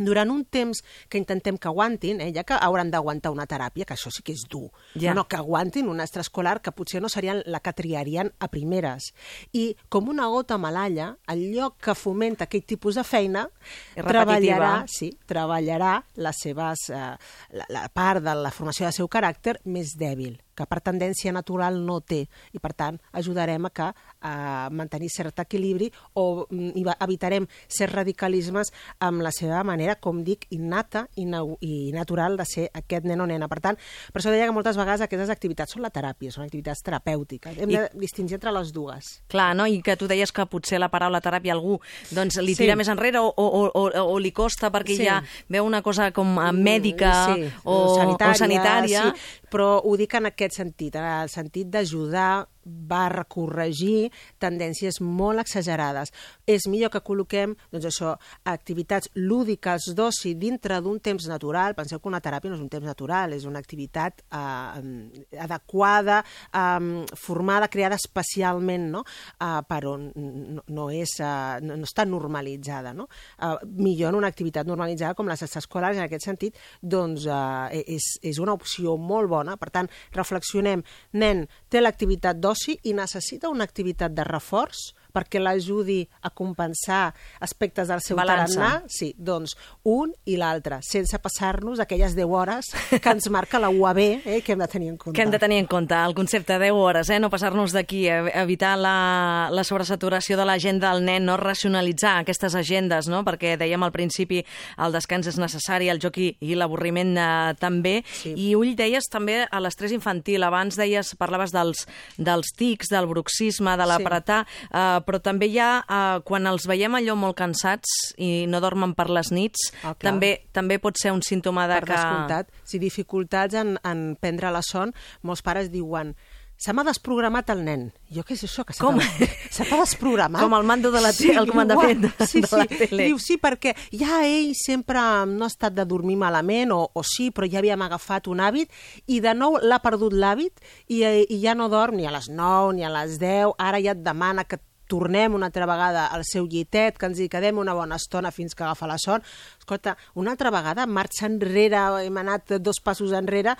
durant 0.00 0.30
un 0.32 0.44
temps 0.48 0.78
que 1.12 1.18
intentem 1.20 1.58
que 1.60 1.68
aguantin, 1.68 2.20
eh, 2.24 2.30
ja 2.32 2.44
que 2.46 2.56
hauran 2.56 2.90
d'aguantar 2.90 3.32
una 3.34 3.44
teràpia, 3.46 3.84
que 3.84 3.94
això 3.94 4.08
sí 4.10 4.22
que 4.24 4.32
és 4.32 4.46
dur, 4.48 4.70
Ja. 4.94 5.12
no, 5.14 5.26
que 5.28 5.36
aguantin 5.36 5.88
un 5.92 6.00
extraescolar 6.00 6.62
que 6.62 6.72
potser 6.72 7.02
no 7.02 7.10
serien 7.12 7.42
la 7.44 7.60
que 7.60 7.72
triarien 7.72 8.32
a 8.38 8.48
primeres. 8.48 9.12
I 9.52 9.76
com 9.90 10.08
una 10.08 10.26
gota 10.26 10.56
malalla, 10.58 11.18
el 11.28 11.52
lloc 11.52 11.76
que 11.84 11.94
fomenta 11.94 12.44
aquest 12.44 12.66
tipus 12.66 12.94
de 12.94 13.04
feina, 13.04 13.48
treballarà, 13.94 14.84
sí, 14.88 15.10
treballarà 15.26 16.04
les 16.16 16.36
seves, 16.46 16.88
eh, 16.88 17.16
la, 17.52 17.66
la 17.68 17.88
part 17.88 18.22
de 18.24 18.34
la 18.34 18.50
formació 18.50 18.86
del 18.86 18.94
seu 18.94 19.08
caràcter 19.08 19.58
més 19.64 19.96
dèbil 19.98 20.40
que 20.54 20.66
per 20.66 20.80
tendència 20.80 21.32
natural 21.32 21.78
no 21.86 22.00
té 22.00 22.24
i 22.52 22.58
per 22.58 22.72
tant 22.74 22.98
ajudarem 23.12 23.66
a 23.66 23.70
que 23.70 23.90
a 24.20 24.68
mantenir 24.70 25.08
cert 25.10 25.38
equilibri 25.40 25.90
o 26.14 26.46
mm, 26.50 26.72
i 26.76 26.84
evitarem 27.00 27.46
certs 27.68 27.94
radicalismes 27.94 28.72
amb 29.00 29.22
la 29.22 29.30
seva 29.32 29.62
manera, 29.64 29.96
com 29.96 30.22
dic, 30.24 30.46
innata 30.50 31.06
i, 31.16 31.24
i 31.60 31.92
natural 31.92 32.36
de 32.36 32.44
ser 32.44 32.68
aquest 32.74 33.04
nen 33.08 33.20
o 33.20 33.26
nena. 33.26 33.48
Per 33.48 33.60
tant, 33.60 33.78
per 34.12 34.20
això 34.20 34.30
deia 34.32 34.46
que 34.46 34.52
moltes 34.56 34.76
vegades 34.76 35.00
aquestes 35.06 35.30
activitats 35.32 35.72
són 35.72 35.82
la 35.82 35.90
teràpia, 35.90 36.30
són 36.34 36.44
activitats 36.44 36.82
terapèutiques. 36.84 37.56
Hem 37.58 37.70
I- 37.70 37.76
de 37.78 37.88
distingir 37.94 38.34
entre 38.38 38.52
les 38.52 38.72
dues. 38.72 39.22
Clar, 39.28 39.54
no? 39.56 39.66
I 39.66 39.80
que 39.82 39.96
tu 39.96 40.08
deies 40.10 40.32
que 40.32 40.44
potser 40.46 40.78
la 40.80 40.88
paraula 40.90 41.20
teràpia 41.20 41.52
algú 41.54 41.78
doncs, 42.10 42.36
li 42.42 42.54
Sí. 42.54 42.64
tira 42.64 42.76
més 42.76 42.88
enrere 42.88 43.18
o, 43.20 43.28
o, 43.36 43.70
o, 43.72 43.84
o 44.04 44.18
li 44.18 44.32
costa 44.32 44.70
perquè 44.70 44.96
Sí. 44.96 45.04
ja 45.06 45.22
veu 45.48 45.64
una 45.64 45.82
cosa 45.82 46.10
com 46.12 46.36
eh, 46.38 46.52
mèdica 46.52 47.34
sí, 47.34 47.48
o, 47.64 47.96
sanitària, 47.96 48.34
o 48.34 48.38
sanitària. 48.38 49.02
Sí, 49.14 49.39
però 49.50 49.80
ho 49.84 49.96
dic 49.98 50.14
en 50.18 50.30
aquest 50.30 50.56
sentit, 50.56 50.96
en 50.96 51.06
el 51.10 51.32
sentit 51.32 51.70
d'ajudar 51.72 52.46
barra 52.64 53.24
corregir 53.24 54.10
tendències 54.40 55.00
molt 55.00 55.40
exagerades. 55.42 56.12
És 56.46 56.66
millor 56.70 56.92
que 56.92 57.02
col·loquem 57.04 57.54
doncs 57.72 57.88
això, 57.90 58.14
activitats 58.48 59.10
lúdiques 59.16 59.90
d'oci 59.96 60.34
dintre 60.38 60.80
d'un 60.84 61.00
temps 61.00 61.26
natural. 61.28 61.74
Penseu 61.78 62.00
que 62.00 62.10
una 62.10 62.20
teràpia 62.22 62.50
no 62.50 62.58
és 62.58 62.64
un 62.64 62.70
temps 62.72 62.86
natural, 62.86 63.34
és 63.36 63.46
una 63.48 63.60
activitat 63.60 64.22
eh, 64.22 65.36
adequada, 65.40 66.20
eh, 66.52 67.04
formada, 67.16 67.70
creada 67.72 67.98
especialment 68.00 68.90
no? 68.94 69.04
eh, 69.40 69.60
per 69.68 69.80
on 69.90 70.10
no, 70.14 70.64
no, 70.68 70.88
és, 70.90 71.16
eh, 71.20 71.60
no, 71.64 71.76
no 71.80 71.88
està 71.88 72.06
normalitzada. 72.08 72.94
No? 72.96 73.08
Eh, 73.40 73.54
millor 73.80 74.12
en 74.14 74.20
una 74.20 74.30
activitat 74.30 74.68
normalitzada 74.68 75.16
com 75.18 75.28
les 75.30 75.42
extraescolars, 75.46 75.98
en 75.98 76.06
aquest 76.06 76.28
sentit, 76.28 76.58
doncs 76.82 77.26
eh, 77.26 77.82
és, 77.96 78.12
és 78.22 78.40
una 78.42 78.54
opció 78.56 78.96
molt 79.00 79.30
bona. 79.30 79.56
Per 79.60 79.70
tant, 79.72 79.90
reflexionem, 80.16 80.84
nen 81.16 81.46
té 81.70 81.82
l'activitat 81.82 82.38
d'oci 82.40 82.49
i 82.82 82.94
necessita 82.96 83.48
una 83.48 83.64
activitat 83.64 84.12
de 84.16 84.24
reforç 84.26 84.90
perquè 85.12 85.40
l'ajudi 85.40 86.02
a 86.22 86.30
compensar 86.30 87.14
aspectes 87.40 87.88
del 87.88 88.00
seu 88.04 88.16
Balança. 88.16 88.54
tarannà, 88.60 88.82
sí, 88.88 89.14
doncs 89.18 89.56
un 89.84 90.12
i 90.24 90.36
l'altre, 90.36 90.80
sense 90.82 91.18
passar-nos 91.18 91.80
aquelles 91.80 92.14
10 92.16 92.26
hores 92.30 92.70
que 93.02 93.10
ens 93.10 93.28
marca 93.30 93.58
la 93.58 93.70
UAB, 93.70 93.98
eh, 94.24 94.40
que 94.44 94.52
hem 94.52 94.58
de 94.58 94.68
tenir 94.68 94.88
en 94.88 94.96
compte. 94.96 95.16
Que 95.16 95.22
hem 95.22 95.30
de 95.30 95.38
tenir 95.38 95.58
en 95.58 95.66
compte 95.66 95.94
el 95.94 96.14
concepte 96.14 96.58
10 96.58 96.72
hores, 96.72 97.10
eh? 97.10 97.18
no 97.20 97.30
passar-nos 97.30 97.72
d'aquí, 97.72 98.06
eh, 98.08 98.30
evitar 98.42 98.76
la, 98.78 99.48
la 99.50 99.64
sobresaturació 99.64 100.36
de 100.36 100.44
l'agenda 100.44 100.92
del 100.92 101.04
nen, 101.04 101.24
no 101.26 101.36
racionalitzar 101.36 102.18
aquestes 102.20 102.54
agendes, 102.54 103.08
no? 103.08 103.22
perquè 103.24 103.56
dèiem 103.60 103.82
al 103.82 103.92
principi 103.92 104.42
el 104.78 104.92
descans 104.92 105.26
és 105.30 105.38
necessari, 105.38 105.88
el 105.90 106.00
joc 106.02 106.18
i, 106.18 106.30
i 106.40 106.54
l'avorriment 106.54 107.16
eh, 107.18 107.54
també, 107.60 107.98
Sí. 108.20 108.32
i 108.36 108.54
ull 108.56 108.74
deies 108.76 109.06
també 109.10 109.44
a 109.50 109.60
l'estrès 109.60 109.92
infantil, 109.94 110.42
abans 110.44 110.76
deies, 110.76 111.14
parlaves 111.16 111.52
dels, 111.54 111.86
dels 112.18 112.50
tics, 112.56 112.88
del 112.90 113.06
bruxisme, 113.06 113.76
de 113.78 113.86
l'apretar, 113.86 114.40
eh, 114.70 114.99
però 115.06 115.20
també 115.22 115.46
hi 115.50 115.58
ha, 115.58 115.70
eh, 115.88 116.20
quan 116.24 116.46
els 116.50 116.66
veiem 116.70 116.94
allò 116.98 117.16
molt 117.16 117.36
cansats 117.38 118.14
i 118.18 118.46
no 118.50 118.60
dormen 118.60 118.94
per 118.94 119.08
les 119.10 119.30
nits, 119.32 119.70
Ah, 119.82 119.94
clar. 119.94 119.98
també, 120.12 120.32
també 120.52 120.78
pot 120.78 120.96
ser 121.00 121.12
un 121.12 121.22
símptoma 121.22 121.66
de 121.68 121.80
per 121.80 121.84
que... 121.88 121.92
descomptat. 121.94 122.50
Si 122.64 122.78
dificultats 122.78 123.54
en, 123.54 123.78
en 123.84 124.16
prendre 124.20 124.50
la 124.50 124.62
son, 124.62 124.92
molts 125.22 125.42
pares 125.42 125.70
diuen 125.70 126.14
se 126.60 126.74
m'ha 126.76 126.82
desprogramat 126.84 127.48
el 127.54 127.62
nen. 127.64 127.86
Jo 128.12 128.20
què 128.20 128.34
és 128.36 128.42
això? 128.44 128.66
Que 128.68 128.74
se 128.76 128.82
Com? 128.84 128.98
Se 129.56 129.64
t'ha 129.64 129.78
desprogramat? 129.80 130.42
Com 130.44 130.52
el 130.52 130.66
mando 130.68 130.90
de 130.92 131.00
la 131.00 131.08
tele, 131.16 131.38
el 131.40 131.48
comandament 131.48 132.02
de- 132.02 132.26
sí, 132.28 132.42
de 132.44 132.50
la 132.52 132.66
sí. 132.68 132.76
tele. 132.82 133.06
Diu, 133.08 133.16
sí, 133.18 133.38
perquè 133.40 133.72
ja 133.96 134.18
ell 134.28 134.52
sempre 134.54 135.00
no 135.24 135.46
ha 135.46 135.48
estat 135.48 135.72
de 135.72 135.86
dormir 135.88 136.18
malament, 136.20 136.74
o, 136.76 136.82
o 136.92 137.02
sí, 137.02 137.30
però 137.32 137.48
ja 137.48 137.62
havíem 137.62 137.80
agafat 137.80 138.28
un 138.28 138.44
hàbit, 138.44 138.68
i 139.08 139.22
de 139.24 139.32
nou 139.32 139.56
l'ha 139.56 139.80
perdut 139.80 140.12
l'hàbit, 140.12 140.60
i, 140.92 141.00
i 141.32 141.40
ja 141.40 141.56
no 141.56 141.70
dorm 141.72 141.96
ni 141.96 142.04
a 142.04 142.12
les 142.12 142.28
9 142.28 142.74
ni 142.76 142.84
a 142.84 142.92
les 142.92 143.16
10, 143.18 143.54
ara 143.56 143.80
ja 143.80 143.96
et 143.96 144.04
demana 144.04 144.44
que 144.44 144.60
tornem 144.90 145.36
una 145.38 145.48
altra 145.50 145.68
vegada 145.70 146.08
al 146.10 146.24
seu 146.26 146.48
llitet, 146.50 146.98
que 146.98 147.08
ens 147.10 147.20
hi 147.22 147.28
quedem 147.32 147.60
una 147.62 147.76
bona 147.78 148.00
estona 148.00 148.32
fins 148.34 148.56
que 148.56 148.66
agafa 148.66 148.90
la 148.90 148.98
son. 148.98 149.24
Escolta, 149.58 149.96
una 150.18 150.34
altra 150.34 150.52
vegada, 150.54 150.88
marxa 150.90 151.28
enrere, 151.30 151.80
hem 152.04 152.20
anat 152.20 152.56
dos 152.58 152.82
passos 152.84 153.14
enrere, 153.16 153.54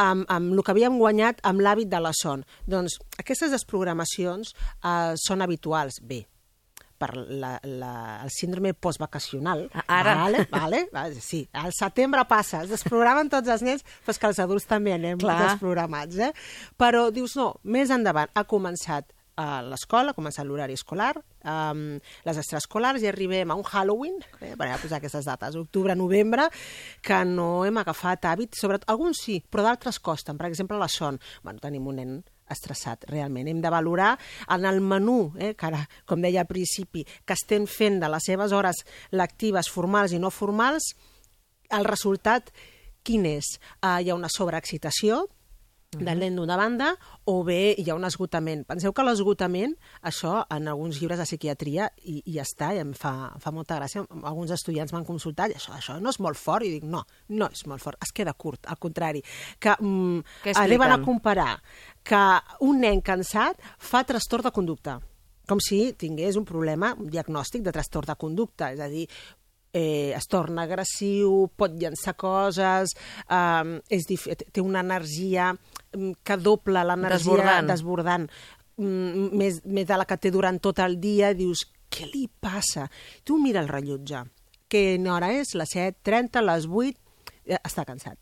amb, 0.00 0.26
amb 0.28 0.56
el 0.56 0.64
que 0.64 0.74
havíem 0.74 0.98
guanyat 1.00 1.44
amb 1.46 1.62
l'hàbit 1.64 1.92
de 1.92 2.02
la 2.02 2.14
son. 2.16 2.44
Doncs 2.66 2.98
aquestes 3.20 3.52
desprogramacions 3.52 4.54
eh, 4.56 5.14
són 5.20 5.44
habituals. 5.44 6.00
Bé, 6.00 6.24
per 7.00 7.14
la, 7.16 7.54
la, 7.64 7.92
el 8.22 8.30
síndrome 8.30 8.74
postvacacional. 8.74 9.70
Ara. 9.86 10.14
Vale, 10.20 10.46
vale, 10.50 10.82
vale, 10.92 11.20
sí, 11.24 11.46
al 11.52 11.72
setembre 11.72 12.26
passa, 12.28 12.60
es 12.66 12.74
desprogramen 12.74 13.30
tots 13.32 13.48
els 13.48 13.64
nens, 13.64 13.86
però 14.04 14.18
que 14.20 14.28
els 14.28 14.42
adults 14.44 14.68
també 14.68 14.92
anem 14.96 15.22
Clar. 15.22 15.38
desprogramats, 15.46 16.20
eh? 16.20 16.34
Però 16.80 17.08
dius, 17.14 17.38
no, 17.40 17.54
més 17.64 17.92
endavant 17.94 18.28
ha 18.36 18.44
començat 18.44 19.08
a 19.40 19.60
l'escola, 19.64 20.12
ha 20.12 20.16
començat 20.16 20.46
l'horari 20.46 20.76
escolar, 20.76 21.14
um, 21.48 21.84
les 22.26 22.40
extraescolars, 22.42 23.02
i 23.02 23.08
arribem 23.10 23.50
a 23.50 23.56
un 23.58 23.64
Halloween, 23.64 24.18
eh, 24.40 24.54
per 24.58 24.68
posar 24.82 24.98
aquestes 24.98 25.28
dates, 25.28 25.56
octubre, 25.56 25.96
novembre, 25.96 26.48
que 27.02 27.22
no 27.24 27.64
hem 27.64 27.80
agafat 27.80 28.28
hàbit, 28.28 28.58
sobretot, 28.58 28.88
alguns 28.92 29.22
sí, 29.24 29.40
però 29.40 29.64
d'altres 29.66 30.00
costen. 30.00 30.38
Per 30.38 30.50
exemple, 30.50 30.78
la 30.78 30.88
son. 30.88 31.18
Bueno, 31.42 31.62
tenim 31.62 31.86
un 31.88 32.00
nen 32.00 32.18
estressat, 32.50 33.06
realment. 33.08 33.48
Hem 33.48 33.60
de 33.62 33.70
valorar 33.70 34.18
en 34.50 34.66
el 34.66 34.80
menú, 34.80 35.32
eh, 35.38 35.54
que 35.54 35.70
ara, 35.70 35.84
com 36.04 36.20
deia 36.20 36.42
al 36.42 36.50
principi, 36.50 37.06
que 37.24 37.38
estem 37.38 37.66
fent 37.70 38.00
de 38.02 38.10
les 38.10 38.26
seves 38.26 38.52
hores 38.52 38.84
lectives 39.10 39.70
formals 39.70 40.12
i 40.12 40.18
no 40.18 40.30
formals, 40.34 40.92
el 41.70 41.86
resultat 41.86 42.50
quin 43.06 43.24
és? 43.30 43.54
Uh, 43.80 44.00
hi 44.02 44.10
ha 44.10 44.18
una 44.18 44.28
sobreexcitació, 44.32 45.24
del 45.90 46.20
nen 46.20 46.36
d'una 46.38 46.54
banda, 46.54 46.92
o 47.26 47.40
bé 47.42 47.74
hi 47.74 47.88
ha 47.90 47.96
un 47.98 48.06
esgotament. 48.06 48.62
Penseu 48.68 48.92
que 48.94 49.02
l'esgotament, 49.02 49.72
això 50.06 50.36
en 50.54 50.68
alguns 50.70 51.00
llibres 51.00 51.18
de 51.18 51.26
psiquiatria, 51.26 51.88
i, 52.06 52.20
i 52.30 52.38
està, 52.38 52.70
i 52.76 52.78
em 52.78 52.92
fa, 52.94 53.32
fa 53.42 53.50
molta 53.50 53.80
gràcia, 53.80 54.04
alguns 54.22 54.54
estudiants 54.54 54.94
m'han 54.94 55.08
consultat, 55.08 55.50
i 55.50 55.58
això, 55.58 55.74
això 55.74 55.98
no 55.98 56.12
és 56.14 56.20
molt 56.22 56.38
fort, 56.38 56.62
i 56.62 56.76
dic, 56.76 56.86
no, 56.86 57.02
no 57.34 57.50
és 57.50 57.64
molt 57.66 57.82
fort, 57.82 57.98
es 58.06 58.14
queda 58.14 58.36
curt, 58.38 58.70
al 58.70 58.78
contrari, 58.78 59.24
que 59.58 59.74
mm, 59.74 60.54
arriben 60.62 60.94
a 60.94 61.00
comparar 61.02 61.56
que 62.06 62.22
un 62.66 62.80
nen 62.86 63.02
cansat 63.02 63.58
fa 63.82 64.04
trastorn 64.06 64.46
de 64.46 64.54
conducta, 64.54 65.00
com 65.50 65.58
si 65.58 65.88
tingués 65.98 66.38
un 66.38 66.46
problema, 66.46 66.94
un 66.94 67.10
diagnòstic 67.10 67.66
de 67.66 67.74
trastorn 67.74 68.12
de 68.12 68.18
conducta, 68.20 68.70
és 68.70 68.78
a 68.78 68.86
dir, 68.86 69.08
eh, 69.74 70.14
es 70.14 70.30
torna 70.30 70.68
agressiu, 70.70 71.48
pot 71.58 71.74
llançar 71.74 72.14
coses, 72.14 72.94
eh, 73.26 73.78
és 73.90 74.06
té 74.06 74.62
una 74.62 74.86
energia 74.86 75.50
que 76.24 76.36
dobla 76.38 76.84
l'energia 76.84 77.18
Desbordant. 77.18 77.66
desbordant 77.68 78.26
mm, 78.76 79.28
més, 79.36 79.60
més 79.64 79.86
de 79.88 79.96
la 79.98 80.06
que 80.06 80.16
té 80.16 80.30
durant 80.30 80.58
tot 80.62 80.78
el 80.84 80.98
dia, 81.02 81.32
dius, 81.34 81.64
què 81.90 82.06
li 82.12 82.28
passa? 82.40 82.88
Tu 83.24 83.36
mira 83.42 83.60
el 83.60 83.68
rellotge, 83.68 84.24
que 84.70 84.84
hora 85.10 85.32
és? 85.34 85.54
Les 85.58 85.72
7.30, 85.74 86.42
les 86.46 86.66
8, 86.70 86.98
eh, 87.46 87.58
està 87.64 87.84
cansat. 87.84 88.18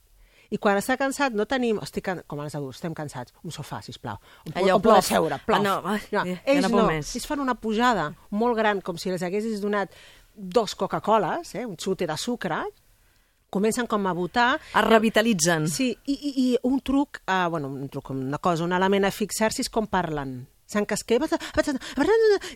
I 0.49 0.57
quan 0.57 0.79
està 0.81 0.97
cansat 0.97 1.35
no 1.37 1.45
tenim... 1.45 1.77
Estic, 1.85 2.07
can- 2.07 2.23
com 2.27 2.41
els 2.41 2.55
adults, 2.57 2.79
estem 2.79 2.95
cansats. 2.97 3.35
Un 3.45 3.53
sofà, 3.53 3.83
sisplau. 3.85 4.17
Un, 4.47 4.55
Allò, 4.57 4.79
poder 4.81 4.95
plof. 5.03 5.05
seure, 5.11 5.37
plof. 5.45 5.59
Ah, 5.59 5.61
no, 5.61 5.75
ai, 5.93 5.99
ja 6.09 6.23
ells 6.49 6.71
no 6.71 6.79
no. 6.79 6.87
més. 6.89 7.11
Ells 7.19 7.27
fan 7.29 7.43
una 7.45 7.55
pujada 7.61 8.07
molt 8.31 8.57
gran, 8.57 8.81
com 8.81 8.97
si 8.97 9.13
els 9.13 9.21
haguessis 9.29 9.61
donat 9.61 9.93
dos 10.33 10.73
Coca-Coles, 10.75 11.53
eh, 11.61 11.67
un 11.69 11.77
xute 11.77 12.07
de 12.09 12.17
sucre, 12.17 12.63
comencen 13.51 13.87
com 13.87 14.07
a 14.07 14.13
votar... 14.13 14.59
Es 14.75 14.85
revitalitzen. 14.85 15.69
Sí, 15.73 15.91
i, 16.07 16.15
i, 16.15 16.35
i 16.45 16.47
un 16.69 16.81
truc, 16.85 17.23
uh, 17.27 17.49
bueno, 17.51 17.69
un 17.73 17.89
truc, 17.89 18.11
una 18.15 18.39
cosa, 18.39 18.65
un 18.65 18.77
element 18.77 19.09
a 19.09 19.15
fixar-s'hi 19.15 19.67
és 19.67 19.73
com 19.73 19.89
parlen. 19.91 20.41
S'encasqueva... 20.69 21.25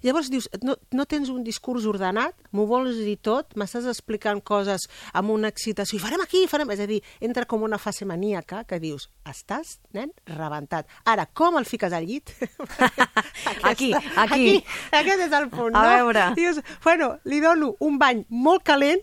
Llavors 0.04 0.28
dius, 0.28 0.50
no, 0.60 0.74
no 0.92 1.06
tens 1.08 1.30
un 1.32 1.40
discurs 1.46 1.86
ordenat, 1.88 2.36
m'ho 2.52 2.66
vols 2.68 2.98
dir 3.00 3.16
tot, 3.24 3.54
m'estàs 3.56 3.86
explicant 3.88 4.42
coses 4.44 4.84
amb 5.16 5.32
una 5.32 5.48
excitació, 5.48 5.96
i 5.96 6.02
farem 6.02 6.20
aquí, 6.20 6.44
farem... 6.50 6.68
És 6.76 6.82
a 6.84 6.88
dir, 6.90 7.00
entra 7.24 7.46
com 7.48 7.64
una 7.64 7.80
fase 7.80 8.04
maníaca 8.04 8.66
que 8.68 8.76
dius, 8.82 9.08
estàs, 9.28 9.78
nen, 9.96 10.12
rebentat. 10.28 10.92
Ara, 11.08 11.24
com 11.32 11.56
el 11.56 11.64
fiques 11.68 11.96
al 11.96 12.04
llit? 12.04 12.34
Aquí, 13.62 13.92
aquí. 13.94 14.22
aquí. 14.22 14.54
Aquest 14.92 15.20
és 15.26 15.34
el 15.36 15.48
punt, 15.52 15.74
A 15.76 15.82
no? 15.82 15.90
veure. 15.96 16.28
Dius, 16.36 16.60
bueno, 16.84 17.14
li 17.24 17.40
dono 17.40 17.72
un 17.80 17.96
bany 18.00 18.24
molt 18.28 18.64
calent 18.66 19.00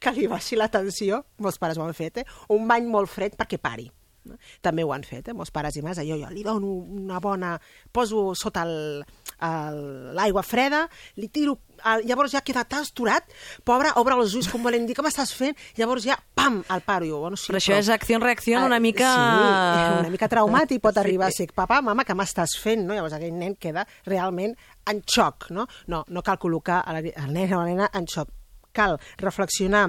que 0.00 0.12
li 0.16 0.26
baixi 0.30 0.56
la 0.56 0.70
tensió, 0.72 1.22
molts 1.44 1.58
pares 1.60 1.78
ho 1.78 1.84
han 1.86 1.94
fet, 1.94 2.22
eh? 2.24 2.28
un 2.56 2.66
bany 2.68 2.86
molt 2.88 3.10
fred 3.12 3.36
perquè 3.38 3.58
pari. 3.60 3.90
No? 4.24 4.34
També 4.60 4.82
ho 4.84 4.90
han 4.92 5.00
fet, 5.04 5.30
eh? 5.30 5.32
molts 5.32 5.48
pares 5.52 5.76
i 5.76 5.82
mares. 5.82 6.02
Jo, 6.04 6.16
jo 6.20 6.28
li 6.28 6.42
dono 6.44 6.68
una 6.92 7.16
bona... 7.24 7.54
Poso 7.92 8.34
sota 8.36 8.66
el- 8.68 9.00
el- 9.40 10.10
l'aigua 10.16 10.42
freda, 10.44 10.82
li 11.16 11.28
tiro... 11.32 11.54
El, 11.80 12.02
llavors 12.04 12.34
ja 12.36 12.42
queda 12.44 12.66
tan 12.68 12.82
estorat, 12.84 13.24
pobre, 13.64 13.88
obre 13.96 14.12
els 14.20 14.34
ulls 14.36 14.50
com 14.52 14.60
volent 14.66 14.84
dir 14.84 14.92
què 14.98 15.00
m'estàs 15.06 15.32
fent, 15.32 15.56
llavors 15.78 16.04
ja, 16.04 16.18
pam, 16.36 16.58
al 16.68 16.82
paro. 16.84 17.08
Jo, 17.08 17.20
bueno, 17.22 17.38
sí, 17.40 17.48
Però 17.48 17.56
això 17.62 17.78
és 17.80 17.88
acció-reacció 17.88 18.58
Ah, 18.60 18.66
una 18.68 18.78
mica... 18.84 19.08
Sí, 19.08 20.00
una 20.02 20.10
mica 20.12 20.28
traumàtic 20.34 20.82
pot 20.84 21.00
arribar 21.00 21.30
a 21.30 21.32
ser. 21.32 21.48
Papa, 21.56 21.80
mama, 21.80 22.04
què 22.04 22.12
m'estàs 22.16 22.58
fent? 22.60 22.84
No? 22.84 22.92
Llavors 22.98 23.16
aquell 23.16 23.32
nen 23.40 23.56
queda 23.56 23.86
realment 24.04 24.52
en 24.92 25.00
xoc. 25.08 25.48
No, 25.56 25.64
no, 25.88 26.04
no 26.08 26.22
cal 26.22 26.36
col·locar 26.42 26.82
la- 26.92 27.00
el 27.00 27.32
nen 27.32 27.56
o 27.56 27.62
la 27.62 27.70
nena 27.72 27.88
en 27.96 28.04
xoc. 28.12 28.28
Cal 28.76 28.98
reflexionar 29.20 29.88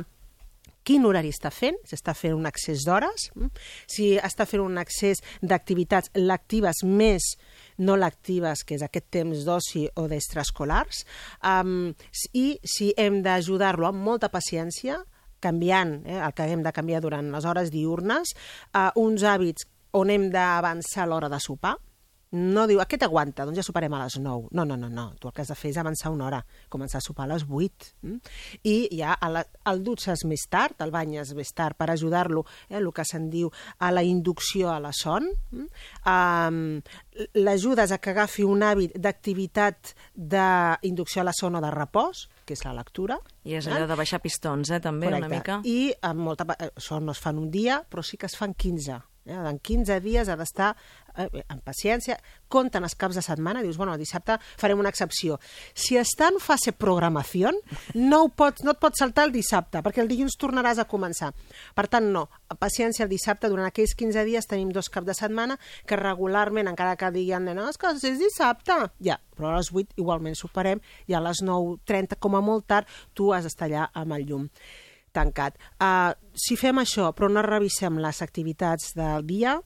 quin 0.88 1.06
horari 1.06 1.30
està 1.30 1.52
fent, 1.54 1.78
si 1.86 1.96
està 1.98 2.14
fent 2.18 2.34
un 2.34 2.48
accés 2.50 2.86
d'hores, 2.88 3.30
mm? 3.36 3.50
si 3.90 4.08
està 4.18 4.48
fent 4.50 4.64
un 4.64 4.80
accés 4.82 5.22
d'activitats 5.42 6.12
lectives 6.18 6.82
més 6.88 7.36
no 7.82 7.98
lectives, 7.98 8.64
que 8.66 8.78
és 8.78 8.86
aquest 8.86 9.10
temps 9.14 9.46
d'oci 9.46 9.88
o 9.98 10.08
d'extraescolars, 10.10 11.04
um, 11.46 11.92
i 12.38 12.48
si 12.66 12.92
hem 12.98 13.22
d'ajudar-lo 13.26 13.90
amb 13.90 14.02
molta 14.06 14.32
paciència, 14.34 15.00
canviant 15.42 16.02
eh, 16.06 16.20
el 16.22 16.34
que 16.38 16.46
hem 16.50 16.62
de 16.66 16.74
canviar 16.74 17.02
durant 17.02 17.32
les 17.34 17.46
hores 17.50 17.72
diurnes, 17.74 18.36
uh, 18.74 18.92
uns 19.02 19.26
hàbits 19.26 19.66
on 19.98 20.12
hem 20.14 20.30
d'avançar 20.34 21.08
l'hora 21.10 21.30
de 21.32 21.40
sopar, 21.42 21.76
no 22.32 22.64
diu, 22.68 22.80
aquest 22.80 23.04
aguanta, 23.04 23.44
doncs 23.46 23.58
ja 23.60 23.64
soparem 23.66 23.92
a 23.94 24.04
les 24.06 24.16
9. 24.20 24.48
No, 24.56 24.64
no, 24.66 24.78
no, 24.80 24.88
no. 24.90 25.10
Tu 25.20 25.28
el 25.28 25.34
que 25.36 25.42
has 25.44 25.50
de 25.52 25.56
fer 25.60 25.72
és 25.74 25.78
avançar 25.82 26.12
una 26.14 26.26
hora, 26.30 26.40
començar 26.72 27.02
a 27.02 27.04
sopar 27.06 27.26
a 27.26 27.34
les 27.34 27.44
8. 27.44 27.90
Mm? 28.08 28.18
I 28.64 28.76
ja 28.98 29.14
a 29.20 29.30
la, 29.30 29.44
el 29.72 29.84
dutxes 29.84 30.24
més 30.30 30.46
tard, 30.50 30.80
el 30.82 30.92
banyes 30.96 31.34
més 31.36 31.52
tard 31.54 31.76
per 31.76 31.90
ajudar-lo, 31.92 32.46
eh, 32.70 32.78
el 32.80 32.88
que 32.96 33.04
se'n 33.06 33.30
diu 33.30 33.52
a 33.80 33.92
la 33.92 34.04
inducció 34.04 34.70
a 34.72 34.80
la 34.80 34.94
son. 34.96 35.28
Mm? 35.52 35.68
Um, 36.08 36.82
L'ajudes 37.36 37.92
a 37.92 37.98
que 38.00 38.14
agafi 38.14 38.46
un 38.48 38.62
hàbit 38.64 38.94
d'activitat 38.96 39.92
d'inducció 40.16 41.22
a 41.22 41.26
la 41.28 41.34
son 41.36 41.56
o 41.60 41.62
de 41.62 41.70
repòs, 41.74 42.30
que 42.48 42.56
és 42.56 42.64
la 42.66 42.72
lectura. 42.74 43.18
I 43.44 43.58
és 43.60 43.68
eh? 43.68 43.74
allò 43.76 43.88
de 43.90 43.98
baixar 44.00 44.22
pistons, 44.24 44.72
eh, 44.72 44.80
també, 44.80 45.10
una 45.12 45.28
mica. 45.30 45.60
I 45.68 45.92
amb 46.08 46.24
molta, 46.24 46.46
pa- 46.48 46.56
eh, 46.60 46.72
això 46.80 47.02
no 47.04 47.12
es 47.12 47.20
fan 47.20 47.38
un 47.42 47.50
dia, 47.52 47.82
però 47.90 48.04
sí 48.04 48.18
que 48.18 48.28
es 48.32 48.38
fan 48.40 48.54
15. 48.56 49.02
Eh? 49.26 49.36
En 49.36 49.60
15 49.60 50.00
dies 50.02 50.30
ha 50.30 50.36
d'estar 50.40 50.72
eh, 51.16 51.44
amb 51.48 51.62
paciència, 51.66 52.18
compten 52.52 52.84
els 52.84 52.96
caps 53.00 53.18
de 53.20 53.24
setmana, 53.26 53.62
dius, 53.62 53.78
bueno, 53.78 53.94
el 53.94 54.02
dissabte 54.02 54.38
farem 54.60 54.82
una 54.82 54.90
excepció. 54.90 55.38
Si 55.74 55.98
està 56.00 56.32
en 56.32 56.40
fase 56.42 56.74
programació, 56.74 57.52
no, 57.96 58.24
ho 58.24 58.30
pots, 58.30 58.66
no 58.66 58.76
et 58.76 58.82
pots 58.82 59.02
saltar 59.04 59.28
el 59.30 59.36
dissabte, 59.36 59.84
perquè 59.86 60.04
el 60.04 60.12
dilluns 60.12 60.38
tornaràs 60.42 60.82
a 60.82 60.88
començar. 60.90 61.32
Per 61.78 61.88
tant, 61.92 62.12
no, 62.14 62.28
paciència 62.60 63.06
el 63.06 63.12
dissabte, 63.14 63.50
durant 63.52 63.70
aquells 63.70 63.96
15 63.98 64.26
dies 64.28 64.50
tenim 64.50 64.74
dos 64.74 64.90
caps 64.92 65.12
de 65.12 65.18
setmana 65.18 65.58
que 65.88 66.00
regularment, 66.00 66.72
encara 66.72 66.98
que 67.00 67.12
diguen, 67.14 67.52
no, 67.56 67.70
és 67.70 67.80
que 67.80 67.94
és 67.94 68.22
dissabte, 68.22 68.78
ja, 69.04 69.20
però 69.38 69.52
a 69.52 69.58
les 69.60 69.72
8 69.74 70.02
igualment 70.02 70.38
superem 70.38 70.82
i 71.08 71.18
a 71.18 71.24
les 71.24 71.44
9.30, 71.46 72.18
com 72.22 72.38
a 72.38 72.46
molt 72.46 72.68
tard, 72.68 72.90
tu 73.14 73.32
has 73.36 73.46
d'estar 73.48 73.70
allà 73.70 73.92
amb 73.94 74.18
el 74.18 74.28
llum 74.30 74.48
tancat. 75.12 75.58
Uh, 75.80 76.14
si 76.34 76.56
fem 76.60 76.80
això, 76.82 77.12
però 77.16 77.30
no 77.32 77.44
revisem 77.46 77.98
les 78.02 78.22
activitats 78.22 78.94
del 78.98 79.26
dia, 79.28 79.58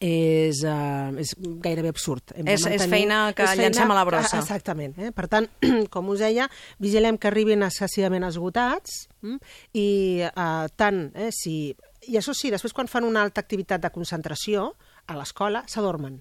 és, 0.00 0.62
uh, 0.64 1.12
és 1.20 1.34
gairebé 1.62 1.88
absurd. 1.92 2.32
Hem 2.34 2.48
És- 2.48 2.64
és 2.66 2.86
feina 2.88 3.32
que 3.36 3.44
és 3.44 3.56
llancem 3.58 3.90
a 3.90 3.94
la 3.94 4.04
brossa. 4.04 4.38
Ah, 4.38 4.40
Exactament. 4.40 4.98
Eh? 4.98 5.12
Per 5.12 5.28
tant, 5.28 5.48
com 5.94 6.08
us 6.08 6.20
deia, 6.24 6.48
vigilem 6.78 7.18
que 7.18 7.28
arribin 7.28 7.62
excessivament 7.62 8.24
esgotats 8.24 9.08
mm? 9.22 9.36
i 9.74 9.88
uh, 10.34 10.66
tant, 10.76 11.10
eh, 11.14 11.30
si... 11.32 11.74
I 12.08 12.18
això 12.20 12.34
sí, 12.36 12.50
després 12.52 12.74
quan 12.76 12.88
fan 12.88 13.04
una 13.04 13.22
alta 13.22 13.40
activitat 13.40 13.80
de 13.80 13.88
concentració 13.90 14.74
a 15.06 15.14
l'escola, 15.16 15.62
s'adormen. 15.66 16.18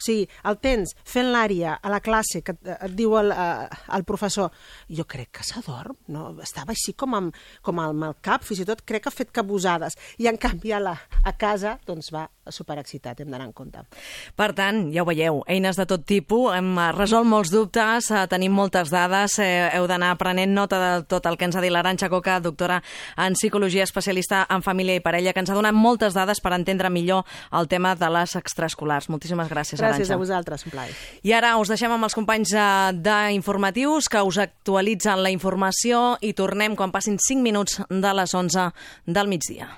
O 0.00 0.04
sigui, 0.06 0.24
el 0.48 0.56
tens 0.64 0.94
fent 1.04 1.28
l'àrea 1.34 1.74
a 1.76 1.92
la 1.92 2.00
classe 2.00 2.40
que 2.44 2.54
et, 2.56 2.86
diu 2.96 3.18
el, 3.20 3.34
eh, 3.34 3.68
el 3.96 4.06
professor 4.08 4.48
jo 4.88 5.04
crec 5.04 5.34
que 5.38 5.44
s'adorm, 5.44 5.98
no? 6.08 6.30
estava 6.40 6.72
així 6.72 6.94
com 6.96 7.18
amb, 7.18 7.36
com 7.62 7.82
amb 7.82 8.08
el 8.08 8.16
cap, 8.24 8.46
fins 8.48 8.64
i 8.64 8.68
tot 8.68 8.80
crec 8.88 9.04
que 9.04 9.12
ha 9.12 9.18
fet 9.18 9.34
cabusades, 9.36 9.98
i 10.16 10.30
en 10.30 10.40
canvi 10.40 10.72
a, 10.72 10.80
la, 10.80 10.96
a 11.24 11.36
casa 11.36 11.76
doncs 11.86 12.08
va 12.14 12.24
superexcitat, 12.52 13.20
hem 13.20 13.30
d'anar 13.30 13.46
en 13.48 13.52
compte. 13.52 13.82
Per 14.36 14.52
tant, 14.54 14.92
ja 14.94 15.02
ho 15.02 15.06
veieu, 15.08 15.42
eines 15.46 15.76
de 15.76 15.86
tot 15.86 16.04
tipus, 16.06 16.54
hem 16.54 16.72
eh, 16.78 16.90
resolt 16.96 17.26
molts 17.26 17.50
dubtes, 17.52 18.10
eh, 18.10 18.26
tenim 18.30 18.52
moltes 18.52 18.90
dades, 18.90 19.38
eh, 19.38 19.70
heu 19.74 19.86
d'anar 19.86 20.16
prenent 20.18 20.52
nota 20.54 20.78
de 20.80 21.04
tot 21.06 21.26
el 21.26 21.36
que 21.36 21.44
ens 21.48 21.56
ha 21.56 21.60
dit 21.64 21.72
l'Aranxa 21.72 22.08
Coca, 22.08 22.40
doctora 22.40 22.82
en 23.16 23.34
psicologia, 23.34 23.84
especialista 23.84 24.46
en 24.50 24.62
família 24.62 24.96
i 24.96 25.00
parella, 25.00 25.32
que 25.32 25.40
ens 25.40 25.50
ha 25.50 25.54
donat 25.54 25.74
moltes 25.74 26.14
dades 26.14 26.40
per 26.40 26.52
entendre 26.56 26.90
millor 26.90 27.24
el 27.52 27.68
tema 27.68 27.94
de 27.96 28.10
les 28.10 28.36
extraescolars. 28.36 29.08
Moltíssimes 29.08 29.48
gràcies, 29.48 29.80
Gràcies 29.80 30.10
Arantxa. 30.10 30.14
a 30.14 30.16
vosaltres, 30.18 30.66
un 30.66 30.72
plaer. 30.72 30.94
I 31.22 31.32
ara 31.32 31.56
us 31.58 31.68
deixem 31.68 31.92
amb 31.92 32.04
els 32.04 32.14
companys 32.14 32.52
eh, 32.54 32.92
d'informatius 32.94 34.08
que 34.08 34.22
us 34.22 34.38
actualitzen 34.38 35.22
la 35.22 35.30
informació 35.30 36.16
i 36.20 36.32
tornem 36.32 36.76
quan 36.76 36.92
passin 36.92 37.18
5 37.18 37.42
minuts 37.42 37.80
de 37.88 38.14
les 38.14 38.34
11 38.34 38.70
del 39.06 39.28
migdia. 39.28 39.70